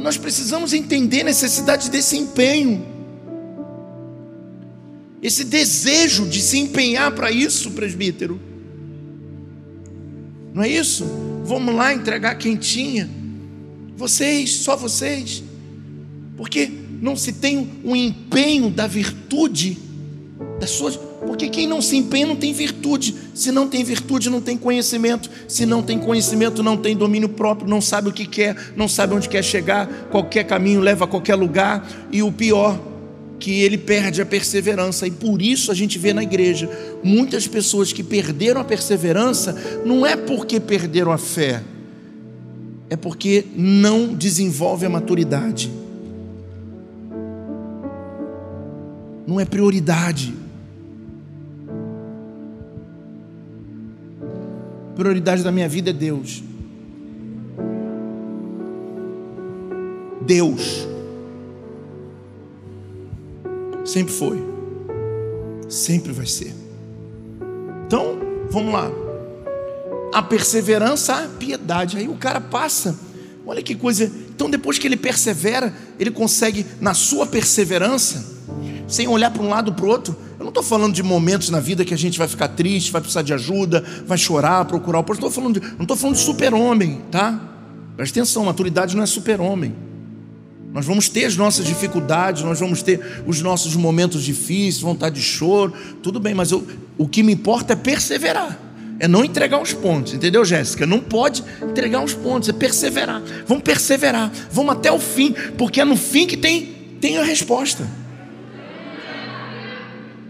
Nós 0.00 0.16
precisamos 0.16 0.72
entender 0.72 1.20
a 1.20 1.24
necessidade 1.24 1.90
desse 1.90 2.16
empenho, 2.16 2.86
esse 5.22 5.44
desejo 5.44 6.26
de 6.26 6.40
se 6.40 6.58
empenhar 6.58 7.12
para 7.12 7.30
isso, 7.30 7.72
presbítero. 7.72 8.40
Não 10.54 10.62
é 10.62 10.68
isso? 10.68 11.04
Vamos 11.44 11.74
lá 11.74 11.92
entregar 11.92 12.34
quentinha. 12.36 13.08
Vocês, 13.96 14.54
só 14.54 14.74
vocês. 14.76 15.42
Porque 16.36 16.70
não 17.02 17.14
se 17.14 17.34
tem 17.34 17.70
um 17.84 17.94
empenho 17.94 18.70
da 18.70 18.86
virtude 18.86 19.76
das 20.60 20.70
suas 20.70 20.98
porque 21.26 21.48
quem 21.48 21.66
não 21.66 21.82
se 21.82 21.96
empenha 21.96 22.26
não 22.26 22.36
tem 22.36 22.52
virtude. 22.52 23.14
Se 23.34 23.52
não 23.52 23.68
tem 23.68 23.84
virtude, 23.84 24.30
não 24.30 24.40
tem 24.40 24.56
conhecimento. 24.56 25.30
Se 25.46 25.66
não 25.66 25.82
tem 25.82 25.98
conhecimento, 25.98 26.62
não 26.62 26.76
tem 26.76 26.96
domínio 26.96 27.28
próprio, 27.28 27.68
não 27.68 27.80
sabe 27.80 28.08
o 28.08 28.12
que 28.12 28.26
quer, 28.26 28.56
não 28.74 28.88
sabe 28.88 29.14
onde 29.14 29.28
quer 29.28 29.44
chegar. 29.44 29.86
Qualquer 30.10 30.44
caminho 30.44 30.80
leva 30.80 31.04
a 31.04 31.08
qualquer 31.08 31.34
lugar. 31.34 31.86
E 32.10 32.22
o 32.22 32.32
pior, 32.32 32.80
que 33.38 33.62
ele 33.62 33.76
perde 33.76 34.22
a 34.22 34.26
perseverança. 34.26 35.06
E 35.06 35.10
por 35.10 35.42
isso 35.42 35.70
a 35.70 35.74
gente 35.74 35.98
vê 35.98 36.12
na 36.12 36.22
igreja 36.22 36.70
muitas 37.02 37.46
pessoas 37.46 37.92
que 37.92 38.02
perderam 38.02 38.60
a 38.60 38.64
perseverança, 38.64 39.56
não 39.84 40.06
é 40.06 40.16
porque 40.16 40.58
perderam 40.58 41.12
a 41.12 41.18
fé, 41.18 41.62
é 42.88 42.96
porque 42.96 43.46
não 43.56 44.14
desenvolve 44.14 44.86
a 44.86 44.90
maturidade. 44.90 45.70
Não 49.26 49.38
é 49.38 49.44
prioridade. 49.44 50.39
Prioridade 54.94 55.42
da 55.42 55.52
minha 55.52 55.68
vida 55.68 55.90
é 55.90 55.92
Deus. 55.92 56.42
Deus. 60.22 60.86
Sempre 63.84 64.12
foi. 64.12 64.42
Sempre 65.68 66.12
vai 66.12 66.26
ser. 66.26 66.54
Então, 67.86 68.18
vamos 68.50 68.72
lá. 68.72 68.90
A 70.14 70.22
perseverança, 70.22 71.14
a 71.14 71.28
piedade. 71.28 71.96
Aí 71.96 72.08
o 72.08 72.14
cara 72.14 72.40
passa. 72.40 72.96
Olha 73.46 73.62
que 73.62 73.74
coisa. 73.74 74.04
Então, 74.28 74.48
depois 74.48 74.78
que 74.78 74.86
ele 74.86 74.96
persevera, 74.96 75.74
ele 75.98 76.10
consegue, 76.10 76.64
na 76.80 76.94
sua 76.94 77.26
perseverança, 77.26 78.24
sem 78.86 79.08
olhar 79.08 79.30
para 79.32 79.42
um 79.42 79.48
lado 79.48 79.72
para 79.72 79.84
o 79.84 79.88
outro, 79.88 80.16
não 80.50 80.60
estou 80.60 80.64
falando 80.64 80.92
de 80.92 81.02
momentos 81.02 81.48
na 81.48 81.60
vida 81.60 81.84
que 81.84 81.94
a 81.94 81.96
gente 81.96 82.18
vai 82.18 82.26
ficar 82.26 82.48
triste, 82.48 82.90
vai 82.90 83.00
precisar 83.00 83.22
de 83.22 83.32
ajuda, 83.32 83.84
vai 84.04 84.18
chorar, 84.18 84.64
procurar 84.64 84.98
o 84.98 85.04
posto. 85.04 85.24
Estou 85.24 85.30
falando 85.30 85.60
de, 85.60 85.66
não 85.76 85.82
estou 85.82 85.96
falando 85.96 86.16
de 86.16 86.22
super-homem, 86.22 87.02
tá? 87.08 87.40
Presta 87.96 88.18
atenção, 88.18 88.44
maturidade 88.44 88.96
não 88.96 89.04
é 89.04 89.06
super-homem. 89.06 89.72
Nós 90.72 90.84
vamos 90.84 91.08
ter 91.08 91.24
as 91.24 91.36
nossas 91.36 91.64
dificuldades, 91.64 92.42
nós 92.42 92.58
vamos 92.58 92.82
ter 92.82 93.22
os 93.26 93.40
nossos 93.40 93.76
momentos 93.76 94.24
difíceis, 94.24 94.80
vontade 94.80 95.16
de 95.16 95.22
choro, 95.22 95.72
tudo 96.02 96.18
bem, 96.18 96.34
mas 96.34 96.50
eu, 96.50 96.66
o 96.98 97.06
que 97.06 97.22
me 97.22 97.32
importa 97.32 97.74
é 97.74 97.76
perseverar, 97.76 98.58
é 98.98 99.06
não 99.06 99.24
entregar 99.24 99.62
os 99.62 99.72
pontos, 99.72 100.14
entendeu, 100.14 100.44
Jéssica? 100.44 100.84
Não 100.84 100.98
pode 100.98 101.44
entregar 101.62 102.02
os 102.02 102.12
pontos, 102.14 102.48
é 102.48 102.52
perseverar. 102.52 103.22
Vamos 103.46 103.62
perseverar, 103.62 104.32
vamos 104.50 104.72
até 104.72 104.90
o 104.90 104.98
fim, 104.98 105.32
porque 105.56 105.80
é 105.80 105.84
no 105.84 105.96
fim 105.96 106.26
que 106.26 106.36
tem, 106.36 106.96
tem 107.00 107.18
a 107.18 107.22
resposta 107.22 108.00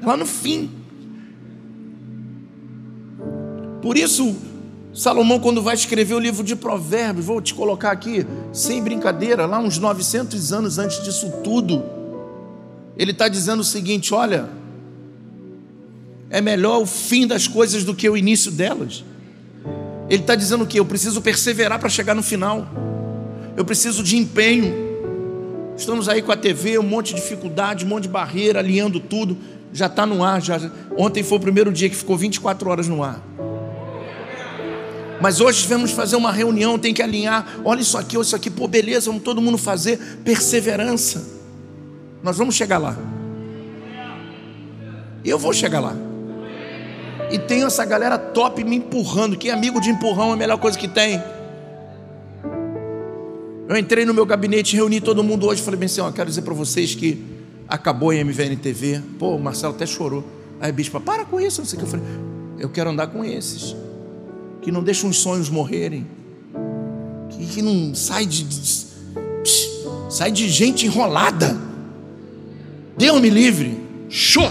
lá 0.03 0.17
no 0.17 0.27
fim. 0.27 0.71
Por 3.83 3.97
isso, 3.97 4.37
Salomão, 4.93 5.39
quando 5.39 5.63
vai 5.63 5.75
escrever 5.75 6.15
o 6.15 6.19
livro 6.19 6.45
de 6.45 6.57
Provérbios, 6.57 7.27
vou 7.27 7.41
te 7.41 7.55
colocar 7.55 7.91
aqui, 7.91 8.27
sem 8.53 8.83
brincadeira, 8.83 9.47
lá 9.47 9.59
uns 9.59 9.79
900 9.79 10.53
anos 10.53 10.79
antes 10.79 11.03
disso 11.03 11.33
tudo, 11.45 11.83
ele 12.97 13.13
está 13.13 13.29
dizendo 13.29 13.61
o 13.61 13.65
seguinte: 13.65 14.13
olha, 14.13 14.49
é 16.29 16.41
melhor 16.41 16.83
o 16.83 16.87
fim 16.87 17.27
das 17.27 17.49
coisas 17.49 17.85
do 17.85 17.95
que 17.95 18.09
o 18.09 18.17
início 18.17 18.51
delas. 18.51 19.05
Ele 20.09 20.23
está 20.23 20.35
dizendo 20.35 20.65
o 20.65 20.67
que? 20.67 20.79
Eu 20.79 20.85
preciso 20.85 21.23
perseverar 21.23 21.79
para 21.79 21.89
chegar 21.89 22.15
no 22.15 22.23
final, 22.23 22.69
eu 23.57 23.65
preciso 23.65 24.03
de 24.03 24.17
empenho. 24.17 24.91
Estamos 25.77 26.09
aí 26.09 26.21
com 26.21 26.31
a 26.31 26.37
TV, 26.37 26.79
um 26.79 26.83
monte 26.83 27.15
de 27.15 27.23
dificuldade, 27.23 27.87
um 27.87 27.89
monte 27.89 28.03
de 28.03 28.11
barreira, 28.11 28.59
alinhando 28.59 29.01
tudo. 29.01 29.39
Já 29.73 29.87
está 29.87 30.05
no 30.05 30.23
ar. 30.25 30.41
Já... 30.41 30.61
Ontem 30.97 31.23
foi 31.23 31.39
o 31.39 31.41
primeiro 31.41 31.73
dia 31.73 31.89
que 31.89 31.97
ficou 31.97 32.17
24 32.17 32.69
horas 32.69 32.89
no 32.89 33.03
ar. 33.03 33.23
Mas 35.21 35.41
hoje 35.41 35.67
vamos 35.67 35.91
fazer 35.91 36.17
uma 36.17 36.33
reunião, 36.33 36.79
tem 36.79 36.95
que 36.95 37.03
alinhar. 37.03 37.61
Olha 37.65 37.81
isso 37.81 37.99
aqui, 37.99 38.17
olha 38.17 38.25
isso 38.25 38.35
aqui, 38.35 38.49
pô, 38.49 38.67
beleza, 38.67 39.11
vamos 39.11 39.23
todo 39.23 39.41
mundo 39.41 39.59
fazer. 39.59 39.99
Perseverança. 40.25 41.23
Nós 42.23 42.39
vamos 42.39 42.55
chegar 42.55 42.79
lá. 42.79 42.97
Eu 45.25 45.39
vou 45.39 45.53
chegar 45.53 45.81
lá. 45.81 45.95
E 47.31 47.39
tenho 47.39 47.67
essa 47.67 47.85
galera 47.85 48.19
top 48.19 48.65
me 48.65 48.77
empurrando. 48.77 49.37
Que 49.37 49.51
amigo 49.51 49.81
de 49.81 49.91
empurrão 49.91 50.31
é 50.31 50.33
a 50.33 50.37
melhor 50.37 50.59
coisa 50.59 50.79
que 50.79 50.89
tem. 50.89 51.23
Eu 53.69 53.77
entrei 53.77 54.05
no 54.05 54.13
meu 54.13 54.27
gabinete, 54.27 54.75
reuni 54.75 55.01
todo 55.01 55.23
mundo 55.23 55.47
hoje. 55.47 55.63
Falei 55.63 55.79
bem 55.79 55.87
assim: 55.87 56.01
ó, 56.01 56.11
quero 56.11 56.29
dizer 56.29 56.43
para 56.43 56.55
vocês 56.55 56.95
que 56.95 57.30
acabou 57.71 58.13
em 58.13 58.25
MVN 58.25 58.57
TV. 58.57 59.01
Pô, 59.19 59.37
o 59.37 59.41
Marcelo 59.41 59.75
até 59.75 59.87
chorou. 59.87 60.25
Aí, 60.61 60.73
bispo, 60.73 61.01
para 61.01 61.25
com 61.25 61.41
isso. 61.41 61.61
Não 61.61 61.67
sei 61.67 61.79
o 61.79 61.81
que. 61.81 61.87
Eu 61.87 61.91
falei: 61.91 62.07
eu 62.59 62.69
quero 62.69 62.91
andar 62.91 63.07
com 63.07 63.25
esses. 63.25 63.77
Que 64.61 64.73
não 64.73 64.83
deixam 64.83 65.09
os 65.09 65.19
sonhos 65.19 65.49
morrerem. 65.49 66.07
Que, 67.31 67.47
que 67.47 67.63
não 67.63 67.95
sai 67.95 68.27
de, 68.27 68.45
de. 68.45 68.91
Sai 70.11 70.33
de 70.33 70.49
gente 70.49 70.85
enrolada. 70.85 71.57
Deus 72.99 73.21
me 73.21 73.31
livre. 73.31 73.81
Show! 74.09 74.51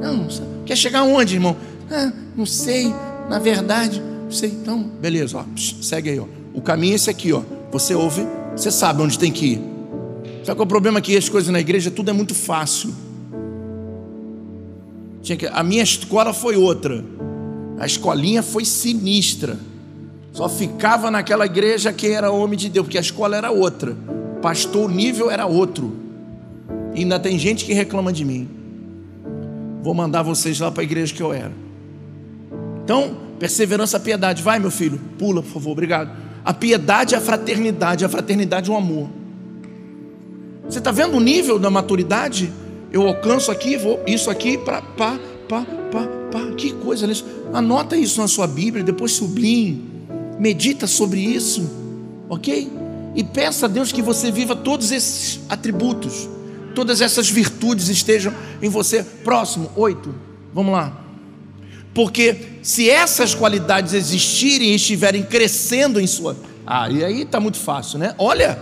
Não, 0.00 0.28
quer 0.66 0.76
chegar 0.76 1.00
aonde, 1.00 1.34
irmão? 1.34 1.56
Ah, 1.90 2.12
não 2.36 2.44
sei, 2.44 2.94
na 3.28 3.38
verdade, 3.38 4.00
não 4.00 4.30
sei. 4.30 4.50
Então, 4.50 4.82
beleza, 4.82 5.38
ó, 5.38 5.44
segue 5.56 6.10
aí, 6.10 6.20
ó. 6.20 6.26
O 6.54 6.62
caminho 6.62 6.92
é 6.92 6.96
esse 6.96 7.10
aqui, 7.10 7.32
ó. 7.32 7.42
Você 7.72 7.94
ouve, 7.94 8.24
você 8.56 8.70
sabe 8.70 9.02
onde 9.02 9.18
tem 9.18 9.32
que 9.32 9.46
ir. 9.54 9.60
Só 10.44 10.54
que 10.54 10.62
o 10.62 10.66
problema 10.66 11.00
é 11.00 11.02
que 11.02 11.16
as 11.16 11.28
coisas 11.28 11.50
na 11.50 11.58
igreja 11.58 11.90
tudo 11.90 12.10
é 12.10 12.12
muito 12.12 12.34
fácil. 12.34 12.94
A 15.52 15.62
minha 15.62 15.82
escola 15.82 16.32
foi 16.32 16.56
outra. 16.56 17.04
A 17.78 17.86
escolinha 17.86 18.42
foi 18.42 18.64
sinistra. 18.64 19.58
Só 20.32 20.48
ficava 20.48 21.10
naquela 21.10 21.46
igreja 21.46 21.92
quem 21.92 22.10
era 22.10 22.30
homem 22.30 22.58
de 22.58 22.68
Deus, 22.68 22.86
porque 22.86 22.98
a 22.98 23.00
escola 23.00 23.36
era 23.36 23.50
outra. 23.50 23.96
Pastor, 24.42 24.90
o 24.90 24.92
nível 24.92 25.30
era 25.30 25.46
outro. 25.46 25.92
E 26.94 27.00
ainda 27.00 27.18
tem 27.18 27.38
gente 27.38 27.64
que 27.64 27.72
reclama 27.72 28.12
de 28.12 28.24
mim. 28.24 28.48
Vou 29.82 29.94
mandar 29.94 30.22
vocês 30.22 30.60
lá 30.60 30.70
para 30.70 30.82
a 30.82 30.84
igreja 30.84 31.14
que 31.14 31.22
eu 31.22 31.32
era. 31.32 31.52
Então, 32.84 33.16
perseverança, 33.38 33.98
piedade. 33.98 34.42
Vai, 34.42 34.58
meu 34.58 34.70
filho, 34.70 35.00
pula, 35.18 35.42
por 35.42 35.52
favor, 35.52 35.72
obrigado. 35.72 36.23
A 36.44 36.52
piedade 36.52 37.14
é 37.14 37.18
a 37.18 37.20
fraternidade, 37.20 38.04
a 38.04 38.08
fraternidade 38.08 38.70
é 38.70 38.72
o 38.72 38.76
amor. 38.76 39.08
Você 40.68 40.78
está 40.78 40.90
vendo 40.90 41.16
o 41.16 41.20
nível 41.20 41.58
da 41.58 41.70
maturidade? 41.70 42.52
Eu 42.92 43.06
alcanço 43.08 43.50
aqui, 43.50 43.76
vou 43.76 44.00
isso 44.06 44.30
aqui 44.30 44.58
para 44.58 44.82
pá, 44.82 45.18
pá, 45.48 45.66
pá, 45.90 46.06
pá. 46.30 46.54
Que 46.56 46.72
coisa 46.72 47.06
nisso. 47.06 47.24
Anota 47.52 47.96
isso 47.96 48.20
na 48.20 48.28
sua 48.28 48.46
Bíblia, 48.46 48.84
depois 48.84 49.12
sublinhe. 49.12 49.90
Medita 50.38 50.86
sobre 50.86 51.20
isso, 51.20 51.70
ok? 52.28 52.70
E 53.14 53.24
peça 53.24 53.66
a 53.66 53.68
Deus 53.68 53.92
que 53.92 54.02
você 54.02 54.30
viva 54.30 54.54
todos 54.54 54.90
esses 54.90 55.40
atributos 55.48 56.28
todas 56.74 57.00
essas 57.00 57.30
virtudes 57.30 57.88
estejam 57.88 58.34
em 58.60 58.68
você. 58.68 59.02
Próximo, 59.02 59.70
oito. 59.76 60.14
Vamos 60.52 60.72
lá. 60.72 61.03
Porque 61.94 62.36
se 62.60 62.90
essas 62.90 63.34
qualidades 63.34 63.94
existirem 63.94 64.72
e 64.72 64.74
estiverem 64.74 65.22
crescendo 65.22 66.00
em 66.00 66.06
sua. 66.06 66.36
Ah, 66.66 66.90
e 66.90 67.04
aí 67.04 67.22
está 67.22 67.38
muito 67.38 67.58
fácil, 67.58 67.98
né? 67.98 68.14
Olha, 68.18 68.58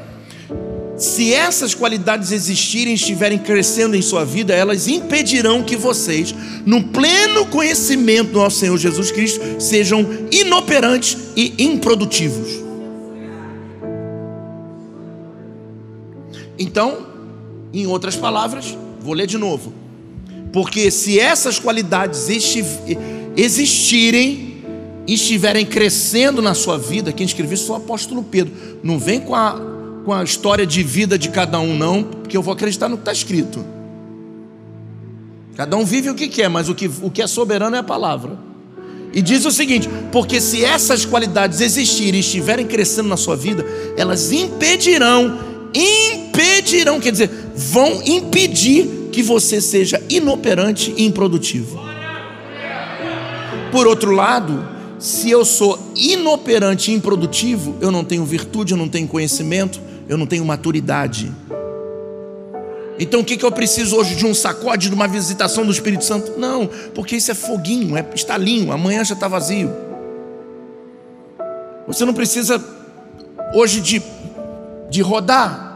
se 0.98 1.32
essas 1.32 1.74
qualidades 1.74 2.30
existirem 2.30 2.92
e 2.92 2.96
estiverem 2.96 3.38
crescendo 3.38 3.96
em 3.96 4.02
sua 4.02 4.24
vida, 4.24 4.54
elas 4.54 4.86
impedirão 4.86 5.62
que 5.62 5.76
vocês, 5.76 6.34
no 6.66 6.84
pleno 6.84 7.46
conhecimento 7.46 8.32
do 8.32 8.38
nosso 8.38 8.58
Senhor 8.58 8.76
Jesus 8.76 9.10
Cristo, 9.10 9.40
sejam 9.58 10.06
inoperantes 10.30 11.16
e 11.34 11.54
improdutivos. 11.58 12.62
Então, 16.58 17.06
em 17.72 17.86
outras 17.86 18.14
palavras, 18.14 18.76
vou 19.00 19.14
ler 19.14 19.26
de 19.26 19.38
novo. 19.38 19.72
Porque 20.52 20.90
se 20.90 21.18
essas 21.18 21.58
qualidades 21.58 22.28
existirem, 23.36 24.62
estiverem 25.06 25.64
crescendo 25.64 26.40
na 26.40 26.54
sua 26.54 26.78
vida, 26.78 27.12
quem 27.12 27.26
escreveu 27.26 27.54
isso 27.54 27.66
foi 27.66 27.76
o 27.76 27.78
apóstolo 27.78 28.22
Pedro. 28.22 28.52
Não 28.82 28.98
vem 28.98 29.20
com 29.20 29.34
a, 29.34 29.60
com 30.04 30.12
a 30.12 30.22
história 30.22 30.66
de 30.66 30.82
vida 30.82 31.18
de 31.18 31.28
cada 31.28 31.58
um, 31.60 31.76
não, 31.76 32.02
porque 32.02 32.36
eu 32.36 32.42
vou 32.42 32.52
acreditar 32.52 32.88
no 32.88 32.96
que 32.96 33.02
está 33.02 33.12
escrito. 33.12 33.64
Cada 35.56 35.76
um 35.76 35.84
vive 35.84 36.10
o 36.10 36.14
que 36.14 36.28
quer, 36.28 36.48
mas 36.48 36.68
o 36.68 36.74
que, 36.74 36.90
o 37.02 37.10
que 37.10 37.20
é 37.20 37.26
soberano 37.26 37.76
é 37.76 37.78
a 37.78 37.82
palavra. 37.82 38.38
E 39.12 39.20
diz 39.20 39.44
o 39.44 39.50
seguinte: 39.50 39.88
porque 40.10 40.40
se 40.40 40.64
essas 40.64 41.04
qualidades 41.04 41.60
existirem 41.60 42.16
e 42.16 42.20
estiverem 42.20 42.66
crescendo 42.66 43.08
na 43.08 43.16
sua 43.16 43.36
vida, 43.36 43.64
elas 43.96 44.32
impedirão, 44.32 45.38
impedirão, 45.74 46.98
quer 46.98 47.12
dizer, 47.12 47.30
vão 47.54 48.02
impedir 48.06 49.10
que 49.12 49.22
você 49.22 49.60
seja 49.60 50.02
inoperante 50.08 50.94
e 50.96 51.04
improdutivo. 51.04 51.91
Por 53.72 53.86
outro 53.86 54.12
lado, 54.12 54.68
se 54.98 55.30
eu 55.30 55.46
sou 55.46 55.78
inoperante 55.96 56.92
e 56.92 56.94
improdutivo, 56.94 57.74
eu 57.80 57.90
não 57.90 58.04
tenho 58.04 58.22
virtude, 58.24 58.72
eu 58.72 58.78
não 58.78 58.88
tenho 58.88 59.08
conhecimento, 59.08 59.80
eu 60.06 60.18
não 60.18 60.26
tenho 60.26 60.44
maturidade. 60.44 61.32
Então 62.98 63.20
o 63.20 63.24
que, 63.24 63.42
eu 63.42 63.50
preciso 63.50 63.96
hoje 63.96 64.14
de 64.14 64.26
um 64.26 64.34
sacode, 64.34 64.90
de 64.90 64.94
uma 64.94 65.08
visitação 65.08 65.64
do 65.64 65.72
Espírito 65.72 66.04
Santo? 66.04 66.38
Não, 66.38 66.68
porque 66.94 67.16
isso 67.16 67.30
é 67.30 67.34
foguinho, 67.34 67.96
é 67.96 68.06
estalinho, 68.14 68.70
amanhã 68.70 69.02
já 69.02 69.14
está 69.14 69.26
vazio. 69.26 69.72
Você 71.86 72.04
não 72.04 72.12
precisa 72.12 72.62
hoje 73.54 73.80
de, 73.80 74.02
de 74.90 75.00
rodar, 75.00 75.72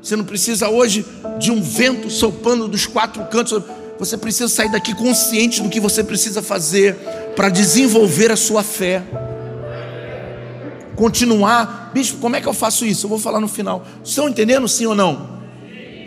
você 0.00 0.14
não 0.14 0.24
precisa 0.24 0.68
hoje 0.68 1.04
de 1.38 1.50
um 1.50 1.60
vento 1.60 2.08
soprando 2.08 2.68
dos 2.68 2.86
quatro 2.86 3.24
cantos. 3.24 3.62
Você 4.02 4.16
precisa 4.16 4.48
sair 4.48 4.68
daqui 4.68 4.92
consciente 4.96 5.62
do 5.62 5.68
que 5.68 5.78
você 5.78 6.02
precisa 6.02 6.42
fazer 6.42 6.96
para 7.36 7.48
desenvolver 7.48 8.32
a 8.32 8.36
sua 8.36 8.64
fé. 8.64 9.00
Continuar. 10.96 11.92
Bicho, 11.94 12.16
como 12.16 12.34
é 12.34 12.40
que 12.40 12.48
eu 12.48 12.52
faço 12.52 12.84
isso? 12.84 13.06
Eu 13.06 13.10
vou 13.10 13.18
falar 13.20 13.38
no 13.38 13.46
final. 13.46 13.86
Estão 14.02 14.28
entendendo 14.28 14.66
sim 14.66 14.86
ou 14.86 14.94
não? 14.96 15.38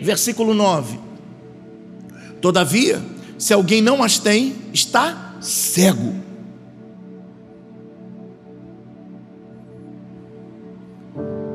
Versículo 0.02 0.52
9. 0.52 1.00
Todavia, 2.38 3.02
se 3.38 3.54
alguém 3.54 3.80
não 3.80 4.02
as 4.02 4.18
tem, 4.18 4.54
está 4.74 5.38
cego. 5.40 6.14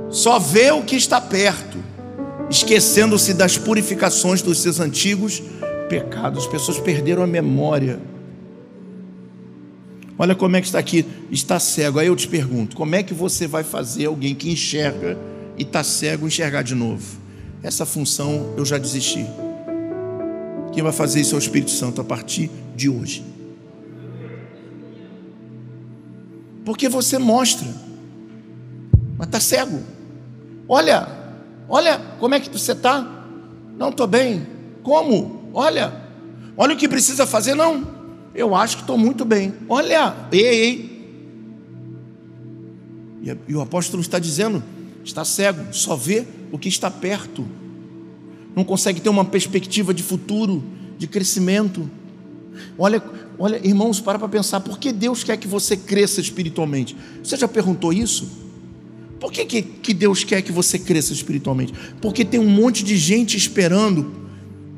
Só 0.09 0.39
vê 0.39 0.71
o 0.71 0.81
que 0.81 0.95
está 0.95 1.21
perto 1.21 1.77
esquecendo-se 2.49 3.35
das 3.35 3.59
purificações 3.59 4.41
dos 4.41 4.57
seus 4.57 4.79
antigos 4.79 5.41
pecados. 5.91 6.45
As 6.45 6.49
pessoas 6.49 6.79
perderam 6.79 7.21
a 7.21 7.27
memória. 7.27 7.99
Olha 10.17 10.33
como 10.33 10.55
é 10.55 10.61
que 10.61 10.67
está 10.67 10.79
aqui, 10.79 11.05
está 11.29 11.59
cego. 11.59 11.99
Aí 11.99 12.07
eu 12.07 12.15
te 12.15 12.29
pergunto: 12.29 12.77
como 12.77 12.95
é 12.95 13.03
que 13.03 13.13
você 13.13 13.45
vai 13.45 13.63
fazer 13.63 14.05
alguém 14.05 14.33
que 14.33 14.49
enxerga 14.49 15.17
e 15.57 15.63
está 15.63 15.83
cego 15.83 16.25
enxergar 16.25 16.61
de 16.61 16.73
novo? 16.73 17.19
Essa 17.61 17.85
função 17.85 18.53
eu 18.55 18.65
já 18.65 18.77
desisti. 18.77 19.25
Quem 20.71 20.81
vai 20.81 20.93
fazer 20.93 21.19
isso 21.19 21.35
é 21.35 21.37
o 21.37 21.39
Espírito 21.39 21.71
Santo 21.71 21.99
a 21.99 22.03
partir 22.03 22.49
de 22.73 22.87
hoje. 22.87 23.25
Porque 26.63 26.87
você 26.87 27.17
mostra, 27.17 27.67
mas 29.17 29.27
está 29.27 29.41
cego. 29.41 29.81
Olha, 30.69 31.21
Olha 31.73 32.01
como 32.19 32.35
é 32.35 32.39
que 32.41 32.49
você 32.49 32.73
está. 32.73 33.25
Não 33.77 33.89
estou 33.89 34.05
bem. 34.05 34.45
Como? 34.83 35.40
Olha. 35.53 35.93
Olha 36.57 36.73
o 36.73 36.77
que 36.77 36.87
precisa 36.87 37.25
fazer. 37.25 37.55
Não. 37.55 37.87
Eu 38.33 38.55
acho 38.55 38.77
que 38.77 38.83
estou 38.83 38.97
muito 38.97 39.25
bem. 39.25 39.53
Olha. 39.67 40.15
Ei, 40.31 40.45
ei. 40.45 40.91
E, 43.23 43.37
e 43.47 43.55
o 43.55 43.61
apóstolo 43.61 44.01
está 44.01 44.19
dizendo: 44.19 44.63
está 45.03 45.23
cego, 45.23 45.73
só 45.73 45.95
vê 45.95 46.25
o 46.51 46.57
que 46.57 46.69
está 46.69 46.89
perto. 46.89 47.45
Não 48.55 48.63
consegue 48.63 48.99
ter 48.99 49.09
uma 49.09 49.23
perspectiva 49.23 49.93
de 49.93 50.03
futuro, 50.03 50.63
de 50.97 51.07
crescimento. 51.07 51.89
Olha, 52.77 53.01
olha, 53.39 53.65
irmãos, 53.65 53.99
para 53.99 54.19
para 54.19 54.27
pensar, 54.27 54.59
por 54.59 54.77
que 54.77 54.91
Deus 54.91 55.23
quer 55.23 55.37
que 55.37 55.47
você 55.47 55.77
cresça 55.77 56.19
espiritualmente? 56.19 56.95
Você 57.23 57.37
já 57.37 57.47
perguntou 57.47 57.93
isso? 57.93 58.29
Por 59.19 59.31
que, 59.31 59.45
que, 59.45 59.61
que 59.61 59.93
Deus 59.93 60.23
quer 60.23 60.41
que 60.41 60.51
você 60.51 60.79
cresça 60.79 61.13
espiritualmente? 61.13 61.73
Porque 62.01 62.25
tem 62.25 62.39
um 62.39 62.49
monte 62.49 62.83
de 62.83 62.97
gente 62.97 63.37
esperando 63.37 64.20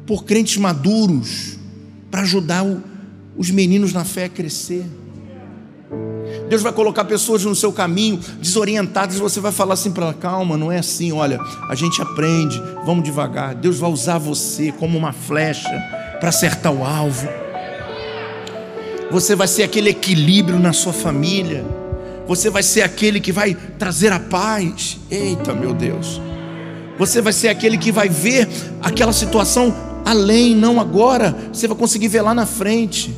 por 0.06 0.26
crentes 0.26 0.58
maduros 0.58 1.58
para 2.12 2.22
ajudar 2.22 2.64
o, 2.64 2.82
os 3.38 3.49
meninos 3.49 3.93
na 3.93 4.04
fé 4.04 4.26
a 4.26 4.30
crescer. 4.30 4.86
Deus 6.49 6.62
vai 6.62 6.72
colocar 6.72 7.06
pessoas 7.06 7.43
no 7.45 7.56
seu 7.56 7.72
caminho 7.72 8.20
desorientadas 8.39 9.18
você 9.18 9.39
vai 9.39 9.51
falar 9.51 9.74
assim 9.76 9.91
para 9.91 10.06
ela: 10.06 10.14
calma, 10.14 10.58
não 10.58 10.72
é 10.72 10.80
assim. 10.80 11.12
Olha, 11.12 11.39
a 11.70 11.76
gente 11.76 12.01
aprende, 12.01 12.62
vamos 12.86 13.04
devagar. 13.04 13.56
Deus 13.56 13.78
vai 13.80 13.89
usar 13.89 14.18
você 14.18 14.72
como 14.72 14.97
uma 14.97 15.14
flecha 15.14 15.70
para 16.20 16.30
acertar 16.30 16.72
o 16.72 16.86
alvo. 16.86 17.28
Você 19.12 19.36
vai 19.36 19.47
ser 19.47 19.64
aquele 19.64 19.89
equilíbrio 19.89 20.60
na 20.60 20.74
sua 20.74 20.93
família. 20.93 21.64
Você 22.28 22.49
vai 22.49 22.64
ser 22.64 22.82
aquele 22.82 23.20
que 23.20 23.32
vai 23.32 23.56
trazer 23.78 24.12
a 24.12 24.20
paz. 24.20 24.97
Eita, 25.10 25.54
meu 25.54 25.74
Deus. 25.74 26.22
Você 26.97 27.22
vai 27.22 27.34
ser 27.34 27.49
aquele 27.49 27.78
que 27.78 27.91
vai 27.91 28.08
ver 28.08 28.47
aquela 28.82 29.14
situação 29.14 29.93
além, 30.06 30.56
não 30.56 30.80
agora. 30.80 31.36
Você 31.51 31.68
vai 31.68 31.78
conseguir 31.78 32.08
ver 32.08 32.22
lá 32.22 32.34
na 32.34 32.45
frente. 32.45 33.14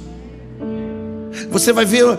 Você 1.49 1.73
vai 1.73 1.85
ver 1.85 2.05
o, 2.05 2.17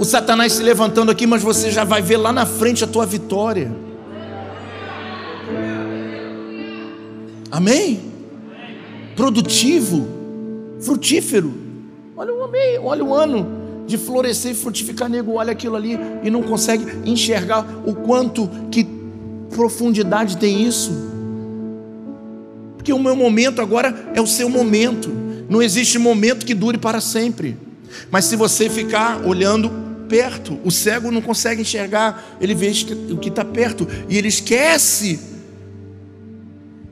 o, 0.00 0.04
Satanás 0.04 0.52
se 0.52 0.62
levantando 0.62 1.10
aqui, 1.10 1.26
mas 1.26 1.42
você 1.42 1.70
já 1.70 1.84
vai 1.84 2.02
ver 2.02 2.16
lá 2.16 2.32
na 2.32 2.46
frente 2.46 2.84
a 2.84 2.86
tua 2.86 3.06
vitória. 3.06 3.70
Amém? 7.50 8.00
Produtivo, 9.14 10.08
frutífero. 10.80 11.54
Olha 12.16 12.32
o, 12.32 12.86
olha 12.86 13.04
o 13.04 13.14
ano 13.14 13.64
de 13.86 13.98
florescer 13.98 14.52
e 14.52 14.54
frutificar, 14.54 15.08
nego, 15.08 15.34
olha 15.34 15.52
aquilo 15.52 15.76
ali 15.76 15.98
e 16.22 16.30
não 16.30 16.42
consegue 16.42 16.86
enxergar 17.04 17.66
o 17.84 17.94
quanto 17.94 18.48
que 18.70 18.86
profundidade 19.50 20.36
tem 20.36 20.62
isso. 20.62 21.13
Porque 22.84 22.92
o 22.92 22.98
meu 22.98 23.16
momento 23.16 23.62
agora 23.62 24.12
é 24.14 24.20
o 24.20 24.26
seu 24.26 24.46
momento. 24.46 25.10
Não 25.48 25.62
existe 25.62 25.98
momento 25.98 26.44
que 26.44 26.52
dure 26.52 26.76
para 26.76 27.00
sempre. 27.00 27.56
Mas 28.10 28.26
se 28.26 28.36
você 28.36 28.68
ficar 28.68 29.24
olhando 29.24 29.72
perto, 30.06 30.60
o 30.62 30.70
cego 30.70 31.10
não 31.10 31.22
consegue 31.22 31.62
enxergar, 31.62 32.36
ele 32.42 32.54
vê 32.54 32.70
o 33.10 33.16
que 33.16 33.30
está 33.30 33.42
perto 33.42 33.88
e 34.06 34.18
ele 34.18 34.28
esquece 34.28 35.18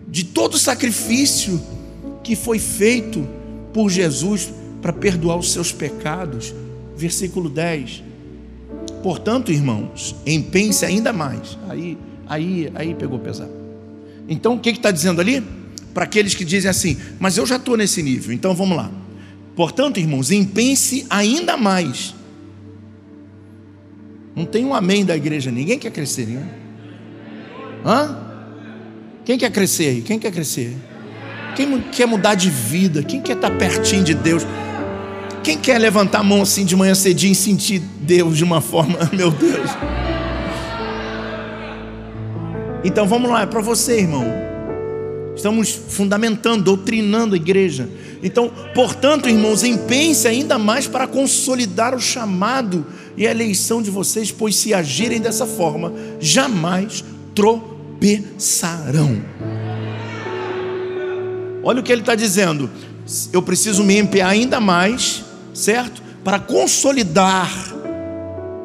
de 0.09 0.25
todo 0.25 0.55
o 0.55 0.59
sacrifício 0.59 1.61
que 2.25 2.35
foi 2.35 2.59
feito 2.59 3.29
por 3.75 3.91
Jesus 3.91 4.51
para 4.81 4.95
perdoar 4.95 5.37
os 5.37 5.53
seus 5.53 5.73
pecados. 5.73 6.55
Versículo 6.97 7.51
10. 7.51 8.03
Portanto, 9.03 9.53
irmãos, 9.53 10.17
empense 10.25 10.87
ainda 10.87 11.13
mais. 11.13 11.59
Aí, 11.69 11.99
aí, 12.27 12.73
aí 12.75 12.95
pegou 12.95 13.19
pesado. 13.19 13.53
Então, 14.27 14.55
o 14.55 14.59
que 14.59 14.71
está 14.71 14.91
dizendo 14.91 15.21
ali? 15.21 15.61
Para 15.93 16.05
aqueles 16.05 16.35
que 16.35 16.45
dizem 16.45 16.71
assim, 16.71 16.97
mas 17.21 17.37
eu 17.37 17.47
já 17.47 17.57
estou 17.57 17.77
nesse 17.77 18.03
nível, 18.03 18.33
então 18.33 18.55
vamos 18.55 18.77
lá. 18.77 18.91
Portanto, 19.55 20.01
irmãos, 20.01 20.31
empense 20.31 21.07
ainda 21.11 21.57
mais. 21.57 22.15
Não 24.35 24.47
tem 24.47 24.65
um 24.65 24.75
amém 24.75 25.05
da 25.05 25.15
igreja, 25.15 25.51
ninguém 25.51 25.79
quer 25.79 25.91
crescer, 25.91 26.27
né? 26.27 26.49
Hã? 27.85 28.17
Quem 29.25 29.37
quer 29.39 29.51
crescer 29.51 29.89
aí? 29.89 30.03
Quem 30.03 30.19
quer 30.19 30.33
crescer? 30.33 30.75
Quem 31.55 31.81
quer 31.93 32.07
mudar 32.07 32.35
de 32.35 32.49
vida? 32.49 33.03
Quem 33.03 33.21
quer 33.21 33.37
estar 33.37 33.51
pertinho 33.51 34.03
de 34.03 34.15
Deus? 34.15 34.47
Quem 35.45 35.59
quer 35.59 35.79
levantar 35.79 36.21
a 36.21 36.23
mão 36.23 36.43
assim 36.43 36.65
de 36.65 36.75
manhã 36.75 36.95
cedinho 36.95 37.33
e 37.33 37.35
sentir 37.35 37.81
Deus 38.01 38.37
de 38.37 38.45
uma 38.45 38.61
forma, 38.61 38.99
meu 39.13 39.31
Deus? 39.31 39.71
Então 42.85 43.07
vamos 43.07 43.31
lá, 43.31 43.43
é 43.43 43.47
para 43.47 43.61
você, 43.61 44.01
irmão. 44.01 44.52
Estamos 45.35 45.71
fundamentando, 45.71 46.63
doutrinando 46.63 47.35
a 47.35 47.37
igreja. 47.37 47.89
Então, 48.23 48.51
portanto, 48.75 49.29
irmãos, 49.29 49.65
empenhe-se 49.65 50.29
ainda 50.29 50.59
mais 50.59 50.87
para 50.87 51.07
consolidar 51.07 51.95
o 51.95 52.01
chamado 52.01 52.87
e 53.17 53.27
a 53.27 53.31
eleição 53.31 53.83
de 53.83 53.91
vocês, 53.91 54.31
pois 54.31 54.57
se 54.57 54.73
agirem 54.73 55.21
dessa 55.21 55.47
forma, 55.47 55.93
jamais 56.21 57.03
tropeçarão. 57.35 59.21
Olha 61.65 61.81
o 61.81 61.83
que 61.83 61.93
ele 61.93 62.03
está 62.03 62.15
dizendo. 62.15 62.71
Eu 63.33 63.43
preciso 63.43 63.83
me 63.83 63.99
empenhar 63.99 64.31
ainda 64.31 64.61
mais, 64.61 65.25
certo? 65.55 66.03
Para 66.23 66.39
consolidar 66.39 67.51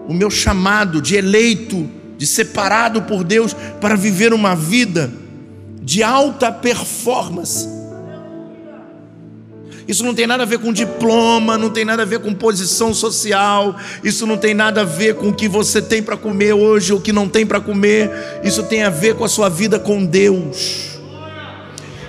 o 0.08 0.14
meu 0.14 0.30
chamado 0.30 1.02
de 1.02 1.16
eleito, 1.16 1.90
de 2.18 2.28
separado 2.28 3.02
por 3.04 3.24
Deus, 3.24 3.56
para 3.80 3.96
viver 3.96 4.34
uma 4.34 4.56
vida 4.56 5.12
de 5.82 6.04
alta 6.04 6.52
performance 6.52 7.78
isso 9.88 10.04
não 10.04 10.14
tem 10.14 10.28
nada 10.28 10.44
a 10.44 10.46
ver 10.46 10.60
com 10.60 10.74
diploma, 10.74 11.58
não 11.58 11.70
tem 11.70 11.86
nada 11.86 12.04
a 12.04 12.06
ver 12.06 12.20
com 12.20 12.34
posição 12.34 12.94
social, 12.94 13.78
isso 14.04 14.28
não 14.28 14.38
tem 14.38 14.54
nada 14.54 14.82
a 14.82 14.84
ver 14.84 15.16
com 15.16 15.30
o 15.30 15.34
que 15.34 15.48
você 15.48 15.82
tem 15.82 16.04
para 16.04 16.18
comer 16.18 16.52
hoje 16.52 16.92
ou 16.92 17.00
o 17.00 17.02
que 17.02 17.14
não 17.14 17.30
tem 17.30 17.46
para 17.46 17.62
comer. 17.62 18.12
Isso 18.44 18.64
tem 18.64 18.84
a 18.84 18.90
ver 18.90 19.16
com 19.16 19.24
a 19.24 19.30
sua 19.30 19.48
vida 19.48 19.80
com 19.80 20.04
Deus. 20.04 20.98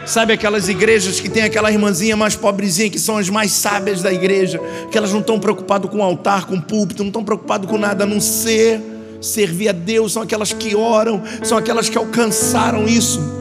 Sabe 0.04 0.32
aquelas 0.32 0.68
igrejas 0.68 1.20
que 1.20 1.28
tem 1.28 1.44
aquela 1.44 1.70
irmãzinha 1.70 2.16
mais 2.16 2.34
pobrezinha, 2.34 2.90
que 2.90 2.98
são 2.98 3.16
as 3.18 3.28
mais 3.28 3.52
sábias 3.52 4.02
da 4.02 4.12
igreja, 4.12 4.58
que 4.90 4.98
elas 4.98 5.12
não 5.12 5.20
estão 5.20 5.38
preocupadas 5.38 5.88
com 5.88 5.98
o 5.98 6.02
altar, 6.02 6.46
com 6.46 6.56
o 6.56 6.62
púlpito, 6.62 7.04
não 7.04 7.10
estão 7.10 7.22
preocupadas 7.22 7.70
com 7.70 7.78
nada 7.78 8.04
a 8.04 8.06
não 8.06 8.20
ser 8.20 8.80
servir 9.20 9.68
a 9.68 9.72
Deus, 9.72 10.12
são 10.12 10.22
aquelas 10.22 10.52
que 10.52 10.74
oram, 10.74 11.22
são 11.42 11.58
aquelas 11.58 11.88
que 11.88 11.98
alcançaram 11.98 12.88
isso 12.88 13.37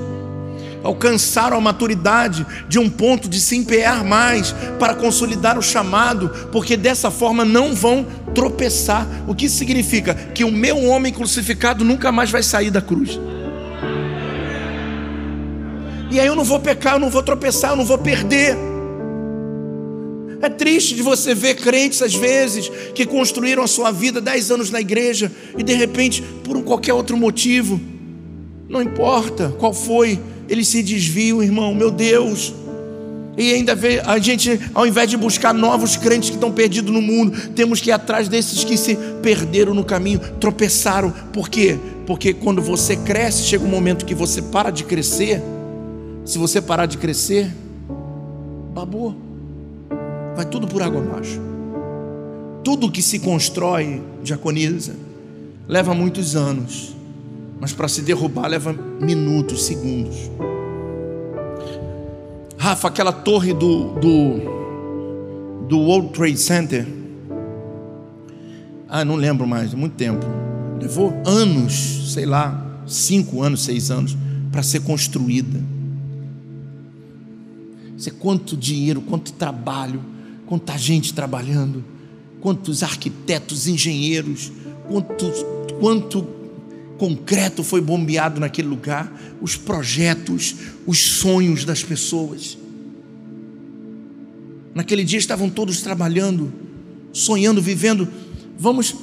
alcançaram 0.88 1.57
a 1.57 1.61
maturidade 1.61 2.47
de 2.69 2.79
um 2.79 2.89
ponto 2.89 3.27
de 3.27 3.41
se 3.41 3.57
empenhar 3.57 4.05
mais 4.05 4.55
para 4.79 4.95
consolidar 4.95 5.57
o 5.57 5.61
chamado, 5.61 6.29
porque 6.49 6.77
dessa 6.77 7.11
forma 7.11 7.43
não 7.43 7.75
vão 7.75 8.05
tropeçar. 8.33 9.05
O 9.27 9.35
que 9.35 9.49
significa? 9.49 10.15
Que 10.15 10.45
o 10.45 10.51
meu 10.51 10.85
homem 10.85 11.11
crucificado 11.11 11.83
nunca 11.83 12.09
mais 12.09 12.31
vai 12.31 12.41
sair 12.41 12.71
da 12.71 12.81
cruz. 12.81 13.19
E 16.09 16.21
aí 16.21 16.25
eu 16.25 16.35
não 16.35 16.45
vou 16.45 16.59
pecar, 16.61 16.93
eu 16.93 16.99
não 16.99 17.09
vou 17.09 17.21
tropeçar, 17.21 17.71
eu 17.71 17.75
não 17.75 17.85
vou 17.85 17.97
perder. 17.97 18.55
É 20.41 20.47
triste 20.47 20.95
de 20.95 21.01
você 21.01 21.35
ver 21.35 21.55
crentes, 21.55 22.01
às 22.01 22.15
vezes, 22.15 22.71
que 22.95 23.05
construíram 23.05 23.61
a 23.61 23.67
sua 23.67 23.91
vida 23.91 24.21
dez 24.21 24.49
anos 24.51 24.69
na 24.69 24.79
igreja 24.79 25.29
e 25.57 25.63
de 25.63 25.73
repente, 25.73 26.21
por 26.45 26.55
um 26.55 26.61
qualquer 26.61 26.93
outro 26.93 27.17
motivo, 27.17 27.81
não 28.69 28.81
importa 28.81 29.53
qual 29.59 29.73
foi, 29.73 30.17
eles 30.49 30.67
se 30.67 30.81
desviam, 30.81 31.43
irmão, 31.43 31.73
meu 31.73 31.91
Deus. 31.91 32.53
E 33.37 33.53
ainda 33.53 33.75
vê, 33.75 33.99
a 33.99 34.17
gente, 34.17 34.59
ao 34.73 34.87
invés 34.87 35.07
de 35.09 35.15
buscar 35.15 35.53
novos 35.53 35.95
crentes 35.95 36.29
que 36.29 36.35
estão 36.35 36.51
perdidos 36.51 36.91
no 36.91 37.01
mundo, 37.01 37.51
temos 37.51 37.79
que 37.79 37.91
ir 37.91 37.93
atrás 37.93 38.27
desses 38.27 38.63
que 38.63 38.75
se 38.75 38.97
perderam 39.21 39.75
no 39.75 39.85
caminho, 39.85 40.19
tropeçaram. 40.39 41.11
Por 41.31 41.47
quê? 41.47 41.77
Porque 42.07 42.33
quando 42.33 42.63
você 42.63 42.95
cresce, 42.95 43.43
chega 43.43 43.63
um 43.63 43.69
momento 43.69 44.05
que 44.05 44.15
você 44.15 44.41
para 44.41 44.71
de 44.71 44.83
crescer. 44.83 45.39
Se 46.25 46.39
você 46.39 46.59
parar 46.59 46.87
de 46.87 46.97
crescer, 46.97 47.53
babou. 48.73 49.15
Vai 50.35 50.45
tudo 50.45 50.67
por 50.67 50.81
água 50.81 50.99
abaixo. 50.99 51.39
Tudo 52.63 52.91
que 52.91 53.03
se 53.03 53.19
constrói, 53.19 54.01
diaconiza, 54.23 54.95
leva 55.67 55.93
muitos 55.93 56.35
anos 56.35 56.96
mas 57.59 57.73
para 57.73 57.87
se 57.87 58.01
derrubar 58.01 58.47
leva 58.47 58.73
minutos, 58.73 59.65
segundos. 59.65 60.15
Rafa, 62.57 62.87
aquela 62.87 63.11
torre 63.11 63.53
do, 63.53 63.93
do, 63.93 65.67
do 65.67 65.79
World 65.79 66.09
Trade 66.09 66.37
Center, 66.37 66.87
ah, 68.89 69.03
não 69.03 69.15
lembro 69.15 69.45
mais, 69.45 69.73
muito 69.73 69.93
tempo. 69.95 70.25
Levou 70.81 71.13
anos, 71.25 72.13
sei 72.13 72.25
lá, 72.25 72.81
cinco 72.85 73.41
anos, 73.41 73.63
seis 73.63 73.91
anos, 73.91 74.17
para 74.51 74.63
ser 74.63 74.81
construída. 74.81 75.59
Você 77.97 78.11
quanto 78.11 78.55
dinheiro, 78.55 79.01
quanto 79.01 79.33
trabalho, 79.33 80.01
quanta 80.45 80.77
gente 80.77 81.13
trabalhando, 81.13 81.83
quantos 82.39 82.83
arquitetos, 82.83 83.67
engenheiros, 83.67 84.51
quanto, 84.87 85.31
quanto 85.79 86.36
concreto 86.97 87.63
foi 87.63 87.79
bombeado 87.79 88.39
naquele 88.39 88.67
lugar, 88.67 89.11
os 89.41 89.55
projetos, 89.55 90.55
os 90.85 90.99
sonhos 90.99 91.63
das 91.63 91.83
pessoas. 91.83 92.57
Naquele 94.73 95.03
dia 95.03 95.19
estavam 95.19 95.49
todos 95.49 95.81
trabalhando, 95.81 96.51
sonhando, 97.13 97.61
vivendo. 97.61 98.07
Vamos, 98.57 98.95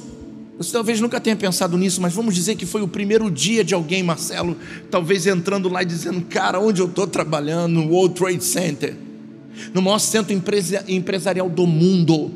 você 0.57 0.71
talvez 0.71 1.01
nunca 1.01 1.19
tenha 1.19 1.35
pensado 1.35 1.77
nisso, 1.77 2.01
mas 2.01 2.13
vamos 2.13 2.35
dizer 2.35 2.55
que 2.55 2.65
foi 2.65 2.81
o 2.81 2.87
primeiro 2.87 3.29
dia 3.31 3.63
de 3.63 3.73
alguém, 3.73 4.03
Marcelo, 4.03 4.57
talvez 4.91 5.25
entrando 5.25 5.67
lá 5.69 5.81
e 5.81 5.85
dizendo: 5.85 6.21
Cara, 6.21 6.59
onde 6.59 6.81
eu 6.81 6.87
estou 6.87 7.07
trabalhando? 7.07 7.73
No 7.73 7.89
World 7.89 8.15
Trade 8.15 8.43
Center, 8.43 8.95
no 9.73 9.81
maior 9.81 9.99
centro 9.99 10.33
empresarial 10.87 11.49
do 11.49 11.65
mundo. 11.65 12.31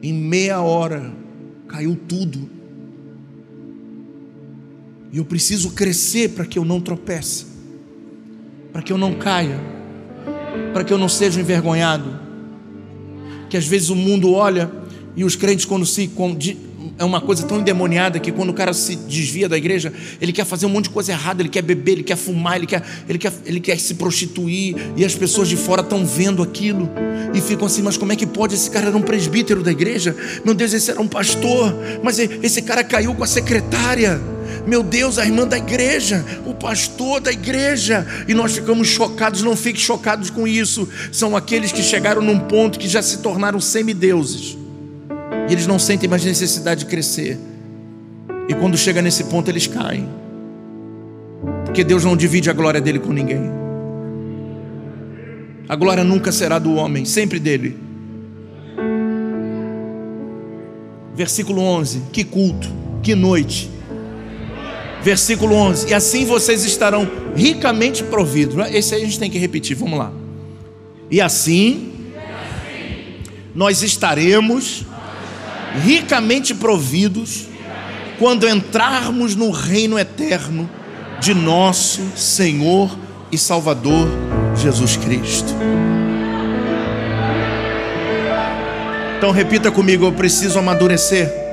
Em 0.00 0.12
meia 0.12 0.60
hora 0.60 1.12
caiu 1.66 1.98
tudo 2.08 2.57
e 5.12 5.18
eu 5.18 5.24
preciso 5.24 5.70
crescer 5.70 6.30
para 6.30 6.44
que 6.44 6.58
eu 6.58 6.64
não 6.64 6.80
tropece, 6.80 7.46
para 8.72 8.82
que 8.82 8.92
eu 8.92 8.98
não 8.98 9.14
caia, 9.14 9.58
para 10.72 10.84
que 10.84 10.92
eu 10.92 10.98
não 10.98 11.08
seja 11.08 11.40
envergonhado. 11.40 12.18
Que 13.48 13.56
às 13.56 13.66
vezes 13.66 13.88
o 13.88 13.94
mundo 13.94 14.32
olha 14.32 14.70
E 15.16 15.24
os 15.24 15.34
crentes, 15.34 15.64
quando 15.64 15.84
se 15.84 16.06
é 16.96 17.04
uma 17.04 17.20
coisa 17.20 17.42
tão 17.44 17.58
endemoniada 17.58 18.20
que 18.20 18.30
quando 18.30 18.50
o 18.50 18.54
cara 18.54 18.72
se 18.72 18.94
desvia 18.94 19.48
da 19.48 19.58
igreja, 19.58 19.92
ele 20.20 20.32
quer 20.32 20.44
fazer 20.44 20.66
um 20.66 20.68
monte 20.68 20.84
de 20.84 20.90
coisa 20.90 21.10
errada, 21.10 21.42
ele 21.42 21.48
quer 21.48 21.62
beber, 21.62 21.92
ele 21.92 22.02
quer 22.04 22.16
fumar, 22.16 22.56
ele 22.56 22.66
quer, 22.66 22.84
ele 23.08 23.18
quer, 23.18 23.32
ele 23.44 23.58
quer 23.58 23.78
se 23.80 23.94
prostituir, 23.94 24.76
e 24.96 25.04
as 25.04 25.16
pessoas 25.16 25.48
de 25.48 25.56
fora 25.56 25.82
estão 25.82 26.06
vendo 26.06 26.40
aquilo 26.40 26.88
e 27.34 27.40
ficam 27.40 27.66
assim: 27.66 27.82
mas 27.82 27.96
como 27.96 28.12
é 28.12 28.16
que 28.16 28.26
pode? 28.26 28.54
Esse 28.54 28.70
cara 28.70 28.86
era 28.86 28.96
um 28.96 29.02
presbítero 29.02 29.60
da 29.60 29.72
igreja, 29.72 30.14
meu 30.44 30.54
Deus, 30.54 30.72
esse 30.72 30.90
era 30.90 31.00
um 31.00 31.08
pastor, 31.08 31.74
mas 32.00 32.18
esse 32.18 32.62
cara 32.62 32.84
caiu 32.84 33.12
com 33.14 33.24
a 33.24 33.26
secretária. 33.26 34.37
Meu 34.68 34.82
Deus, 34.82 35.18
a 35.18 35.24
irmã 35.24 35.46
da 35.46 35.56
igreja, 35.56 36.22
o 36.44 36.52
pastor 36.52 37.20
da 37.20 37.32
igreja, 37.32 38.06
e 38.28 38.34
nós 38.34 38.52
ficamos 38.52 38.86
chocados. 38.86 39.42
Não 39.42 39.56
fique 39.56 39.80
chocados 39.80 40.28
com 40.28 40.46
isso. 40.46 40.86
São 41.10 41.34
aqueles 41.34 41.72
que 41.72 41.82
chegaram 41.82 42.20
num 42.20 42.38
ponto 42.38 42.78
que 42.78 42.86
já 42.86 43.00
se 43.00 43.18
tornaram 43.18 43.60
semideuses 43.60 44.58
e 45.48 45.52
eles 45.52 45.66
não 45.66 45.78
sentem 45.78 46.08
mais 46.08 46.22
necessidade 46.22 46.80
de 46.80 46.86
crescer. 46.86 47.38
E 48.48 48.54
quando 48.54 48.76
chega 48.76 49.00
nesse 49.00 49.24
ponto, 49.24 49.50
eles 49.50 49.66
caem. 49.66 50.06
Porque 51.64 51.82
Deus 51.82 52.04
não 52.04 52.14
divide 52.14 52.50
a 52.50 52.52
glória 52.52 52.80
dele 52.80 52.98
com 52.98 53.12
ninguém. 53.12 53.50
A 55.66 55.74
glória 55.74 56.04
nunca 56.04 56.30
será 56.30 56.58
do 56.58 56.74
homem, 56.74 57.06
sempre 57.06 57.38
dele. 57.38 57.78
Versículo 61.14 61.62
11: 61.62 62.02
Que 62.12 62.24
culto, 62.24 62.68
que 63.02 63.14
noite. 63.14 63.77
Versículo 65.02 65.54
11: 65.54 65.88
E 65.88 65.94
assim 65.94 66.24
vocês 66.24 66.64
estarão 66.64 67.08
ricamente 67.34 68.02
providos. 68.02 68.66
Esse 68.72 68.94
aí 68.94 69.02
a 69.02 69.04
gente 69.04 69.18
tem 69.18 69.30
que 69.30 69.38
repetir, 69.38 69.76
vamos 69.76 69.98
lá. 69.98 70.12
E 71.10 71.20
assim, 71.20 71.92
nós 73.54 73.82
estaremos 73.82 74.84
ricamente 75.82 76.54
providos 76.54 77.46
quando 78.18 78.48
entrarmos 78.48 79.34
no 79.34 79.50
reino 79.50 79.98
eterno 79.98 80.68
de 81.20 81.34
nosso 81.34 82.00
Senhor 82.16 82.96
e 83.30 83.38
Salvador 83.38 84.08
Jesus 84.56 84.96
Cristo. 84.96 85.54
Então 89.16 89.30
repita 89.30 89.70
comigo, 89.70 90.06
eu 90.06 90.12
preciso 90.12 90.58
amadurecer 90.58 91.47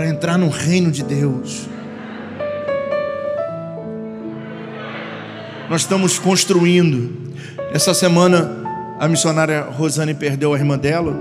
para 0.00 0.08
entrar 0.08 0.38
no 0.38 0.48
reino 0.48 0.90
de 0.90 1.02
Deus. 1.02 1.68
Nós 5.68 5.82
estamos 5.82 6.18
construindo. 6.18 7.34
Essa 7.70 7.92
semana 7.92 8.64
a 8.98 9.06
missionária 9.06 9.60
Rosane 9.60 10.14
perdeu 10.14 10.54
a 10.54 10.58
irmã 10.58 10.78
dela. 10.78 11.14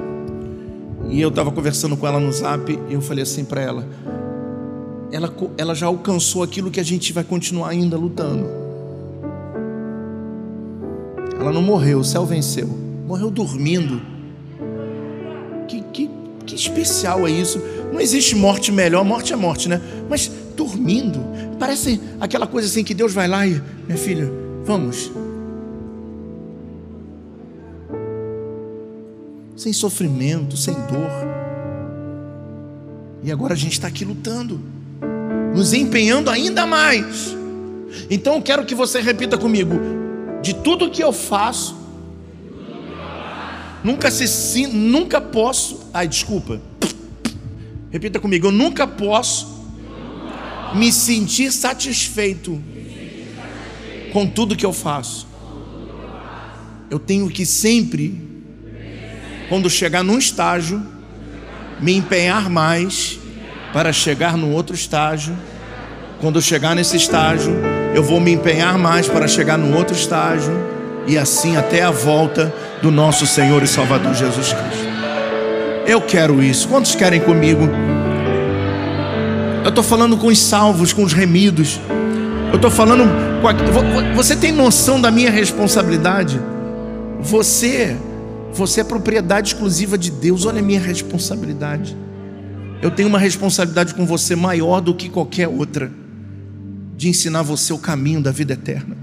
E 1.09 1.19
eu 1.19 1.27
estava 1.27 1.51
conversando 1.51 1.97
com 1.97 2.07
ela 2.07 2.21
no 2.21 2.31
zap 2.31 2.71
e 2.71 2.93
eu 2.93 3.01
falei 3.01 3.23
assim 3.23 3.43
para 3.43 3.61
ela: 3.61 3.85
ela, 5.11 5.29
ela 5.57 5.75
já 5.75 5.87
alcançou 5.87 6.41
aquilo 6.41 6.71
que 6.71 6.79
a 6.79 6.83
gente 6.83 7.11
vai 7.11 7.25
continuar 7.25 7.67
ainda 7.71 7.97
lutando. 7.97 8.47
Ela 11.37 11.51
não 11.51 11.61
morreu, 11.61 11.99
o 11.99 12.05
céu 12.05 12.25
venceu. 12.25 12.69
Morreu 13.05 13.29
dormindo. 13.29 14.01
Que, 15.67 15.81
que, 15.81 16.09
que 16.45 16.55
especial 16.55 17.27
é 17.27 17.29
isso? 17.29 17.61
Não 17.91 17.99
existe 17.99 18.35
morte 18.35 18.71
melhor, 18.71 19.03
morte 19.03 19.33
é 19.33 19.35
morte, 19.35 19.67
né? 19.67 19.81
Mas 20.09 20.31
dormindo. 20.55 21.19
Parece 21.57 21.99
aquela 22.19 22.47
coisa 22.47 22.67
assim 22.67 22.83
que 22.83 22.93
Deus 22.93 23.13
vai 23.13 23.27
lá 23.27 23.45
e, 23.45 23.61
minha 23.85 23.97
filha, 23.97 24.29
vamos, 24.63 25.11
sem 29.55 29.73
sofrimento, 29.73 30.55
sem 30.55 30.73
dor. 30.73 31.11
E 33.21 33.31
agora 33.31 33.53
a 33.53 33.57
gente 33.57 33.73
está 33.73 33.87
aqui 33.87 34.05
lutando, 34.05 34.59
nos 35.53 35.73
empenhando 35.73 36.29
ainda 36.29 36.65
mais. 36.65 37.35
Então 38.09 38.35
eu 38.35 38.41
quero 38.41 38.65
que 38.65 38.73
você 38.73 39.01
repita 39.01 39.37
comigo: 39.37 39.75
de 40.41 40.53
tudo 40.53 40.89
que 40.89 41.03
eu 41.03 41.11
faço, 41.11 41.75
nunca 43.83 44.09
se 44.09 44.67
nunca 44.67 45.19
posso. 45.19 45.79
Ai, 45.93 46.07
desculpa. 46.07 46.61
Repita 47.91 48.19
comigo: 48.19 48.47
eu 48.47 48.51
nunca 48.51 48.85
posso 48.85 49.59
me 50.73 50.91
sentir 50.91 51.51
satisfeito 51.51 52.61
com 54.13 54.27
tudo 54.27 54.55
que 54.55 54.65
eu 54.65 54.73
faço. 54.73 55.27
Eu 56.89 56.99
tenho 56.99 57.29
que 57.29 57.45
sempre 57.45 58.29
quando 59.47 59.69
chegar 59.69 60.03
num 60.03 60.17
estágio, 60.17 60.81
me 61.79 61.95
empenhar 61.95 62.49
mais 62.49 63.19
para 63.73 63.91
chegar 63.91 64.37
no 64.37 64.51
outro 64.51 64.75
estágio. 64.75 65.35
Quando 66.21 66.41
chegar 66.41 66.75
nesse 66.75 66.97
estágio, 66.97 67.53
eu 67.95 68.03
vou 68.03 68.19
me 68.19 68.31
empenhar 68.31 68.77
mais 68.77 69.07
para 69.07 69.27
chegar 69.27 69.57
no 69.57 69.75
outro 69.75 69.95
estágio 69.95 70.53
e 71.07 71.17
assim 71.17 71.57
até 71.57 71.81
a 71.81 71.89
volta 71.89 72.53
do 72.81 72.91
nosso 72.91 73.25
Senhor 73.25 73.63
e 73.63 73.67
Salvador 73.67 74.13
Jesus 74.13 74.53
Cristo. 74.53 74.88
Eu 75.89 75.99
quero 75.99 76.43
isso. 76.43 76.67
Quantos 76.67 76.93
querem 76.93 77.19
comigo? 77.19 77.63
Eu 79.63 79.69
estou 79.69 79.83
falando 79.83 80.15
com 80.17 80.27
os 80.27 80.37
salvos, 80.37 80.93
com 80.93 81.03
os 81.03 81.13
remidos. 81.13 81.79
Eu 82.51 82.57
estou 82.57 82.69
falando 82.69 83.05
com 83.41 83.47
a... 83.47 84.13
Você 84.13 84.35
tem 84.35 84.51
noção 84.51 85.01
da 85.01 85.09
minha 85.09 85.31
responsabilidade? 85.31 86.39
Você 87.19 87.97
você 88.53 88.81
é 88.81 88.83
propriedade 88.83 89.49
exclusiva 89.49 89.97
de 89.97 90.11
Deus. 90.11 90.45
Olha 90.45 90.59
a 90.59 90.63
minha 90.63 90.79
responsabilidade. 90.79 91.97
Eu 92.83 92.91
tenho 92.91 93.09
uma 93.09 93.17
responsabilidade 93.17 93.95
com 93.95 94.05
você 94.05 94.35
maior 94.35 94.81
do 94.81 94.93
que 94.93 95.09
qualquer 95.09 95.47
outra 95.47 95.91
de 96.95 97.09
ensinar 97.09 97.41
você 97.41 97.73
o 97.73 97.79
caminho 97.79 98.21
da 98.21 98.31
vida 98.31 98.53
eterna. 98.53 98.95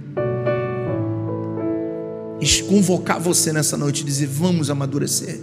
E 2.41 2.63
convocar 2.63 3.19
você 3.19 3.53
nessa 3.53 3.77
noite 3.77 4.03
e 4.03 4.05
dizer: 4.05 4.27
vamos 4.27 4.71
amadurecer, 4.71 5.41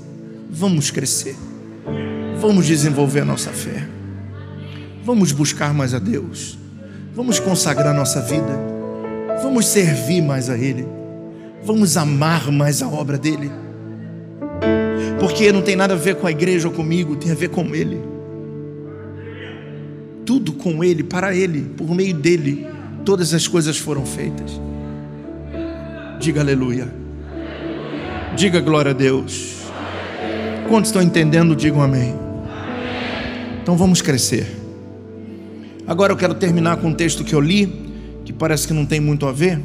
vamos 0.54 0.92
crescer, 0.92 1.36
vamos 2.40 2.66
desenvolver 2.66 3.22
a 3.22 3.26
nossa 3.26 3.50
fé, 3.50 3.88
vamos 5.04 5.32
buscar 5.32 5.74
mais 5.74 5.94
a 5.94 6.00
Deus, 6.00 6.58
vamos 7.14 7.40
consagrar 7.40 7.94
nossa 7.94 8.22
vida, 8.22 8.58
vamos 9.42 9.66
servir 9.66 10.22
mais 10.22 10.50
a 10.50 10.58
Ele, 10.58 10.88
vamos 11.66 11.98
amar 11.98 12.52
mais 12.52 12.82
a 12.82 12.88
obra 12.88 13.18
dEle 13.18 13.64
porque 15.24 15.54
não 15.54 15.62
tem 15.62 15.74
nada 15.74 15.94
a 15.94 15.98
ver 15.98 16.16
com 16.16 16.28
a 16.28 16.32
igreja 16.32 16.68
ou 16.68 16.74
comigo, 16.74 17.16
tem 17.16 17.32
a 17.32 17.36
ver 17.36 17.48
com 17.48 17.74
Ele. 17.74 17.98
Tudo 20.26 20.52
com 20.52 20.84
Ele, 20.84 21.02
para 21.02 21.34
Ele, 21.34 21.62
por 21.78 21.96
meio 21.96 22.14
dEle, 22.14 22.68
todas 23.06 23.34
as 23.34 23.48
coisas 23.48 23.78
foram 23.78 24.06
feitas. 24.06 24.60
Diga 26.20 26.42
aleluia. 26.42 26.94
Diga 28.36 28.60
glória 28.60 28.92
a 28.92 28.94
Deus. 28.94 29.63
Quantos 30.68 30.90
estão 30.90 31.02
entendendo, 31.02 31.56
digam 31.56 31.82
amém. 31.82 32.16
Então 33.62 33.78
vamos 33.78 34.02
crescer. 34.02 34.48
Agora 35.86 36.14
eu 36.14 36.18
quero 36.18 36.34
terminar 36.34 36.78
com 36.78 36.88
um 36.88 36.94
texto 36.94 37.24
que 37.24 37.34
eu 37.34 37.42
li, 37.42 37.92
que 38.26 38.34
parece 38.34 38.68
que 38.68 38.74
não 38.74 38.86
tem 38.86 39.00
muito 39.00 39.26
a 39.26 39.32
ver. 39.32 39.60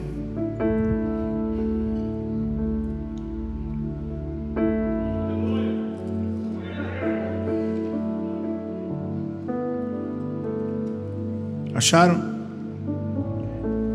Acharam? 11.74 12.20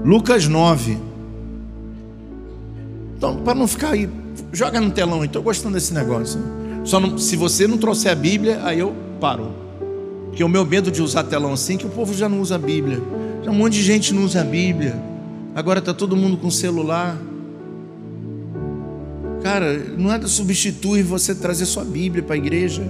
Lucas 0.06 0.48
9. 0.48 0.98
Então, 3.18 3.38
para 3.44 3.54
não 3.54 3.68
ficar 3.68 3.92
aí, 3.92 4.10
joga 4.52 4.80
no 4.80 4.90
telão, 4.92 5.24
estou 5.24 5.42
gostando 5.42 5.76
desse 5.76 5.94
negócio. 5.94 6.63
Só 6.84 7.00
não, 7.00 7.18
se 7.18 7.36
você 7.36 7.68
não 7.68 7.78
trouxer 7.78 8.12
a 8.12 8.16
Bíblia, 8.16 8.60
aí 8.64 8.80
eu 8.80 8.94
paro. 9.20 9.54
Porque 10.28 10.44
o 10.44 10.50
meu 10.50 10.66
medo 10.66 10.92
de 10.92 11.02
usar 11.02 11.24
telão 11.24 11.54
assim, 11.54 11.76
é 11.76 11.78
que 11.78 11.86
o 11.86 11.90
povo 11.90 12.14
já 12.14 12.28
não 12.28 12.42
usa 12.42 12.56
a 12.56 12.58
Bíblia. 12.58 13.02
Já 13.44 13.52
um 13.52 13.56
monte 13.56 13.74
de 13.74 13.84
gente 13.84 14.14
não 14.14 14.24
usa 14.24 14.42
a 14.42 14.44
Bíblia. 14.44 14.96
Agora 15.56 15.80
está 15.80 15.94
todo 15.94 16.16
mundo 16.16 16.38
com 16.38 16.50
celular. 16.50 17.18
Cara, 19.44 19.78
não 19.98 20.12
é 20.12 20.20
substituir 20.26 21.04
você 21.04 21.36
trazer 21.36 21.66
sua 21.66 21.84
Bíblia 21.84 22.24
para 22.24 22.36
a 22.36 22.38
igreja. 22.38 22.82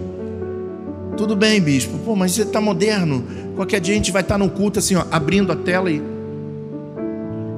Tudo 1.18 1.36
bem, 1.36 1.60
bispo. 1.60 1.98
Pô, 2.00 2.16
mas 2.16 2.32
você 2.32 2.44
está 2.44 2.62
moderno. 2.62 3.24
Qualquer 3.56 3.80
dia 3.80 3.94
a 3.94 3.98
gente 3.98 4.12
vai 4.12 4.22
estar 4.22 4.36
tá 4.36 4.38
no 4.38 4.50
culto 4.50 4.80
assim, 4.80 4.96
ó, 4.96 5.04
abrindo 5.12 5.52
a 5.52 5.56
tela 5.56 5.92
e 5.92 6.02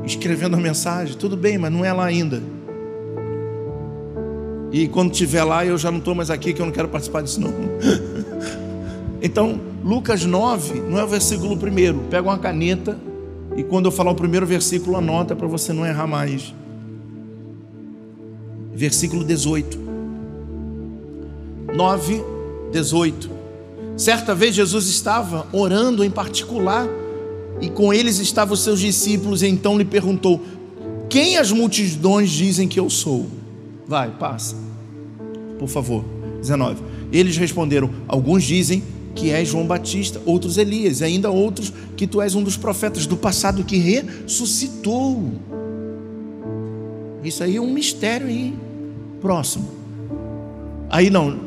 escrevendo 0.05 0.55
a 0.55 0.59
mensagem. 0.59 1.15
Tudo 1.15 1.37
bem, 1.37 1.57
mas 1.57 1.71
não 1.71 1.85
é 1.85 1.93
lá 1.93 2.05
ainda. 2.05 2.41
E 4.71 4.87
quando 4.87 5.11
estiver 5.11 5.43
lá, 5.43 5.65
eu 5.65 5.77
já 5.77 5.91
não 5.91 5.99
estou 5.99 6.15
mais 6.15 6.29
aqui, 6.29 6.53
que 6.53 6.61
eu 6.61 6.65
não 6.65 6.73
quero 6.73 6.87
participar 6.87 7.21
disso 7.21 7.39
não. 7.39 7.53
então, 9.21 9.59
Lucas 9.83 10.25
9, 10.25 10.81
não 10.81 10.99
é 10.99 11.03
o 11.03 11.07
versículo 11.07 11.55
primeiro. 11.55 11.99
Pega 12.09 12.27
uma 12.27 12.37
caneta 12.37 12.97
e 13.55 13.63
quando 13.63 13.85
eu 13.85 13.91
falar 13.91 14.11
o 14.11 14.15
primeiro 14.15 14.45
versículo, 14.45 14.97
anota 14.97 15.35
para 15.35 15.47
você 15.47 15.71
não 15.71 15.85
errar 15.85 16.07
mais. 16.07 16.53
Versículo 18.73 19.23
18. 19.23 19.79
9, 21.73 22.23
18. 22.71 23.29
Certa 23.95 24.35
vez 24.35 24.55
Jesus 24.55 24.87
estava 24.87 25.47
orando 25.53 26.03
em 26.03 26.11
particular 26.11 26.85
e 27.61 27.69
com 27.69 27.93
eles 27.93 28.19
estavam 28.19 28.53
os 28.53 28.61
seus 28.61 28.79
discípulos, 28.81 29.41
e 29.41 29.47
então 29.47 29.77
lhe 29.77 29.85
perguntou: 29.85 30.41
Quem 31.09 31.37
as 31.37 31.51
multidões 31.51 32.29
dizem 32.29 32.67
que 32.67 32.79
eu 32.79 32.89
sou? 32.89 33.27
Vai, 33.87 34.11
passa, 34.11 34.55
por 35.59 35.67
favor. 35.67 36.03
19. 36.39 36.81
Eles 37.11 37.37
responderam: 37.37 37.89
Alguns 38.07 38.43
dizem 38.43 38.83
que 39.15 39.31
és 39.31 39.47
João 39.47 39.65
Batista, 39.65 40.21
outros 40.25 40.57
Elias, 40.57 40.99
e 41.01 41.05
ainda 41.05 41.31
outros 41.31 41.71
que 41.95 42.05
tu 42.05 42.21
és 42.21 42.35
um 42.35 42.43
dos 42.43 42.57
profetas 42.57 43.05
do 43.05 43.15
passado 43.15 43.63
que 43.63 43.77
ressuscitou. 43.77 45.31
Isso 47.23 47.43
aí 47.43 47.55
é 47.55 47.61
um 47.61 47.71
mistério 47.71 48.27
aí. 48.27 48.53
Próximo. 49.21 49.67
Aí 50.89 51.09
não, 51.09 51.39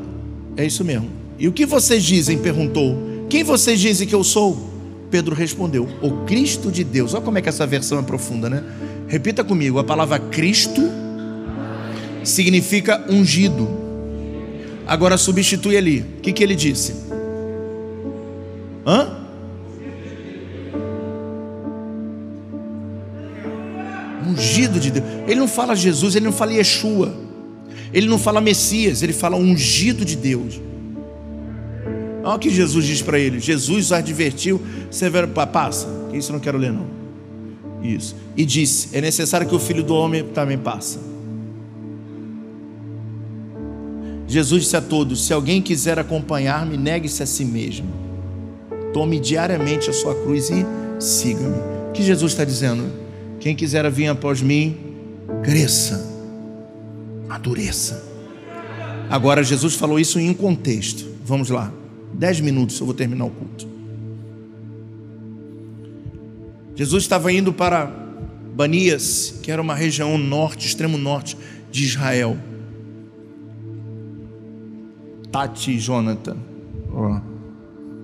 é 0.57 0.67
isso 0.67 0.85
mesmo. 0.85 1.09
E 1.39 1.47
o 1.47 1.53
que 1.53 1.65
vocês 1.65 2.03
dizem? 2.03 2.39
perguntou. 2.39 2.97
Quem 3.29 3.45
vocês 3.45 3.79
dizem 3.79 4.09
que 4.09 4.15
eu 4.15 4.25
sou? 4.25 4.69
Pedro 5.11 5.35
respondeu: 5.35 5.89
O 6.03 6.25
Cristo 6.25 6.73
de 6.73 6.83
Deus. 6.83 7.15
Olha 7.15 7.23
como 7.23 7.39
é 7.39 7.43
que 7.43 7.49
essa 7.49 7.67
versão 7.67 7.99
é 7.99 8.03
profunda, 8.03 8.51
né? 8.51 8.65
Repita 9.07 9.45
comigo: 9.45 9.79
a 9.79 9.85
palavra 9.85 10.19
Cristo 10.19 10.83
significa 12.25 13.05
ungido. 13.09 13.69
Agora 14.87 15.19
substitui 15.19 15.77
ali. 15.77 16.01
O 16.01 16.21
que, 16.21 16.33
que 16.33 16.43
ele 16.43 16.55
disse? 16.55 16.95
Hã? 18.87 19.19
Ungido 24.27 24.81
de 24.81 24.91
Deus. 24.91 25.05
Ele 25.27 25.41
não 25.41 25.49
fala 25.49 25.75
Jesus, 25.75 26.17
ele 26.17 26.25
não 26.25 26.33
fala 26.33 26.53
Yeshua. 26.53 27.15
Ele 27.93 28.07
não 28.07 28.19
fala 28.19 28.41
Messias, 28.41 29.03
ele 29.03 29.13
fala 29.13 29.37
ungido 29.37 30.05
de 30.05 30.17
Deus. 30.17 30.61
Olha 32.23 32.37
o 32.37 32.39
que 32.39 32.51
Jesus 32.51 32.85
diz 32.85 33.01
para 33.01 33.19
ele. 33.19 33.41
Jesus 33.41 33.93
advertiu, 33.93 34.61
severo, 34.91 35.29
passa. 35.29 35.89
Isso 36.13 36.31
eu 36.31 36.35
não 36.35 36.41
quero 36.41 36.59
ler 36.59 36.73
não. 36.73 36.87
Isso. 37.83 38.15
E 38.37 38.45
disse: 38.45 38.97
é 38.97 39.01
necessário 39.01 39.47
que 39.47 39.55
o 39.55 39.59
filho 39.59 39.83
do 39.83 39.95
homem 39.95 40.25
também 40.25 40.59
passe. 40.59 41.08
Jesus 44.29 44.65
disse 44.65 44.77
a 44.77 44.81
todos: 44.83 45.27
Se 45.27 45.33
alguém 45.33 45.63
quiser 45.63 45.99
acompanhar-me, 45.99 46.77
negue-se 46.77 47.23
a 47.23 47.27
si 47.27 47.45
mesmo. 47.45 47.89
Tome 48.93 49.19
diariamente 49.19 49.89
a 49.89 49.93
sua 49.93 50.15
cruz 50.15 50.51
e 50.51 50.67
siga-me. 51.01 51.57
O 51.89 51.93
que 51.93 52.03
Jesus 52.03 52.33
está 52.33 52.45
dizendo? 52.45 52.85
Quem 53.41 53.57
quiser 53.57 53.91
vir 53.91 54.09
após 54.09 54.43
mim, 54.43 54.77
cresça, 55.43 56.07
madureça. 57.27 58.07
Agora, 59.09 59.43
Jesus 59.43 59.75
falou 59.75 59.99
isso 59.99 60.21
em 60.21 60.29
um 60.29 60.35
contexto. 60.35 61.07
Vamos 61.25 61.49
lá. 61.49 61.73
Dez 62.13 62.41
minutos 62.41 62.79
eu 62.79 62.87
vou 62.87 62.95
terminar 62.95 63.25
o 63.25 63.31
culto. 63.31 63.67
Jesus 66.75 67.05
estava 67.05 67.33
indo 67.33 67.53
para 67.53 67.87
Banias, 68.55 69.35
que 69.43 69.51
era 69.51 69.63
uma 69.63 69.75
região 69.75 70.19
norte, 70.19 70.67
extremo 70.67 70.99
norte 70.99 71.37
de 71.71 71.85
Israel. 71.85 72.37
Tati 75.39 75.79
Jonathan. 75.79 76.37
Oh. 76.93 77.21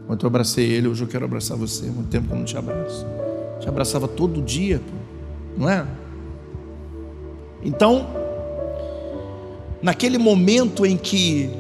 Eu 0.09 0.27
abracei 0.29 0.71
ele, 0.71 0.87
hoje 0.87 1.03
eu 1.03 1.09
quero 1.09 1.25
abraçar 1.25 1.57
você. 1.57 1.87
Muito 1.87 2.09
tempo 2.09 2.29
que 2.29 2.33
eu 2.33 2.39
não 2.39 2.45
te 2.45 2.57
abraço. 2.57 3.05
Te 3.59 3.69
abraçava 3.69 4.07
todo 4.07 4.41
dia, 4.41 4.81
não 5.57 5.69
é? 5.69 5.85
Então, 7.65 8.07
naquele 9.83 10.17
momento 10.17 10.87
em 10.87 10.97
que, 10.97 11.51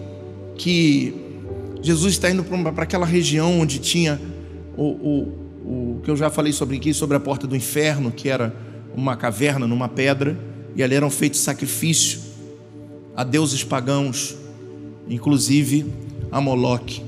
que 0.54 1.12
Jesus 1.82 2.12
está 2.12 2.30
indo 2.30 2.44
para 2.44 2.84
aquela 2.84 3.04
região 3.04 3.58
onde 3.58 3.80
tinha 3.80 4.20
o, 4.76 4.84
o, 4.84 5.96
o 5.96 6.00
que 6.04 6.10
eu 6.10 6.16
já 6.16 6.30
falei 6.30 6.52
sobre 6.52 6.76
aqui, 6.76 6.94
sobre 6.94 7.16
a 7.16 7.20
porta 7.20 7.48
do 7.48 7.56
inferno, 7.56 8.12
que 8.12 8.28
era 8.28 8.54
uma 8.94 9.16
caverna 9.16 9.66
numa 9.66 9.88
pedra, 9.88 10.38
e 10.76 10.84
ali 10.84 10.94
eram 10.94 11.10
feitos 11.10 11.40
sacrifícios 11.40 12.22
a 13.16 13.24
deuses 13.24 13.64
pagãos 13.64 14.43
inclusive 15.08 15.86
a 16.30 16.40
Moloque, 16.40 17.02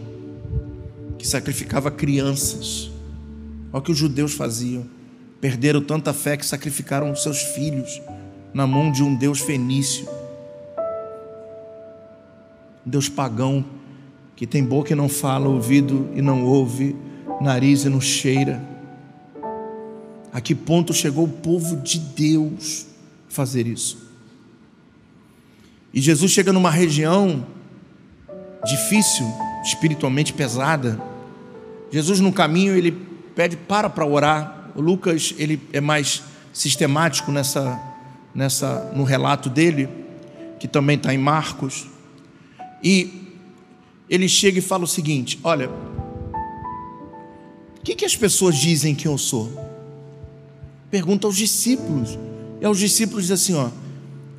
que 1.18 1.26
sacrificava 1.26 1.90
crianças. 1.90 2.90
Olha 3.72 3.80
o 3.80 3.82
que 3.82 3.90
os 3.90 3.98
judeus 3.98 4.34
faziam. 4.34 4.86
Perderam 5.40 5.80
tanta 5.80 6.12
fé 6.12 6.36
que 6.36 6.46
sacrificaram 6.46 7.14
seus 7.14 7.42
filhos 7.42 8.00
na 8.54 8.66
mão 8.66 8.90
de 8.90 9.02
um 9.02 9.14
Deus 9.14 9.40
fenício. 9.40 10.08
Deus 12.84 13.08
pagão, 13.08 13.64
que 14.34 14.46
tem 14.46 14.64
boca 14.64 14.92
e 14.92 14.96
não 14.96 15.08
fala, 15.08 15.48
ouvido 15.48 16.08
e 16.14 16.22
não 16.22 16.44
ouve, 16.44 16.94
nariz 17.40 17.84
e 17.84 17.88
não 17.88 18.00
cheira. 18.00 18.62
A 20.32 20.40
que 20.40 20.54
ponto 20.54 20.92
chegou 20.92 21.24
o 21.24 21.28
povo 21.28 21.76
de 21.76 21.98
Deus 21.98 22.86
fazer 23.28 23.66
isso? 23.66 24.06
E 25.92 26.00
Jesus 26.00 26.30
chega 26.30 26.52
numa 26.52 26.70
região 26.70 27.46
difícil, 28.66 29.26
espiritualmente 29.64 30.32
pesada. 30.32 31.00
Jesus 31.90 32.20
no 32.20 32.32
caminho 32.32 32.76
ele 32.76 32.92
pede 33.34 33.56
para 33.56 33.88
para 33.88 34.04
orar. 34.04 34.70
O 34.74 34.80
Lucas 34.80 35.34
ele 35.38 35.60
é 35.72 35.80
mais 35.80 36.22
sistemático 36.52 37.32
nessa 37.32 37.80
nessa 38.34 38.92
no 38.94 39.04
relato 39.04 39.48
dele, 39.48 39.88
que 40.60 40.68
também 40.68 40.96
está 40.96 41.14
em 41.14 41.18
Marcos. 41.18 41.86
E 42.82 43.22
ele 44.10 44.28
chega 44.28 44.58
e 44.58 44.62
fala 44.62 44.84
o 44.84 44.88
seguinte: 44.88 45.40
Olha, 45.42 45.70
o 45.70 47.82
que, 47.82 47.94
que 47.94 48.04
as 48.04 48.16
pessoas 48.16 48.56
dizem 48.56 48.94
que 48.94 49.08
eu 49.08 49.16
sou? 49.16 49.50
Pergunta 50.90 51.26
aos 51.26 51.36
discípulos. 51.36 52.18
E 52.60 52.64
aos 52.64 52.78
discípulos 52.78 53.24
diz 53.24 53.32
assim: 53.32 53.54
Ó, 53.54 53.70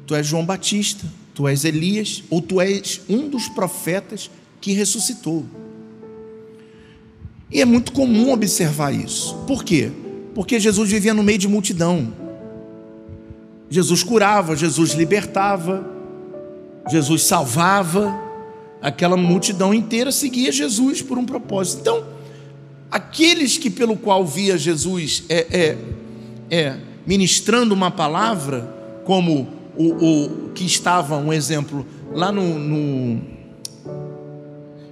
tu 0.05 0.13
és 0.13 0.28
João 0.28 0.45
Batista 0.45 1.05
tu 1.38 1.47
és 1.47 1.63
Elias 1.63 2.23
ou 2.31 2.41
tu 2.41 2.59
és 2.59 2.99
um 3.07 3.29
dos 3.29 3.47
profetas 3.47 4.27
que 4.59 4.71
ressuscitou. 4.71 5.45
E 7.51 7.61
é 7.61 7.65
muito 7.65 7.91
comum 7.91 8.33
observar 8.33 8.91
isso. 8.91 9.35
Por 9.45 9.63
quê? 9.63 9.91
Porque 10.33 10.59
Jesus 10.59 10.89
vivia 10.89 11.13
no 11.13 11.21
meio 11.21 11.38
de 11.38 11.47
multidão. 11.47 12.11
Jesus 13.69 14.01
curava, 14.01 14.55
Jesus 14.55 14.93
libertava, 14.93 15.88
Jesus 16.89 17.21
salvava. 17.21 18.19
Aquela 18.81 19.15
multidão 19.15 19.75
inteira 19.75 20.11
seguia 20.11 20.51
Jesus 20.51 21.03
por 21.03 21.19
um 21.19 21.25
propósito. 21.25 21.81
Então, 21.81 22.03
aqueles 22.89 23.59
que 23.59 23.69
pelo 23.69 23.95
qual 23.95 24.25
via 24.25 24.57
Jesus 24.57 25.23
é, 25.29 25.45
é, 25.51 25.77
é 26.49 26.77
ministrando 27.05 27.75
uma 27.75 27.91
palavra, 27.91 29.01
como 29.05 29.57
o, 29.78 30.47
o 30.47 30.49
que 30.49 30.65
estava, 30.65 31.17
um 31.17 31.32
exemplo, 31.32 31.86
lá 32.11 32.32
no, 32.32 32.57
no, 32.57 33.21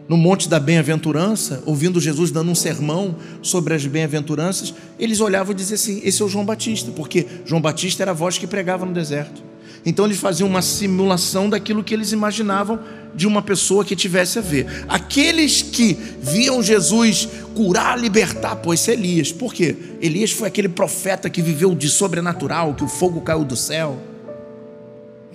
no 0.07 0.17
Monte 0.17 0.47
da 0.47 0.59
Bem-aventurança, 0.59 1.63
ouvindo 1.65 1.99
Jesus 1.99 2.31
dando 2.31 2.51
um 2.51 2.55
sermão 2.55 3.15
sobre 3.41 3.73
as 3.73 3.85
bem-aventuranças, 3.85 4.73
eles 4.99 5.19
olhavam 5.19 5.53
e 5.53 5.55
diziam 5.55 5.75
assim: 5.75 6.01
Esse 6.03 6.21
é 6.21 6.25
o 6.25 6.29
João 6.29 6.45
Batista, 6.45 6.91
porque 6.91 7.25
João 7.45 7.61
Batista 7.61 8.03
era 8.03 8.11
a 8.11 8.13
voz 8.13 8.37
que 8.37 8.45
pregava 8.45 8.85
no 8.85 8.93
deserto. 8.93 9.43
Então 9.85 10.05
eles 10.05 10.17
faziam 10.17 10.49
uma 10.49 10.63
simulação 10.63 11.47
daquilo 11.47 11.83
que 11.83 11.93
eles 11.93 12.11
imaginavam 12.11 12.79
de 13.13 13.27
uma 13.27 13.41
pessoa 13.41 13.85
que 13.85 13.95
tivesse 13.95 14.39
a 14.39 14.41
ver. 14.41 14.65
Aqueles 14.87 15.61
que 15.61 15.93
viam 16.21 16.61
Jesus 16.61 17.29
curar, 17.53 17.97
libertar, 17.97 18.55
pô, 18.55 18.73
esse 18.73 18.89
é 18.89 18.93
Elias. 18.93 19.31
Por 19.31 19.53
quê? 19.53 19.75
Elias 20.01 20.31
foi 20.31 20.47
aquele 20.47 20.69
profeta 20.69 21.29
que 21.29 21.41
viveu 21.41 21.75
de 21.75 21.87
sobrenatural, 21.87 22.73
que 22.73 22.83
o 22.83 22.87
fogo 22.87 23.21
caiu 23.21 23.45
do 23.45 23.55
céu. 23.55 24.14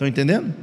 Estão 0.00 0.08
entendendo? 0.08 0.54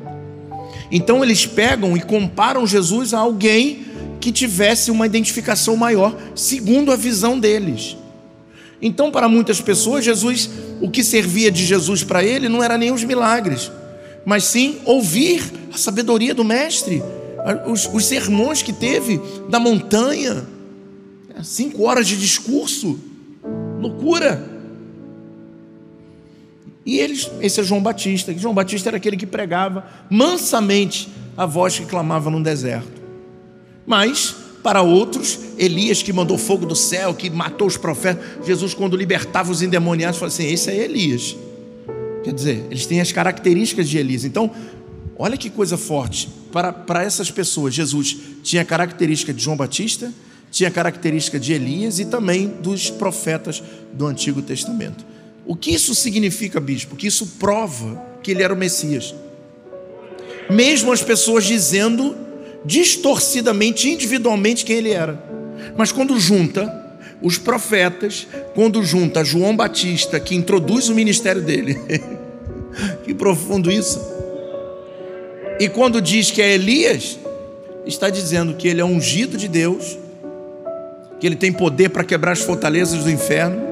Então 0.92 1.24
eles 1.24 1.46
pegam 1.46 1.96
e 1.96 2.02
comparam 2.02 2.66
Jesus 2.66 3.14
a 3.14 3.20
alguém 3.20 3.86
que 4.20 4.32
tivesse 4.32 4.90
uma 4.90 5.06
identificação 5.06 5.78
maior, 5.78 6.18
segundo 6.34 6.92
a 6.92 6.96
visão 6.96 7.40
deles. 7.40 7.96
Então, 8.82 9.12
para 9.12 9.30
muitas 9.30 9.62
pessoas, 9.62 10.04
Jesus, 10.04 10.50
o 10.82 10.90
que 10.90 11.04
servia 11.04 11.52
de 11.52 11.64
Jesus 11.64 12.04
para 12.04 12.24
ele 12.24 12.50
não 12.50 12.64
era 12.64 12.80
nem 12.80 12.92
os 12.92 13.04
milagres, 13.04 13.72
mas 14.26 14.44
sim 14.44 14.78
ouvir 14.86 15.44
a 15.72 15.78
sabedoria 15.78 16.34
do 16.34 16.44
Mestre, 16.44 17.04
os, 17.68 17.88
os 17.94 18.06
sermões 18.08 18.64
que 18.64 18.74
teve 18.74 19.22
da 19.52 19.60
montanha, 19.60 20.48
cinco 21.44 21.84
horas 21.84 22.08
de 22.08 22.18
discurso, 22.18 23.00
loucura. 23.80 24.57
E 26.88 27.00
eles, 27.00 27.30
esse 27.42 27.60
é 27.60 27.64
João 27.66 27.82
Batista. 27.82 28.34
João 28.38 28.54
Batista 28.54 28.90
era 28.90 28.96
aquele 28.96 29.18
que 29.18 29.26
pregava 29.26 29.86
mansamente 30.10 31.10
a 31.36 31.46
voz 31.46 31.78
que 31.78 31.86
clamava 31.86 32.30
no 32.30 32.42
deserto. 32.42 33.02
Mas, 33.86 34.34
para 34.64 34.82
outros, 34.82 35.38
Elias 35.58 36.02
que 36.02 36.14
mandou 36.14 36.38
fogo 36.38 36.66
do 36.66 36.78
céu, 36.78 37.14
que 37.14 37.30
matou 37.30 37.68
os 37.68 37.76
profetas, 37.76 38.24
Jesus, 38.46 38.74
quando 38.74 38.96
libertava 38.96 39.52
os 39.52 39.62
endemoniados, 39.62 40.18
falou 40.18 40.30
assim: 40.30 40.48
esse 40.48 40.72
é 40.72 40.78
Elias. 40.78 41.36
Quer 42.24 42.34
dizer, 42.34 42.66
eles 42.72 42.86
têm 42.86 43.02
as 43.02 43.12
características 43.12 43.90
de 43.90 43.98
Elias. 43.98 44.24
Então, 44.24 44.50
olha 45.20 45.36
que 45.36 45.50
coisa 45.50 45.76
forte. 45.78 46.30
para, 46.54 46.72
para 46.72 47.04
essas 47.04 47.30
pessoas, 47.30 47.74
Jesus 47.74 48.16
tinha 48.44 48.64
característica 48.64 49.34
de 49.34 49.44
João 49.44 49.58
Batista, 49.58 50.10
tinha 50.50 50.72
característica 50.72 51.38
de 51.38 51.52
Elias 51.52 52.00
e 52.00 52.06
também 52.06 52.48
dos 52.48 52.90
profetas 52.90 53.62
do 53.92 54.06
Antigo 54.06 54.42
Testamento. 54.42 55.17
O 55.48 55.56
que 55.56 55.72
isso 55.72 55.96
significa, 55.96 56.60
bispo? 56.60 56.96
Que 56.96 57.08
isso 57.08 57.26
prova 57.40 58.06
que 58.22 58.32
ele 58.32 58.44
era 58.44 58.54
o 58.54 58.58
Messias. 58.58 59.16
Mesmo 60.50 60.92
as 60.92 61.02
pessoas 61.02 61.46
dizendo 61.46 62.16
distorcidamente, 62.66 63.90
individualmente, 63.90 64.66
quem 64.66 64.76
ele 64.76 64.92
era. 64.92 65.24
Mas 65.78 65.92
quando 65.92 66.20
junta 66.20 66.86
os 67.22 67.38
profetas, 67.38 68.28
quando 68.54 68.84
junta 68.84 69.24
João 69.24 69.56
Batista, 69.56 70.20
que 70.20 70.36
introduz 70.36 70.90
o 70.90 70.94
ministério 70.94 71.42
dele, 71.42 71.80
que 73.06 73.14
profundo 73.14 73.72
isso. 73.72 74.00
E 75.60 75.70
quando 75.70 76.02
diz 76.02 76.30
que 76.30 76.42
é 76.42 76.54
Elias, 76.54 77.18
está 77.86 78.10
dizendo 78.10 78.54
que 78.56 78.68
ele 78.68 78.82
é 78.82 78.86
ungido 78.86 79.38
de 79.38 79.48
Deus, 79.48 79.98
que 81.20 81.26
ele 81.26 81.36
tem 81.36 81.52
poder 81.52 81.90
para 81.90 82.04
quebrar 82.04 82.34
as 82.34 82.42
fortalezas 82.42 83.04
do 83.04 83.10
inferno. 83.10 83.67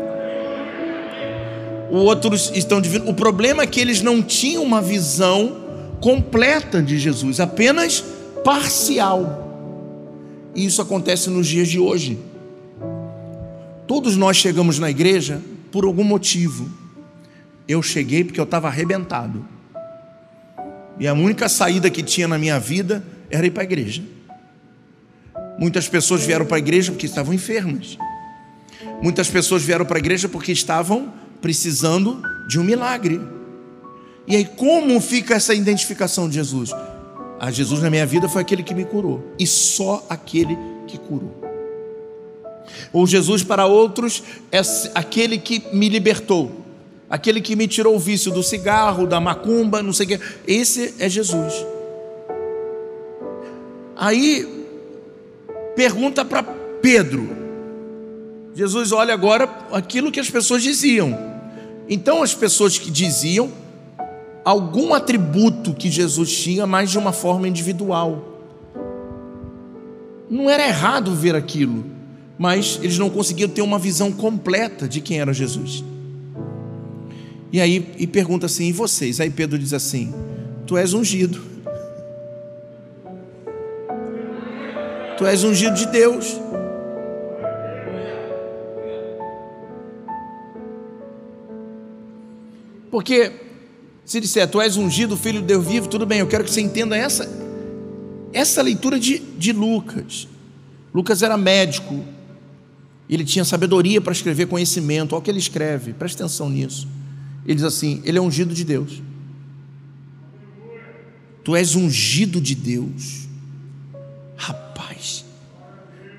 Outros 1.92 2.52
estão 2.56 2.82
divino. 2.82 3.10
O 3.10 3.14
problema 3.14 3.64
é 3.64 3.68
que 3.68 3.80
eles 3.80 4.02
não 4.02 4.22
tinham 4.22 4.64
uma 4.64 4.82
visão 4.82 5.64
completa 6.02 6.82
de 6.82 6.98
Jesus, 6.98 7.40
apenas 7.40 8.04
parcial. 8.44 9.44
E 10.54 10.66
isso 10.66 10.82
acontece 10.82 11.30
nos 11.30 11.48
dias 11.48 11.68
de 11.68 11.80
hoje. 11.80 12.20
Todos 13.88 14.16
nós 14.16 14.38
chegamos 14.38 14.80
na 14.80 14.90
igreja 14.90 15.42
por 15.72 15.86
algum 15.86 16.04
motivo. 16.04 16.70
Eu 17.68 17.82
cheguei 17.82 18.24
porque 18.24 18.40
eu 18.40 18.46
estava 18.46 18.68
arrebentado. 18.68 19.46
E 21.00 21.08
a 21.08 21.14
única 21.14 21.50
saída 21.50 21.90
que 21.90 22.02
tinha 22.02 22.28
na 22.28 22.38
minha 22.38 22.60
vida 22.60 23.04
era 23.30 23.46
ir 23.46 23.52
para 23.52 23.64
a 23.64 23.66
igreja. 23.66 24.02
Muitas 25.60 25.88
pessoas 25.88 26.24
vieram 26.24 26.46
para 26.46 26.58
a 26.58 26.60
igreja 26.60 26.92
porque 26.92 27.06
estavam 27.06 27.34
enfermas. 27.34 27.98
Muitas 29.02 29.30
pessoas 29.30 29.64
vieram 29.64 29.86
para 29.86 29.98
a 29.98 30.00
igreja 30.00 30.30
porque 30.30 30.52
estavam 30.52 31.14
precisando 31.42 32.22
de 32.48 32.60
um 32.60 32.64
milagre. 32.64 33.22
E 34.28 34.36
aí, 34.36 34.46
como 34.46 35.00
fica 35.00 35.36
essa 35.36 35.54
identificação 35.54 36.28
de 36.28 36.36
Jesus? 36.36 36.72
Ah, 37.40 37.52
Jesus 37.52 37.82
na 37.82 37.90
minha 37.90 38.06
vida 38.06 38.28
foi 38.28 38.42
aquele 38.42 38.64
que 38.64 38.74
me 38.74 38.86
curou, 38.86 39.24
e 39.38 39.46
só 39.46 40.06
aquele 40.10 40.58
que 40.88 40.98
curou. 40.98 41.44
Ou 42.92 43.06
Jesus 43.06 43.44
para 43.44 43.66
outros 43.66 44.24
é 44.52 44.60
aquele 44.94 45.38
que 45.38 45.64
me 45.72 45.90
libertou, 45.90 46.52
aquele 47.10 47.42
que 47.42 47.56
me 47.56 47.68
tirou 47.68 47.96
o 47.96 48.00
vício 48.00 48.32
do 48.32 48.42
cigarro, 48.42 49.06
da 49.06 49.20
macumba, 49.20 49.84
não 49.84 49.94
sei 49.94 50.06
o 50.06 50.10
que. 50.10 50.20
Esse 50.48 50.96
é 51.00 51.08
Jesus. 51.08 51.54
Aí 53.96 54.66
pergunta 55.76 56.26
para 56.26 56.44
Pedro. 56.82 57.45
Jesus 58.56 58.94
olha 58.94 59.14
agora 59.14 59.50
aquilo 59.72 60.12
que 60.12 60.20
as 60.20 60.30
pessoas 60.30 60.64
diziam. 60.64 61.18
Então 61.90 62.24
as 62.24 62.34
pessoas 62.34 62.80
que 62.80 62.90
diziam 62.90 63.52
algum 64.46 64.94
atributo 64.94 65.74
que 65.74 65.92
Jesus 65.92 66.32
tinha, 66.38 66.66
mas 66.66 66.90
de 66.90 66.98
uma 66.98 67.12
forma 67.12 67.48
individual. 67.48 68.40
Não 70.30 70.50
era 70.50 70.66
errado 70.66 71.14
ver 71.14 71.36
aquilo, 71.36 71.86
mas 72.38 72.80
eles 72.82 72.98
não 72.98 73.10
conseguiam 73.10 73.50
ter 73.50 73.62
uma 73.62 73.78
visão 73.78 74.12
completa 74.12 74.88
de 74.88 75.02
quem 75.02 75.20
era 75.20 75.34
Jesus. 75.34 75.84
E 77.52 77.60
aí 77.60 77.94
e 77.98 78.08
pergunta 78.08 78.46
assim: 78.46 78.68
e 78.68 78.72
vocês? 78.72 79.20
Aí 79.20 79.30
Pedro 79.30 79.60
diz 79.60 79.74
assim: 79.74 80.14
Tu 80.66 80.78
és 80.78 80.94
ungido. 80.94 81.42
Tu 85.18 85.26
és 85.26 85.44
ungido 85.44 85.76
de 85.76 85.88
Deus. 85.88 86.40
Porque 92.92 93.32
se 94.06 94.22
disser, 94.22 94.50
tu 94.50 94.62
és 94.62 94.78
ungido, 94.78 95.18
filho 95.18 95.42
de 95.42 95.48
Deus 95.48 95.66
vivo, 95.66 95.88
tudo 95.88 96.06
bem, 96.06 96.20
eu 96.20 96.28
quero 96.28 96.44
que 96.44 96.52
você 96.52 96.62
entenda 96.62 96.96
essa, 96.96 97.28
essa 98.32 98.62
leitura 98.62 99.00
de, 99.00 99.20
de 99.20 99.52
Lucas. 99.52 100.28
Lucas 100.94 101.24
era 101.24 101.36
médico, 101.36 102.06
ele 103.10 103.26
tinha 103.26 103.44
sabedoria 103.44 104.00
para 104.00 104.14
escrever 104.14 104.48
conhecimento, 104.48 105.14
olha 105.14 105.20
o 105.20 105.22
que 105.24 105.32
ele 105.32 105.40
escreve, 105.40 105.94
presta 105.94 106.24
atenção 106.24 106.50
nisso. 106.50 106.88
Ele 107.46 107.56
diz 107.56 107.64
assim: 107.64 108.02
Ele 108.04 108.18
é 108.18 108.22
ungido 108.22 108.54
de 108.54 108.64
Deus. 108.64 109.02
Tu 111.44 111.56
és 111.56 111.76
ungido 111.76 112.42
de 112.42 112.56
Deus. 112.56 113.28
Rapaz, 114.36 115.24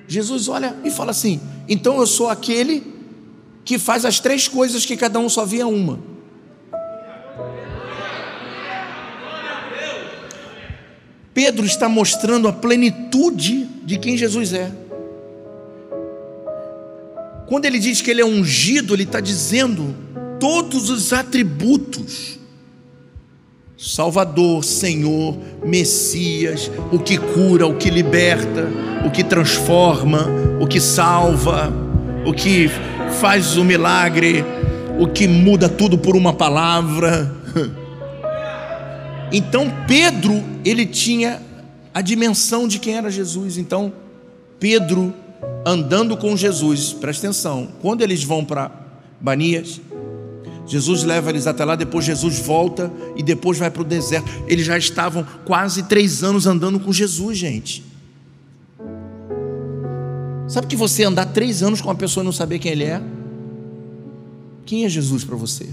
Jesus 0.06 0.48
olha 0.48 0.76
e 0.84 0.90
fala 0.90 1.10
assim: 1.10 1.40
Então 1.68 1.98
eu 1.98 2.06
sou 2.06 2.28
aquele 2.28 2.94
que 3.64 3.78
faz 3.78 4.04
as 4.04 4.20
três 4.20 4.46
coisas 4.46 4.86
que 4.86 4.96
cada 4.96 5.18
um 5.18 5.28
só 5.28 5.44
via 5.44 5.66
uma. 5.66 5.98
Pedro 11.36 11.66
está 11.66 11.86
mostrando 11.86 12.48
a 12.48 12.52
plenitude 12.54 13.68
de 13.84 13.98
quem 13.98 14.16
Jesus 14.16 14.54
é. 14.54 14.72
Quando 17.46 17.66
ele 17.66 17.78
diz 17.78 18.00
que 18.00 18.10
ele 18.10 18.22
é 18.22 18.24
ungido, 18.24 18.94
ele 18.94 19.02
está 19.02 19.20
dizendo 19.20 19.94
todos 20.40 20.88
os 20.88 21.12
atributos: 21.12 22.38
Salvador, 23.76 24.64
Senhor, 24.64 25.36
Messias, 25.62 26.70
o 26.90 26.98
que 26.98 27.18
cura, 27.18 27.66
o 27.66 27.76
que 27.76 27.90
liberta, 27.90 28.66
o 29.06 29.10
que 29.10 29.22
transforma, 29.22 30.26
o 30.58 30.66
que 30.66 30.80
salva, 30.80 31.70
o 32.24 32.32
que 32.32 32.70
faz 33.20 33.58
o 33.58 33.64
milagre, 33.64 34.42
o 34.98 35.06
que 35.06 35.28
muda 35.28 35.68
tudo 35.68 35.98
por 35.98 36.16
uma 36.16 36.32
palavra. 36.32 37.35
Então 39.32 39.72
Pedro, 39.86 40.42
ele 40.64 40.86
tinha 40.86 41.42
a 41.92 42.00
dimensão 42.00 42.68
de 42.68 42.78
quem 42.78 42.96
era 42.96 43.10
Jesus. 43.10 43.58
Então 43.58 43.92
Pedro 44.58 45.14
andando 45.64 46.16
com 46.16 46.36
Jesus, 46.36 46.92
presta 46.92 47.26
atenção, 47.26 47.68
quando 47.80 48.02
eles 48.02 48.22
vão 48.22 48.44
para 48.44 48.70
Banias, 49.20 49.80
Jesus 50.66 51.04
leva 51.04 51.30
eles 51.30 51.46
até 51.46 51.64
lá, 51.64 51.76
depois 51.76 52.04
Jesus 52.04 52.40
volta 52.40 52.92
e 53.16 53.22
depois 53.22 53.58
vai 53.58 53.70
para 53.70 53.82
o 53.82 53.84
deserto. 53.84 54.28
Eles 54.48 54.66
já 54.66 54.76
estavam 54.76 55.24
quase 55.44 55.84
três 55.84 56.24
anos 56.24 56.46
andando 56.46 56.80
com 56.80 56.92
Jesus, 56.92 57.38
gente. 57.38 57.84
Sabe 60.48 60.66
que 60.66 60.76
você 60.76 61.04
andar 61.04 61.26
três 61.26 61.62
anos 61.62 61.80
com 61.80 61.88
uma 61.88 61.94
pessoa 61.94 62.22
e 62.22 62.24
não 62.24 62.32
saber 62.32 62.58
quem 62.58 62.72
ele 62.72 62.84
é? 62.84 63.02
Quem 64.64 64.84
é 64.84 64.88
Jesus 64.88 65.24
para 65.24 65.36
você? 65.36 65.68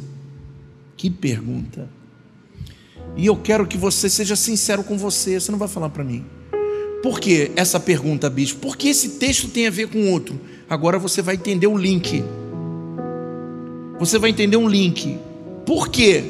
Que 0.95 1.09
pergunta. 1.09 1.87
E 3.15 3.25
eu 3.25 3.35
quero 3.35 3.67
que 3.67 3.77
você 3.77 4.09
seja 4.09 4.35
sincero 4.35 4.83
com 4.83 4.97
você, 4.97 5.39
você 5.39 5.51
não 5.51 5.59
vai 5.59 5.67
falar 5.67 5.89
para 5.89 6.03
mim. 6.03 6.25
Por 7.03 7.19
que 7.19 7.51
essa 7.55 7.79
pergunta, 7.79 8.29
bispo? 8.29 8.59
Por 8.59 8.77
que 8.77 8.87
esse 8.87 9.09
texto 9.09 9.49
tem 9.49 9.67
a 9.67 9.69
ver 9.69 9.89
com 9.89 10.11
outro? 10.11 10.39
Agora 10.69 10.97
você 10.97 11.21
vai 11.21 11.35
entender 11.35 11.67
o 11.67 11.77
link. 11.77 12.23
Você 13.99 14.17
vai 14.17 14.29
entender 14.29 14.57
um 14.57 14.67
link. 14.67 15.19
Por 15.65 15.89
quê? 15.89 16.23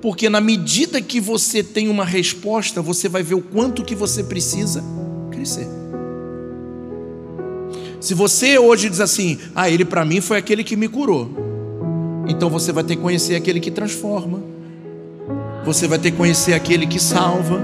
Porque 0.00 0.28
na 0.28 0.40
medida 0.40 1.02
que 1.02 1.20
você 1.20 1.62
tem 1.62 1.88
uma 1.88 2.04
resposta, 2.04 2.80
você 2.80 3.08
vai 3.08 3.22
ver 3.22 3.34
o 3.34 3.42
quanto 3.42 3.84
que 3.84 3.94
você 3.94 4.22
precisa 4.22 4.84
crescer. 5.30 5.66
Se 8.00 8.14
você 8.14 8.58
hoje 8.58 8.88
diz 8.88 9.00
assim: 9.00 9.38
"Ah, 9.54 9.68
ele 9.68 9.84
para 9.84 10.04
mim 10.04 10.20
foi 10.20 10.38
aquele 10.38 10.62
que 10.62 10.76
me 10.76 10.88
curou". 10.88 11.30
Então 12.28 12.48
você 12.48 12.70
vai 12.70 12.84
ter 12.84 12.96
que 12.96 13.02
conhecer 13.02 13.34
aquele 13.34 13.60
que 13.60 13.70
transforma. 13.70 14.53
Você 15.64 15.88
vai 15.88 15.98
ter 15.98 16.10
que 16.10 16.16
conhecer 16.16 16.52
aquele 16.52 16.86
que 16.86 17.00
salva 17.00 17.60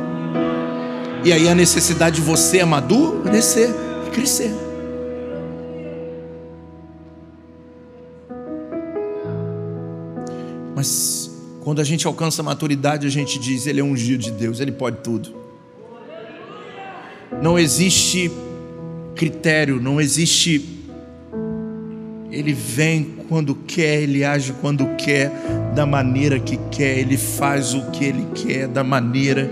e 1.23 1.33
aí 1.33 1.49
a 1.49 1.55
necessidade 1.55 2.17
de 2.17 2.23
você 2.23 2.61
amadurecer 2.61 3.69
e 4.07 4.11
crescer. 4.11 4.51
Mas 10.75 11.31
quando 11.61 11.81
a 11.81 11.85
gente 11.85 12.07
alcança 12.07 12.41
a 12.41 12.45
maturidade, 12.45 13.07
a 13.07 13.11
gente 13.11 13.39
diz: 13.39 13.67
Ele 13.67 13.81
é 13.81 13.85
um 13.85 13.91
ungido 13.91 14.23
de 14.23 14.31
Deus, 14.31 14.61
Ele 14.61 14.73
pode 14.73 14.99
tudo. 15.03 15.35
Não 17.43 17.59
existe 17.59 18.31
critério, 19.15 19.79
não 19.79 20.01
existe. 20.01 20.80
Ele 22.31 22.53
vem 22.53 23.17
quando 23.29 23.55
quer, 23.55 24.03
ele 24.03 24.25
age 24.25 24.55
quando 24.61 24.87
quer, 24.97 25.31
da 25.75 25.85
maneira 25.85 26.39
que 26.39 26.57
quer, 26.71 26.99
ele 26.99 27.17
faz 27.17 27.75
o 27.75 27.91
que 27.91 28.05
ele 28.05 28.27
quer, 28.35 28.69
da 28.69 28.85
maneira 28.85 29.51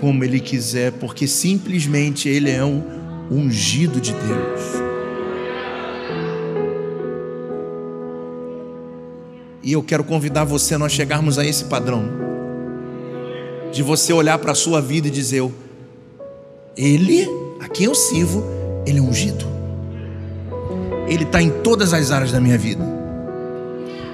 como 0.00 0.24
Ele 0.24 0.40
quiser, 0.40 0.92
porque 0.92 1.26
simplesmente 1.26 2.28
Ele 2.28 2.50
é 2.50 2.64
um 2.64 2.82
ungido 3.30 4.00
de 4.00 4.12
Deus. 4.12 4.88
E 9.62 9.72
eu 9.72 9.82
quero 9.82 10.02
convidar 10.04 10.44
você 10.44 10.74
a 10.74 10.78
nós 10.78 10.92
chegarmos 10.92 11.38
a 11.38 11.44
esse 11.44 11.64
padrão, 11.64 12.04
de 13.72 13.82
você 13.82 14.12
olhar 14.12 14.38
para 14.38 14.52
a 14.52 14.54
sua 14.54 14.80
vida 14.80 15.08
e 15.08 15.10
dizer: 15.10 15.46
Ele, 16.76 17.26
a 17.60 17.68
quem 17.68 17.86
eu 17.86 17.94
sirvo, 17.94 18.44
ele 18.86 18.98
é 18.98 19.02
ungido. 19.02 19.57
Ele 21.08 21.24
está 21.24 21.40
em 21.40 21.50
todas 21.50 21.94
as 21.94 22.10
áreas 22.10 22.32
da 22.32 22.40
minha 22.40 22.58
vida. 22.58 22.84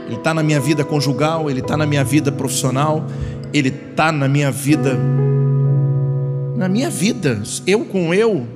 Ele 0.07 0.17
está 0.17 0.35
na 0.35 0.43
minha 0.43 0.61
vida 0.61 0.85
conjugal, 0.85 1.51
ele 1.51 1.61
está 1.61 1.77
na 1.77 1.87
minha 1.87 2.05
vida 2.05 2.31
profissional, 2.31 3.05
ele 3.53 3.69
está 3.69 4.13
na 4.13 4.29
minha 4.29 4.51
vida. 4.51 4.99
Na 6.57 6.69
minha 6.69 6.91
vida, 6.91 7.43
eu 7.67 7.85
com 7.85 8.15
eu. 8.15 8.47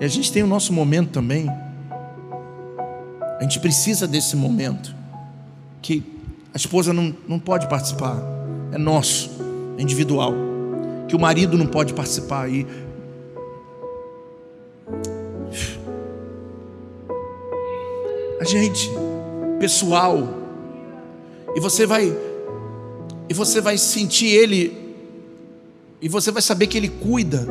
E 0.00 0.04
a 0.04 0.08
gente 0.08 0.32
tem 0.32 0.42
o 0.42 0.46
nosso 0.46 0.72
momento 0.72 1.10
também. 1.10 1.48
A 3.38 3.42
gente 3.42 3.60
precisa 3.60 4.06
desse 4.06 4.34
momento. 4.36 4.94
Que 5.82 6.02
a 6.52 6.56
esposa 6.56 6.92
não, 6.92 7.14
não 7.28 7.38
pode 7.38 7.68
participar, 7.68 8.18
é 8.72 8.78
nosso, 8.78 9.30
é 9.78 9.82
individual. 9.82 10.34
Que 11.06 11.14
o 11.14 11.20
marido 11.20 11.56
não 11.56 11.66
pode 11.66 11.94
participar 11.94 12.42
aí. 12.42 12.66
A 18.40 18.44
gente, 18.44 18.90
pessoal, 19.58 20.26
e 21.54 21.60
você 21.60 21.84
vai, 21.84 22.16
e 23.28 23.34
você 23.34 23.60
vai 23.60 23.76
sentir 23.76 24.28
ele, 24.28 24.96
e 26.00 26.08
você 26.08 26.30
vai 26.30 26.40
saber 26.40 26.66
que 26.66 26.78
ele 26.78 26.88
cuida, 26.88 27.46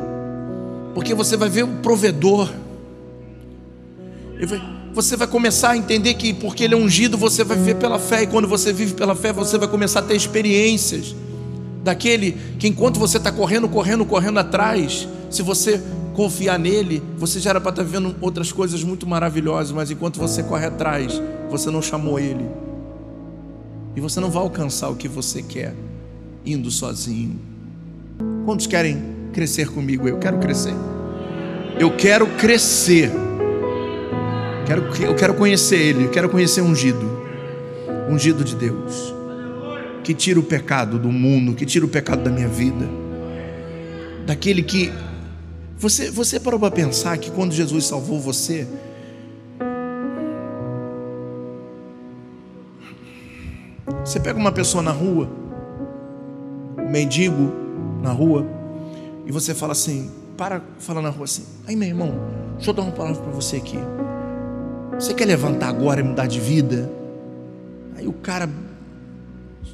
porque 0.95 1.13
você 1.13 1.37
vai 1.37 1.47
ver 1.47 1.63
o 1.63 1.67
provedor. 1.83 2.49
Você 4.95 5.15
vai 5.15 5.27
começar 5.27 5.71
a 5.71 5.77
entender 5.77 6.15
que 6.15 6.33
porque 6.33 6.63
ele 6.63 6.73
é 6.73 6.77
ungido, 6.77 7.19
você 7.19 7.43
vai 7.43 7.55
viver 7.55 7.75
pela 7.75 7.99
fé, 7.99 8.23
e 8.23 8.27
quando 8.27 8.47
você 8.47 8.73
vive 8.73 8.95
pela 8.95 9.15
fé, 9.15 9.31
você 9.31 9.59
vai 9.59 9.67
começar 9.67 9.99
a 9.99 10.03
ter 10.03 10.15
experiências 10.15 11.15
daquele 11.83 12.35
que 12.57 12.67
enquanto 12.67 12.99
você 12.99 13.17
está 13.17 13.31
correndo, 13.31 13.69
correndo, 13.69 14.03
correndo 14.05 14.39
atrás, 14.39 15.07
se 15.29 15.41
você 15.41 15.81
confiar 16.13 16.57
nele, 16.57 17.01
você 17.17 17.39
já 17.39 17.51
era 17.51 17.61
para 17.61 17.71
estar 17.71 17.83
tá 17.83 17.89
vendo 17.89 18.15
outras 18.21 18.51
coisas 18.51 18.83
muito 18.83 19.07
maravilhosas, 19.07 19.71
mas 19.71 19.91
enquanto 19.91 20.19
você 20.19 20.43
corre 20.43 20.65
atrás, 20.65 21.21
você 21.49 21.69
não 21.69 21.81
chamou 21.81 22.19
ele. 22.19 22.45
E 23.95 24.01
você 24.01 24.19
não 24.19 24.29
vai 24.29 24.41
alcançar 24.43 24.89
o 24.89 24.95
que 24.95 25.07
você 25.07 25.41
quer 25.41 25.73
indo 26.45 26.69
sozinho. 26.71 27.39
Quantos 28.45 28.67
querem 28.67 29.01
crescer 29.33 29.69
comigo? 29.69 30.07
Eu 30.07 30.17
quero 30.17 30.39
crescer. 30.39 30.73
Eu 31.79 31.95
quero 31.95 32.27
crescer. 32.37 33.11
Quero, 34.69 34.83
eu 35.03 35.15
quero 35.15 35.33
conhecer 35.33 35.77
Ele, 35.77 36.03
eu 36.05 36.11
quero 36.11 36.29
conhecer 36.29 36.61
ungido, 36.61 37.23
ungido 38.07 38.43
de 38.43 38.55
Deus, 38.55 39.15
que 40.03 40.13
tira 40.13 40.39
o 40.39 40.43
pecado 40.43 40.99
do 40.99 41.11
mundo, 41.11 41.55
que 41.55 41.65
tira 41.65 41.83
o 41.83 41.89
pecado 41.89 42.21
da 42.21 42.29
minha 42.29 42.47
vida, 42.47 42.87
daquele 44.27 44.61
que. 44.61 44.93
Você, 45.79 46.11
você 46.11 46.41
parou 46.41 46.59
para 46.59 46.71
pensar 46.71 47.17
que 47.17 47.31
quando 47.31 47.53
Jesus 47.53 47.85
salvou 47.85 48.19
você, 48.19 48.67
você 54.03 54.19
pega 54.19 54.37
uma 54.37 54.51
pessoa 54.51 54.83
na 54.83 54.91
rua, 54.91 55.29
um 56.77 56.89
mendigo 56.89 57.53
na 58.03 58.11
rua, 58.11 58.45
e 59.25 59.31
você 59.31 59.55
fala 59.55 59.71
assim, 59.71 60.11
para 60.35 60.61
falar 60.79 61.01
na 61.01 61.09
rua 61.09 61.23
assim, 61.23 61.45
aí 61.65 61.77
meu 61.77 61.87
irmão, 61.87 62.13
deixa 62.55 62.71
eu 62.71 62.73
dar 62.73 62.81
uma 62.81 62.91
palavra 62.91 63.21
para 63.21 63.31
você 63.31 63.55
aqui. 63.55 63.79
Você 64.95 65.13
quer 65.13 65.23
levantar 65.23 65.69
agora 65.69 66.01
e 66.01 66.03
mudar 66.03 66.27
de 66.27 66.41
vida? 66.41 66.91
Aí 67.95 68.05
o 68.05 68.11
cara 68.11 68.49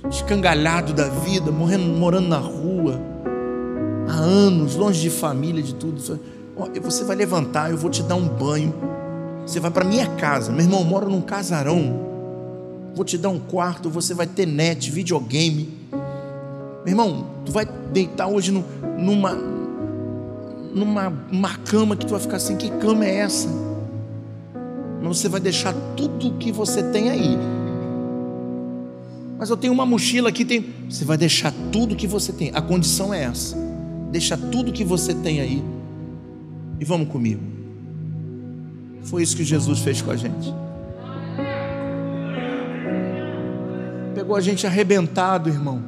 escangalhado 0.08 0.94
da 0.94 1.10
vida, 1.10 1.52
morrendo, 1.52 1.86
morando 1.86 2.28
na 2.28 2.38
rua, 2.38 3.02
há 4.08 4.14
anos, 4.14 4.76
longe 4.76 5.02
de 5.02 5.10
família, 5.10 5.62
de 5.62 5.76
tudo. 5.76 6.02
Você 6.82 7.04
vai 7.04 7.16
levantar, 7.16 7.72
eu 7.72 7.78
vou 7.78 7.90
te 7.90 8.04
dar 8.04 8.16
um 8.16 8.28
banho. 8.28 8.74
Você 9.46 9.60
vai 9.60 9.72
para 9.72 9.86
minha 9.86 10.08
casa, 10.16 10.52
meu 10.52 10.62
irmão, 10.62 10.84
mora 10.84 11.06
num 11.08 11.22
casarão. 11.22 12.06
Vou 12.96 13.04
te 13.06 13.18
dar 13.18 13.30
um 13.30 13.40
quarto, 13.40 13.90
você 13.90 14.14
vai 14.14 14.26
ter 14.26 14.46
net, 14.46 14.90
videogame. 14.90 15.70
Meu 15.92 16.88
irmão, 16.94 17.26
tu 17.46 17.52
vai 17.52 17.66
deitar 17.92 18.28
hoje 18.28 18.52
no, 18.52 18.64
numa 18.98 19.56
numa 20.74 21.14
uma 21.32 21.56
cama 21.58 21.96
que 21.96 22.06
tu 22.06 22.12
vai 22.12 22.20
ficar 22.20 22.36
assim, 22.36 22.58
que 22.58 22.70
cama 22.70 23.06
é 23.06 23.20
essa? 23.20 23.48
mas 25.06 25.20
você 25.20 25.30
vai 25.30 25.40
deixar 25.40 25.74
tudo 25.96 26.38
que 26.40 26.52
você 26.52 26.82
tem 26.82 27.10
aí. 27.12 27.38
Mas 29.38 29.50
eu 29.50 29.58
tenho 29.58 29.72
uma 29.72 29.86
mochila 29.86 30.30
aqui, 30.30 30.44
tem. 30.44 30.66
Você 30.90 31.06
vai 31.06 31.16
deixar 31.16 31.54
tudo 31.72 31.96
que 31.96 32.08
você 32.08 32.34
tem. 32.34 32.52
A 32.56 32.62
condição 32.62 33.14
é 33.14 33.24
essa. 33.24 33.56
Deixa 34.16 34.38
tudo 34.38 34.72
que 34.72 34.86
você 34.86 35.14
tem 35.14 35.42
aí. 35.42 35.62
E 36.80 36.86
vamos 36.86 37.10
comigo. 37.10 37.42
Foi 39.04 39.22
isso 39.22 39.36
que 39.36 39.44
Jesus 39.44 39.80
fez 39.80 40.02
com 40.02 40.10
a 40.10 40.16
gente. 40.16 40.54
Pegou 44.14 44.38
a 44.38 44.40
gente 44.40 44.66
arrebentado, 44.66 45.50
irmão. 45.50 45.84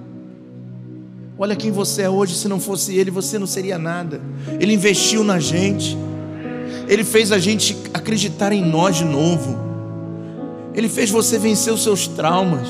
Olha 1.40 1.56
quem 1.56 1.72
você 1.72 2.02
é 2.02 2.10
hoje, 2.10 2.36
se 2.36 2.50
não 2.50 2.60
fosse 2.60 2.94
Ele, 2.98 3.10
você 3.10 3.40
não 3.40 3.48
seria 3.48 3.78
nada. 3.78 4.20
Ele 4.60 4.74
investiu 4.74 5.24
na 5.24 5.40
gente. 5.40 5.98
Ele 6.90 7.06
fez 7.06 7.32
a 7.32 7.40
gente 7.40 7.78
acreditar 7.94 8.52
em 8.52 8.62
nós 8.62 8.98
de 8.98 9.06
novo. 9.06 9.58
Ele 10.74 10.90
fez 10.90 11.10
você 11.10 11.40
vencer 11.40 11.72
os 11.72 11.82
seus 11.82 12.10
traumas. 12.10 12.68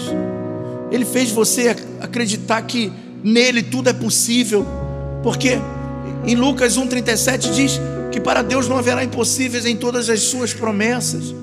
Ele 0.91 1.03
fez 1.03 1.31
você 1.31 1.75
acreditar 1.99 2.61
que 2.61 2.93
nele 3.23 3.63
tudo 3.63 3.89
é 3.89 3.93
possível. 3.93 4.85
Porque 5.27 5.59
em 6.25 6.35
Lucas 6.35 6.77
1,37 6.77 7.51
diz 7.51 7.81
que 8.13 8.17
para 8.21 8.41
Deus 8.41 8.69
não 8.69 8.77
haverá 8.77 9.03
impossíveis 9.03 9.65
em 9.65 9.75
todas 9.75 10.09
as 10.09 10.21
suas 10.21 10.53
promessas. 10.53 11.35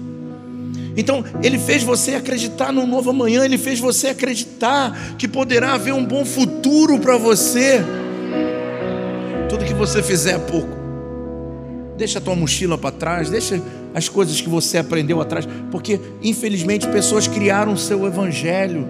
Então, 0.96 1.22
Ele 1.42 1.58
fez 1.58 1.82
você 1.82 2.14
acreditar 2.14 2.72
no 2.72 2.86
novo 2.86 3.10
amanhã, 3.10 3.44
Ele 3.44 3.58
fez 3.58 3.78
você 3.78 4.08
acreditar 4.08 5.16
que 5.18 5.28
poderá 5.28 5.74
haver 5.74 5.92
um 5.92 6.02
bom 6.02 6.24
futuro 6.24 6.98
para 6.98 7.18
você. 7.18 7.82
Tudo 9.50 9.66
que 9.66 9.74
você 9.74 10.02
fizer 10.02 10.36
é 10.36 10.38
pouco. 10.38 10.78
Deixa 11.98 12.18
a 12.18 12.22
tua 12.22 12.34
mochila 12.34 12.78
para 12.78 12.90
trás, 12.90 13.28
deixa 13.28 13.60
as 13.92 14.08
coisas 14.08 14.40
que 14.40 14.48
você 14.48 14.78
aprendeu 14.78 15.20
atrás, 15.20 15.46
porque 15.70 16.00
infelizmente 16.22 16.88
pessoas 16.88 17.28
criaram 17.28 17.74
o 17.74 17.78
seu 17.78 18.06
evangelho, 18.06 18.88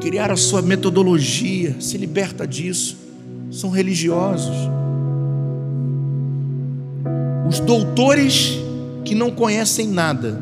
criaram 0.00 0.34
a 0.34 0.36
sua 0.36 0.62
metodologia, 0.62 1.76
se 1.80 1.96
liberta 1.98 2.46
disso. 2.46 2.96
São 3.50 3.70
religiosos. 3.70 4.56
Os 7.48 7.60
doutores 7.60 8.58
que 9.04 9.14
não 9.14 9.30
conhecem 9.30 9.88
nada. 9.88 10.40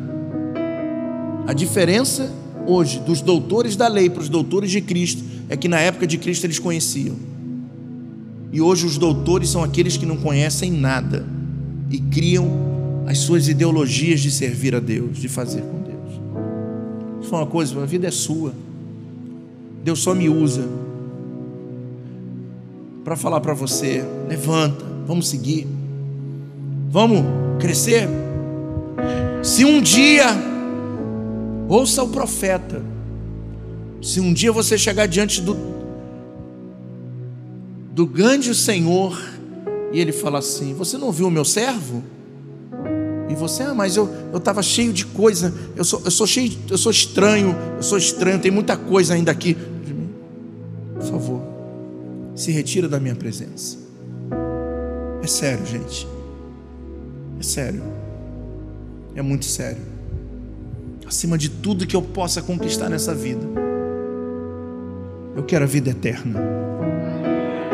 A 1.47 1.53
diferença 1.53 2.29
hoje 2.65 2.99
dos 2.99 3.21
doutores 3.21 3.77
da 3.77 3.87
lei 3.87 4.09
para 4.09 4.21
os 4.21 4.29
doutores 4.29 4.69
de 4.69 4.81
Cristo 4.81 5.23
é 5.47 5.55
que 5.55 5.69
na 5.69 5.79
época 5.79 6.05
de 6.05 6.17
Cristo 6.17 6.45
eles 6.45 6.59
conheciam. 6.59 7.15
E 8.51 8.59
hoje 8.59 8.85
os 8.85 8.97
doutores 8.97 9.49
são 9.49 9.63
aqueles 9.63 9.95
que 9.95 10.05
não 10.05 10.17
conhecem 10.17 10.71
nada 10.71 11.25
e 11.89 11.99
criam 11.99 12.67
as 13.05 13.19
suas 13.19 13.47
ideologias 13.47 14.19
de 14.19 14.29
servir 14.29 14.75
a 14.75 14.79
Deus, 14.79 15.17
de 15.17 15.29
fazer 15.29 15.61
com 15.61 15.81
Deus. 15.81 17.27
É 17.31 17.35
uma 17.35 17.45
coisa, 17.45 17.81
a 17.81 17.85
vida 17.85 18.07
é 18.07 18.11
sua. 18.11 18.53
Deus 19.83 19.99
só 19.99 20.13
me 20.13 20.29
usa 20.29 20.67
para 23.03 23.15
falar 23.15 23.39
para 23.39 23.53
você: 23.53 24.03
levanta, 24.27 24.85
vamos 25.05 25.29
seguir, 25.29 25.67
vamos 26.89 27.23
crescer. 27.59 28.07
Se 29.41 29.63
um 29.63 29.81
dia, 29.81 30.25
ouça 31.69 32.03
o 32.03 32.09
profeta, 32.09 32.83
se 34.01 34.19
um 34.19 34.33
dia 34.33 34.51
você 34.51 34.77
chegar 34.77 35.07
diante 35.07 35.41
do, 35.41 35.55
do 37.93 38.05
grande 38.05 38.53
Senhor 38.53 39.17
e 39.91 39.99
ele 39.99 40.11
fala 40.11 40.39
assim: 40.39 40.73
Você 40.73 40.97
não 40.97 41.11
viu 41.11 41.27
o 41.27 41.31
meu 41.31 41.45
servo? 41.45 42.03
E 43.29 43.35
você, 43.35 43.63
ah, 43.63 43.73
mas 43.73 43.97
eu 43.97 44.09
estava 44.33 44.63
cheio 44.63 44.93
de 44.93 45.05
coisa, 45.05 45.53
eu 45.75 45.83
sou, 45.83 46.01
eu 46.05 46.11
sou 46.11 46.25
cheio, 46.25 46.51
eu 46.69 46.77
sou 46.77 46.91
estranho, 46.91 47.55
eu 47.75 47.83
sou 47.83 47.97
estranho, 47.97 48.39
tem 48.39 48.51
muita 48.51 48.77
coisa 48.77 49.13
ainda 49.13 49.31
aqui. 49.31 49.57
Por 50.95 51.03
favor, 51.03 51.41
se 52.35 52.51
retira 52.51 52.87
da 52.87 52.99
minha 52.99 53.15
presença. 53.15 53.77
É 55.21 55.27
sério, 55.27 55.65
gente. 55.65 56.07
É 57.39 57.43
sério. 57.43 57.83
É 59.13 59.21
muito 59.21 59.45
sério. 59.45 59.81
Acima 61.05 61.37
de 61.37 61.49
tudo 61.49 61.85
que 61.85 61.95
eu 61.95 62.01
possa 62.01 62.41
conquistar 62.41 62.89
nessa 62.89 63.13
vida, 63.13 63.45
eu 65.35 65.43
quero 65.43 65.63
a 65.63 65.67
vida 65.67 65.89
eterna. 65.89 66.39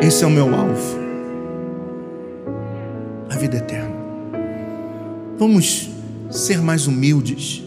Esse 0.01 0.23
é 0.23 0.27
o 0.27 0.29
meu 0.29 0.53
alvo. 0.53 0.99
A 3.29 3.37
vida 3.37 3.57
eterna. 3.57 3.92
Vamos 5.43 5.89
ser 6.31 6.61
mais 6.61 6.87
humildes. 6.87 7.61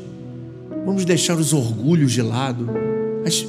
Vamos 0.86 1.05
deixar 1.05 1.36
os 1.36 1.53
orgulhos 1.53 2.11
de 2.11 2.23
lado. 2.23 2.70
As, 3.23 3.47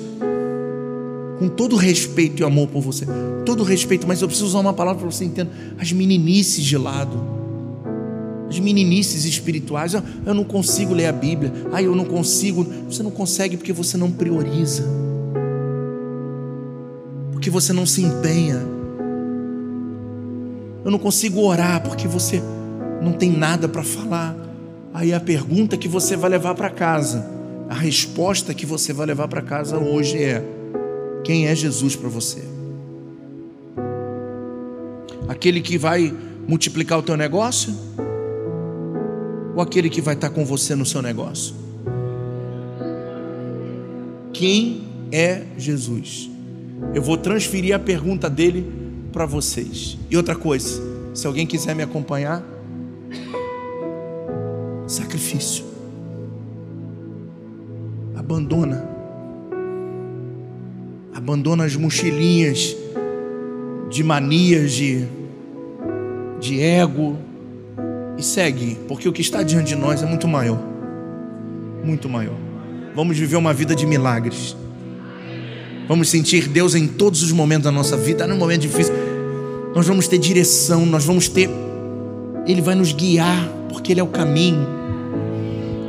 com 1.40 1.48
todo 1.48 1.78
respeito 1.78 2.42
e 2.42 2.44
amor 2.44 2.68
por 2.68 2.82
você, 2.82 3.06
todo 3.46 3.64
respeito, 3.64 4.06
mas 4.06 4.22
eu 4.22 4.28
preciso 4.28 4.50
usar 4.50 4.60
uma 4.60 4.74
palavra 4.74 5.00
para 5.00 5.10
você 5.10 5.24
entender, 5.24 5.50
as 5.80 5.94
meninices 5.94 6.66
de 6.66 6.78
lado, 6.78 7.18
as 8.50 8.60
meninices 8.60 9.24
espirituais, 9.24 9.94
eu, 9.94 10.04
eu 10.26 10.34
não 10.34 10.44
consigo 10.44 10.94
ler 10.94 11.06
a 11.06 11.14
Bíblia, 11.14 11.54
ah, 11.72 11.82
eu 11.82 11.96
não 11.96 12.04
consigo, 12.04 12.68
você 12.90 13.02
não 13.02 13.12
consegue 13.12 13.56
porque 13.56 13.72
você 13.72 13.96
não 13.96 14.12
prioriza, 14.12 14.84
porque 17.32 17.50
você 17.50 17.72
não 17.72 17.86
se 17.86 18.02
empenha, 18.02 18.62
eu 20.84 20.92
não 20.92 21.00
consigo 21.00 21.40
orar 21.40 21.82
porque 21.82 22.10
você 22.10 22.44
não 23.02 23.14
tem 23.14 23.32
nada 23.32 23.68
para 23.68 23.84
falar, 23.84 24.36
aí 24.94 25.14
a 25.14 25.20
pergunta 25.20 25.78
que 25.78 25.88
você 25.88 26.16
vai 26.16 26.30
levar 26.30 26.56
para 26.56 26.70
casa, 26.70 27.26
a 27.70 27.74
resposta 27.74 28.54
que 28.54 28.66
você 28.66 28.94
vai 28.94 29.06
levar 29.06 29.28
para 29.28 29.42
casa 29.42 29.78
hoje 29.78 30.22
é: 30.22 30.44
quem 31.24 31.48
é 31.48 31.56
Jesus 31.56 31.96
para 31.96 32.10
você? 32.10 32.44
Aquele 35.28 35.62
que 35.62 35.78
vai 35.78 36.14
multiplicar 36.48 37.00
o 37.00 37.04
teu 37.04 37.18
negócio? 37.18 37.74
Ou 39.56 39.62
aquele 39.62 39.90
que 39.90 40.02
vai 40.02 40.14
estar 40.14 40.30
com 40.30 40.46
você 40.46 40.76
no 40.76 40.86
seu 40.86 41.02
negócio? 41.02 41.54
Quem 44.32 44.84
é 45.12 45.44
Jesus? 45.58 46.30
Eu 46.94 47.02
vou 47.02 47.18
transferir 47.18 47.76
a 47.76 47.80
pergunta 47.80 48.30
dele 48.30 48.72
para 49.12 49.26
vocês. 49.26 49.98
E 50.10 50.16
outra 50.16 50.36
coisa, 50.36 50.82
se 51.14 51.26
alguém 51.26 51.46
quiser 51.46 51.76
me 51.76 51.82
acompanhar, 51.82 52.44
sacrifício. 54.98 55.66
Abandona 58.16 58.98
abandona 61.28 61.66
as 61.66 61.76
mochilinhas 61.76 62.74
de 63.90 64.02
manias, 64.02 64.72
de, 64.72 65.06
de 66.40 66.62
ego 66.62 67.18
e 68.18 68.24
segue, 68.24 68.78
porque 68.88 69.10
o 69.10 69.12
que 69.12 69.22
está 69.22 69.44
diante 69.44 69.68
de 69.68 69.76
nós 69.76 70.02
é 70.02 70.06
muito 70.06 70.26
maior. 70.26 70.58
Muito 71.84 72.08
maior. 72.08 72.38
Vamos 72.96 73.18
viver 73.18 73.36
uma 73.36 73.54
vida 73.54 73.76
de 73.76 73.86
milagres. 73.86 74.56
Vamos 75.88 76.08
sentir 76.08 76.48
Deus 76.48 76.76
em 76.76 76.88
todos 76.88 77.22
os 77.22 77.34
momentos 77.34 77.66
da 77.66 77.72
nossa 77.74 77.98
vida, 77.98 78.26
no 78.26 78.38
momento 78.38 78.62
difícil. 78.62 78.94
Nós 79.76 79.86
vamos 79.86 80.08
ter 80.08 80.20
direção, 80.20 80.86
nós 80.86 81.04
vamos 81.04 81.28
ter. 81.28 81.50
Ele 82.46 82.62
vai 82.62 82.76
nos 82.76 82.94
guiar, 82.94 83.50
porque 83.68 83.92
Ele 83.92 84.00
é 84.00 84.04
o 84.04 84.08
caminho. 84.08 84.77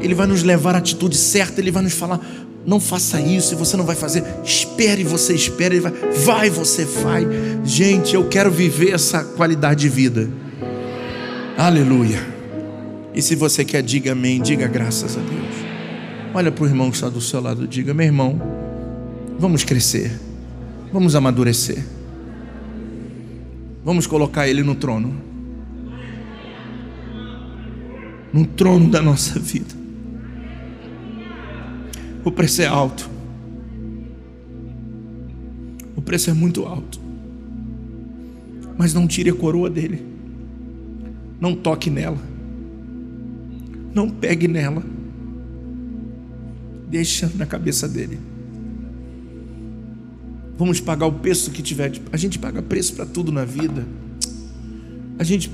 Ele 0.00 0.14
vai 0.14 0.26
nos 0.26 0.42
levar 0.42 0.74
à 0.74 0.78
atitude 0.78 1.16
certa, 1.16 1.60
Ele 1.60 1.70
vai 1.70 1.82
nos 1.82 1.94
falar: 1.94 2.20
não 2.64 2.80
faça 2.80 3.20
isso, 3.20 3.56
você 3.56 3.76
não 3.76 3.84
vai 3.84 3.96
fazer. 3.96 4.24
Espere, 4.44 5.04
você 5.04 5.34
espera, 5.34 5.74
e 5.74 5.80
vai, 5.80 5.92
vai, 6.24 6.50
você 6.50 6.84
vai. 6.84 7.26
Gente, 7.64 8.14
eu 8.14 8.28
quero 8.28 8.50
viver 8.50 8.92
essa 8.92 9.24
qualidade 9.24 9.80
de 9.80 9.88
vida. 9.88 10.28
Aleluia. 11.56 12.20
E 13.14 13.22
se 13.22 13.34
você 13.34 13.64
quer, 13.64 13.82
diga 13.82 14.12
amém, 14.12 14.40
diga 14.40 14.66
graças 14.66 15.16
a 15.16 15.20
Deus. 15.20 15.68
Olha 16.34 16.52
para 16.52 16.64
o 16.64 16.66
irmão 16.66 16.90
que 16.90 16.96
está 16.96 17.08
do 17.08 17.20
seu 17.20 17.40
lado, 17.40 17.66
diga: 17.66 17.92
meu 17.92 18.06
irmão, 18.06 18.40
vamos 19.38 19.64
crescer, 19.64 20.12
vamos 20.92 21.16
amadurecer, 21.16 21.84
vamos 23.84 24.06
colocar 24.06 24.46
ele 24.46 24.62
no 24.62 24.74
trono 24.74 25.28
no 28.32 28.46
trono 28.46 28.90
da 28.90 29.00
nossa 29.02 29.38
vida. 29.38 29.74
O 32.28 32.30
preço 32.30 32.60
é 32.60 32.66
alto. 32.66 33.09
O 35.96 36.02
preço 36.02 36.28
é 36.28 36.34
muito 36.34 36.66
alto. 36.66 37.00
Mas 38.76 38.92
não 38.92 39.09
tire 39.09 39.30
a 39.30 39.34
coroa 39.34 39.70
dele. 39.70 40.05
Não 41.40 41.55
toque 41.55 41.88
nela. 41.88 42.18
Não 43.94 44.10
pegue 44.10 44.46
nela. 44.46 44.82
Deixa 46.90 47.32
na 47.34 47.46
cabeça 47.46 47.88
dele. 47.88 48.20
Vamos 50.59 50.80
pagar 50.80 51.06
o 51.06 51.12
preço 51.12 51.50
que 51.50 51.62
tiver. 51.62 51.98
A 52.12 52.18
gente 52.18 52.38
paga 52.38 52.60
preço 52.60 52.92
para 52.92 53.06
tudo 53.06 53.32
na 53.32 53.46
vida. 53.46 53.86
A 55.18 55.24
gente 55.24 55.50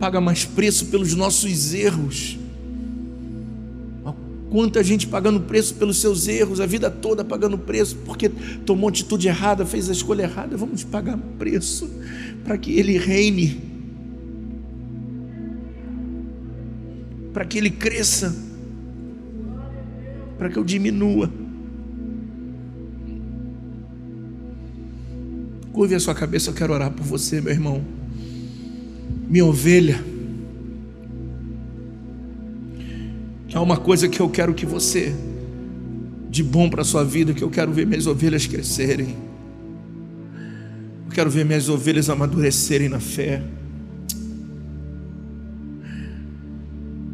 paga 0.00 0.20
mais 0.20 0.44
preço 0.44 0.86
pelos 0.86 1.14
nossos 1.14 1.72
erros. 1.72 2.36
Quanta 4.50 4.82
gente 4.82 5.06
pagando 5.06 5.40
preço 5.40 5.76
pelos 5.76 6.00
seus 6.00 6.26
erros, 6.26 6.60
a 6.60 6.66
vida 6.66 6.90
toda 6.90 7.24
pagando 7.24 7.56
preço 7.56 7.96
porque 8.04 8.28
tomou 8.66 8.88
atitude 8.88 9.28
errada, 9.28 9.64
fez 9.64 9.88
a 9.88 9.92
escolha 9.92 10.24
errada. 10.24 10.56
Vamos 10.56 10.82
pagar 10.82 11.16
preço 11.38 11.88
para 12.42 12.58
que 12.58 12.72
Ele 12.72 12.98
reine, 12.98 13.60
para 17.32 17.44
que 17.44 17.58
Ele 17.58 17.70
cresça, 17.70 18.36
para 20.36 20.50
que 20.50 20.58
eu 20.58 20.64
diminua. 20.64 21.30
Curve 25.72 25.94
a 25.94 26.00
sua 26.00 26.14
cabeça, 26.14 26.50
eu 26.50 26.54
quero 26.54 26.72
orar 26.72 26.90
por 26.90 27.04
você, 27.04 27.40
meu 27.40 27.52
irmão. 27.52 27.84
Minha 29.28 29.46
ovelha 29.46 30.09
Há 33.52 33.60
uma 33.60 33.76
coisa 33.76 34.08
que 34.08 34.20
eu 34.20 34.28
quero 34.28 34.54
que 34.54 34.64
você, 34.64 35.12
de 36.28 36.42
bom 36.42 36.70
para 36.70 36.82
a 36.82 36.84
sua 36.84 37.04
vida, 37.04 37.34
que 37.34 37.42
eu 37.42 37.50
quero 37.50 37.72
ver 37.72 37.84
minhas 37.84 38.06
ovelhas 38.06 38.46
crescerem. 38.46 39.16
Eu 41.06 41.12
quero 41.12 41.28
ver 41.28 41.44
minhas 41.44 41.68
ovelhas 41.68 42.08
amadurecerem 42.08 42.88
na 42.88 43.00
fé. 43.00 43.42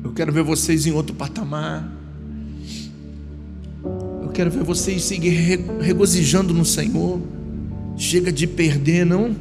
Eu 0.04 0.12
quero 0.12 0.30
ver 0.30 0.42
vocês 0.42 0.86
em 0.86 0.92
outro 0.92 1.14
patamar. 1.14 1.90
Eu 4.22 4.28
quero 4.28 4.50
ver 4.50 4.62
vocês 4.62 5.04
seguir 5.04 5.30
regozijando 5.80 6.52
no 6.52 6.66
Senhor. 6.66 7.18
Chega 7.96 8.30
de 8.30 8.46
perder, 8.46 9.06
não. 9.06 9.34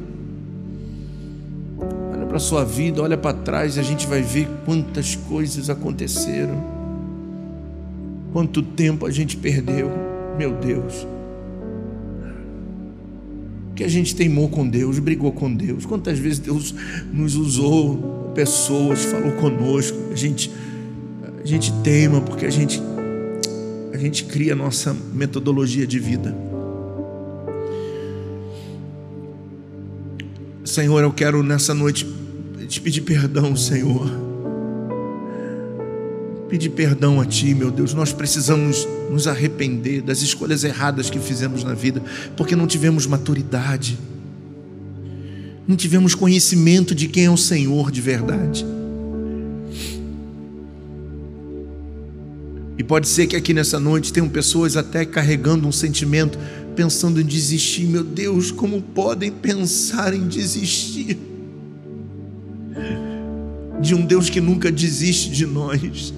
Olha 2.10 2.24
para 2.24 2.38
a 2.38 2.40
sua 2.40 2.64
vida, 2.64 3.02
olha 3.02 3.18
para 3.18 3.36
trás 3.36 3.76
e 3.76 3.80
a 3.80 3.82
gente 3.82 4.06
vai 4.06 4.22
ver 4.22 4.48
quantas 4.64 5.14
coisas 5.14 5.68
aconteceram. 5.68 6.75
Quanto 8.36 8.60
tempo 8.60 9.06
a 9.06 9.10
gente 9.10 9.34
perdeu, 9.34 9.90
meu 10.36 10.52
Deus. 10.56 11.06
Que 13.74 13.82
a 13.82 13.88
gente 13.88 14.14
teimou 14.14 14.50
com 14.50 14.68
Deus, 14.68 14.98
brigou 14.98 15.32
com 15.32 15.50
Deus. 15.54 15.86
Quantas 15.86 16.18
vezes 16.18 16.38
Deus 16.38 16.74
nos 17.10 17.34
usou, 17.34 18.32
pessoas, 18.34 19.06
falou 19.06 19.32
conosco. 19.32 19.96
A 20.12 20.14
gente, 20.14 20.50
a 21.42 21.46
gente 21.46 21.72
teima 21.82 22.20
porque 22.20 22.44
a 22.44 22.50
gente, 22.50 22.78
a 23.94 23.96
gente 23.96 24.24
cria 24.24 24.52
a 24.52 24.56
nossa 24.56 24.94
metodologia 25.14 25.86
de 25.86 25.98
vida. 25.98 26.36
Senhor, 30.62 31.02
eu 31.02 31.10
quero 31.10 31.42
nessa 31.42 31.72
noite 31.72 32.06
te 32.68 32.82
pedir 32.82 33.00
perdão, 33.00 33.56
Senhor 33.56 34.25
pedir 36.48 36.70
perdão 36.70 37.20
a 37.20 37.26
Ti, 37.26 37.54
meu 37.54 37.70
Deus. 37.70 37.92
Nós 37.92 38.12
precisamos 38.12 38.86
nos 39.10 39.26
arrepender 39.26 40.02
das 40.02 40.22
escolhas 40.22 40.64
erradas 40.64 41.10
que 41.10 41.18
fizemos 41.18 41.64
na 41.64 41.74
vida, 41.74 42.02
porque 42.36 42.56
não 42.56 42.66
tivemos 42.66 43.06
maturidade, 43.06 43.98
não 45.66 45.76
tivemos 45.76 46.14
conhecimento 46.14 46.94
de 46.94 47.08
quem 47.08 47.24
é 47.24 47.30
o 47.30 47.36
Senhor 47.36 47.90
de 47.90 48.00
verdade. 48.00 48.64
E 52.78 52.84
pode 52.84 53.08
ser 53.08 53.26
que 53.26 53.34
aqui 53.34 53.54
nessa 53.54 53.80
noite 53.80 54.12
tenham 54.12 54.28
pessoas 54.28 54.76
até 54.76 55.04
carregando 55.04 55.66
um 55.66 55.72
sentimento, 55.72 56.38
pensando 56.76 57.20
em 57.20 57.24
desistir. 57.24 57.86
Meu 57.86 58.04
Deus, 58.04 58.50
como 58.50 58.82
podem 58.82 59.32
pensar 59.32 60.12
em 60.12 60.28
desistir? 60.28 61.18
De 63.80 63.94
um 63.94 64.04
Deus 64.04 64.28
que 64.28 64.42
nunca 64.42 64.70
desiste 64.70 65.30
de 65.30 65.46
nós 65.46 66.12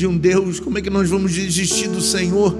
de 0.00 0.06
um 0.06 0.16
Deus, 0.16 0.58
como 0.58 0.78
é 0.78 0.80
que 0.80 0.88
nós 0.88 1.10
vamos 1.10 1.30
desistir 1.34 1.88
do 1.88 2.00
Senhor? 2.00 2.56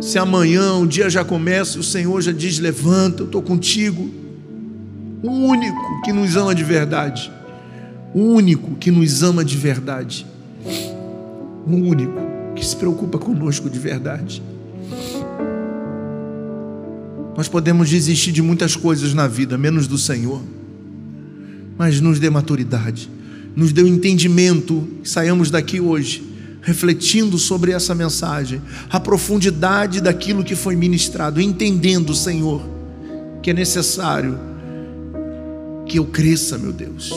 Se 0.00 0.18
amanhã 0.18 0.74
o 0.74 0.86
dia 0.88 1.08
já 1.08 1.24
começa, 1.24 1.78
o 1.78 1.84
Senhor 1.84 2.20
já 2.20 2.32
diz: 2.32 2.58
Levanta, 2.58 3.22
eu 3.22 3.26
estou 3.26 3.40
contigo. 3.40 4.10
O 5.22 5.30
único 5.30 6.02
que 6.02 6.12
nos 6.12 6.36
ama 6.36 6.52
de 6.52 6.64
verdade. 6.64 7.30
O 8.12 8.18
único 8.18 8.74
que 8.74 8.90
nos 8.90 9.22
ama 9.22 9.44
de 9.44 9.56
verdade. 9.56 10.26
O 11.64 11.76
único 11.76 12.20
que 12.56 12.66
se 12.66 12.74
preocupa 12.74 13.20
conosco 13.20 13.70
de 13.70 13.78
verdade. 13.78 14.42
Nós 17.36 17.46
podemos 17.46 17.88
desistir 17.88 18.32
de 18.32 18.42
muitas 18.42 18.74
coisas 18.74 19.14
na 19.14 19.28
vida, 19.28 19.56
menos 19.56 19.86
do 19.86 19.96
Senhor. 19.96 20.42
Mas 21.78 22.00
nos 22.00 22.18
dê 22.18 22.28
maturidade, 22.28 23.08
nos 23.54 23.72
dê 23.72 23.82
o 23.82 23.84
um 23.84 23.88
entendimento, 23.88 24.88
saiamos 25.04 25.48
daqui 25.48 25.80
hoje 25.80 26.31
refletindo 26.62 27.36
sobre 27.38 27.72
essa 27.72 27.94
mensagem, 27.94 28.62
a 28.88 29.00
profundidade 29.00 30.00
daquilo 30.00 30.44
que 30.44 30.54
foi 30.54 30.76
ministrado, 30.76 31.40
entendendo, 31.40 32.14
Senhor, 32.14 32.62
que 33.42 33.50
é 33.50 33.52
necessário 33.52 34.38
que 35.86 35.98
eu 35.98 36.06
cresça, 36.06 36.56
meu 36.56 36.72
Deus. 36.72 37.12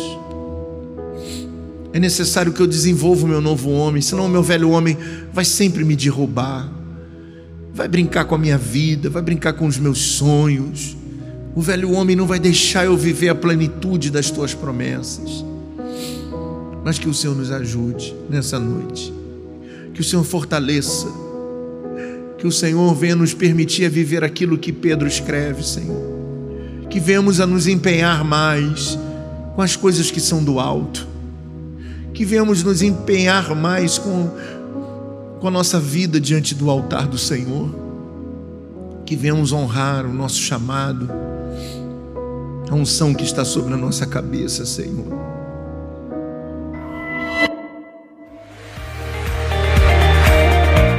É 1.94 2.00
necessário 2.00 2.52
que 2.52 2.60
eu 2.60 2.68
desenvolva 2.68 3.26
o 3.26 3.30
meu 3.30 3.40
novo 3.40 3.70
homem, 3.70 4.02
senão 4.02 4.26
o 4.26 4.30
meu 4.30 4.44
velho 4.44 4.70
homem 4.72 4.98
vai 5.32 5.46
sempre 5.46 5.86
me 5.86 5.96
derrubar, 5.96 6.70
vai 7.74 7.88
brincar 7.88 8.26
com 8.26 8.36
a 8.36 8.38
minha 8.38 8.58
vida, 8.58 9.10
vai 9.10 9.22
brincar 9.22 9.54
com 9.54 9.66
os 9.68 9.78
meus 9.78 10.00
sonhos. 10.00 10.98
O 11.56 11.62
velho 11.62 11.92
homem 11.92 12.16
não 12.16 12.26
vai 12.26 12.40
deixar 12.40 12.84
eu 12.84 12.98
viver 12.98 13.30
a 13.30 13.36
plenitude 13.36 14.10
das 14.10 14.30
tuas 14.30 14.54
promessas. 14.54 15.46
Mas 16.84 17.00
que 17.00 17.08
o 17.08 17.14
Senhor 17.14 17.36
nos 17.36 17.50
ajude 17.52 18.14
nessa 18.30 18.60
noite, 18.60 19.14
que 19.96 20.02
o 20.02 20.04
Senhor 20.04 20.26
fortaleça, 20.26 21.08
que 22.38 22.46
o 22.46 22.52
Senhor 22.52 22.94
venha 22.94 23.16
nos 23.16 23.34
permitir 23.34 23.86
a 23.86 23.90
viver 23.90 24.26
aquilo 24.26 24.58
que 24.58 24.74
Pedro 24.74 25.08
escreve, 25.08 25.66
Senhor. 25.66 26.14
Que 26.90 27.00
venhamos 27.00 27.40
a 27.40 27.48
nos 27.48 27.66
empenhar 27.66 28.24
mais 28.26 29.00
com 29.56 29.62
as 29.62 29.78
coisas 29.78 30.12
que 30.12 30.20
são 30.20 30.44
do 30.44 30.60
alto, 30.60 31.08
que 32.14 32.26
venhamos 32.26 32.62
nos 32.62 32.82
empenhar 32.82 33.56
mais 33.56 33.98
com, 33.98 34.30
com 35.40 35.48
a 35.48 35.52
nossa 35.52 35.80
vida 35.80 36.20
diante 36.20 36.54
do 36.54 36.70
altar 36.70 37.08
do 37.08 37.18
Senhor, 37.18 37.74
que 39.06 39.16
venhamos 39.16 39.54
honrar 39.54 40.06
o 40.06 40.14
nosso 40.14 40.40
chamado, 40.42 41.10
a 42.70 42.76
unção 42.76 43.14
que 43.14 43.24
está 43.24 43.46
sobre 43.46 43.74
a 43.74 43.78
nossa 43.78 44.06
cabeça, 44.06 44.66
Senhor. 44.66 45.45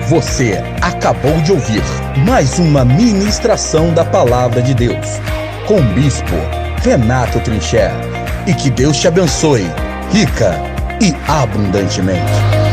Você 0.09 0.62
acabou 0.83 1.41
de 1.41 1.51
ouvir 1.51 1.83
mais 2.24 2.61
uma 2.61 2.85
ministração 2.85 3.93
da 3.93 4.05
Palavra 4.05 4.62
de 4.62 4.73
Deus 4.73 5.20
com 5.66 5.81
o 5.81 5.95
Bispo 5.95 6.37
Renato 6.85 7.41
Trincher. 7.41 7.91
E 8.47 8.55
que 8.55 8.70
Deus 8.70 8.97
te 8.97 9.09
abençoe, 9.09 9.66
rica 10.12 10.55
e 11.01 11.12
abundantemente. 11.28 12.65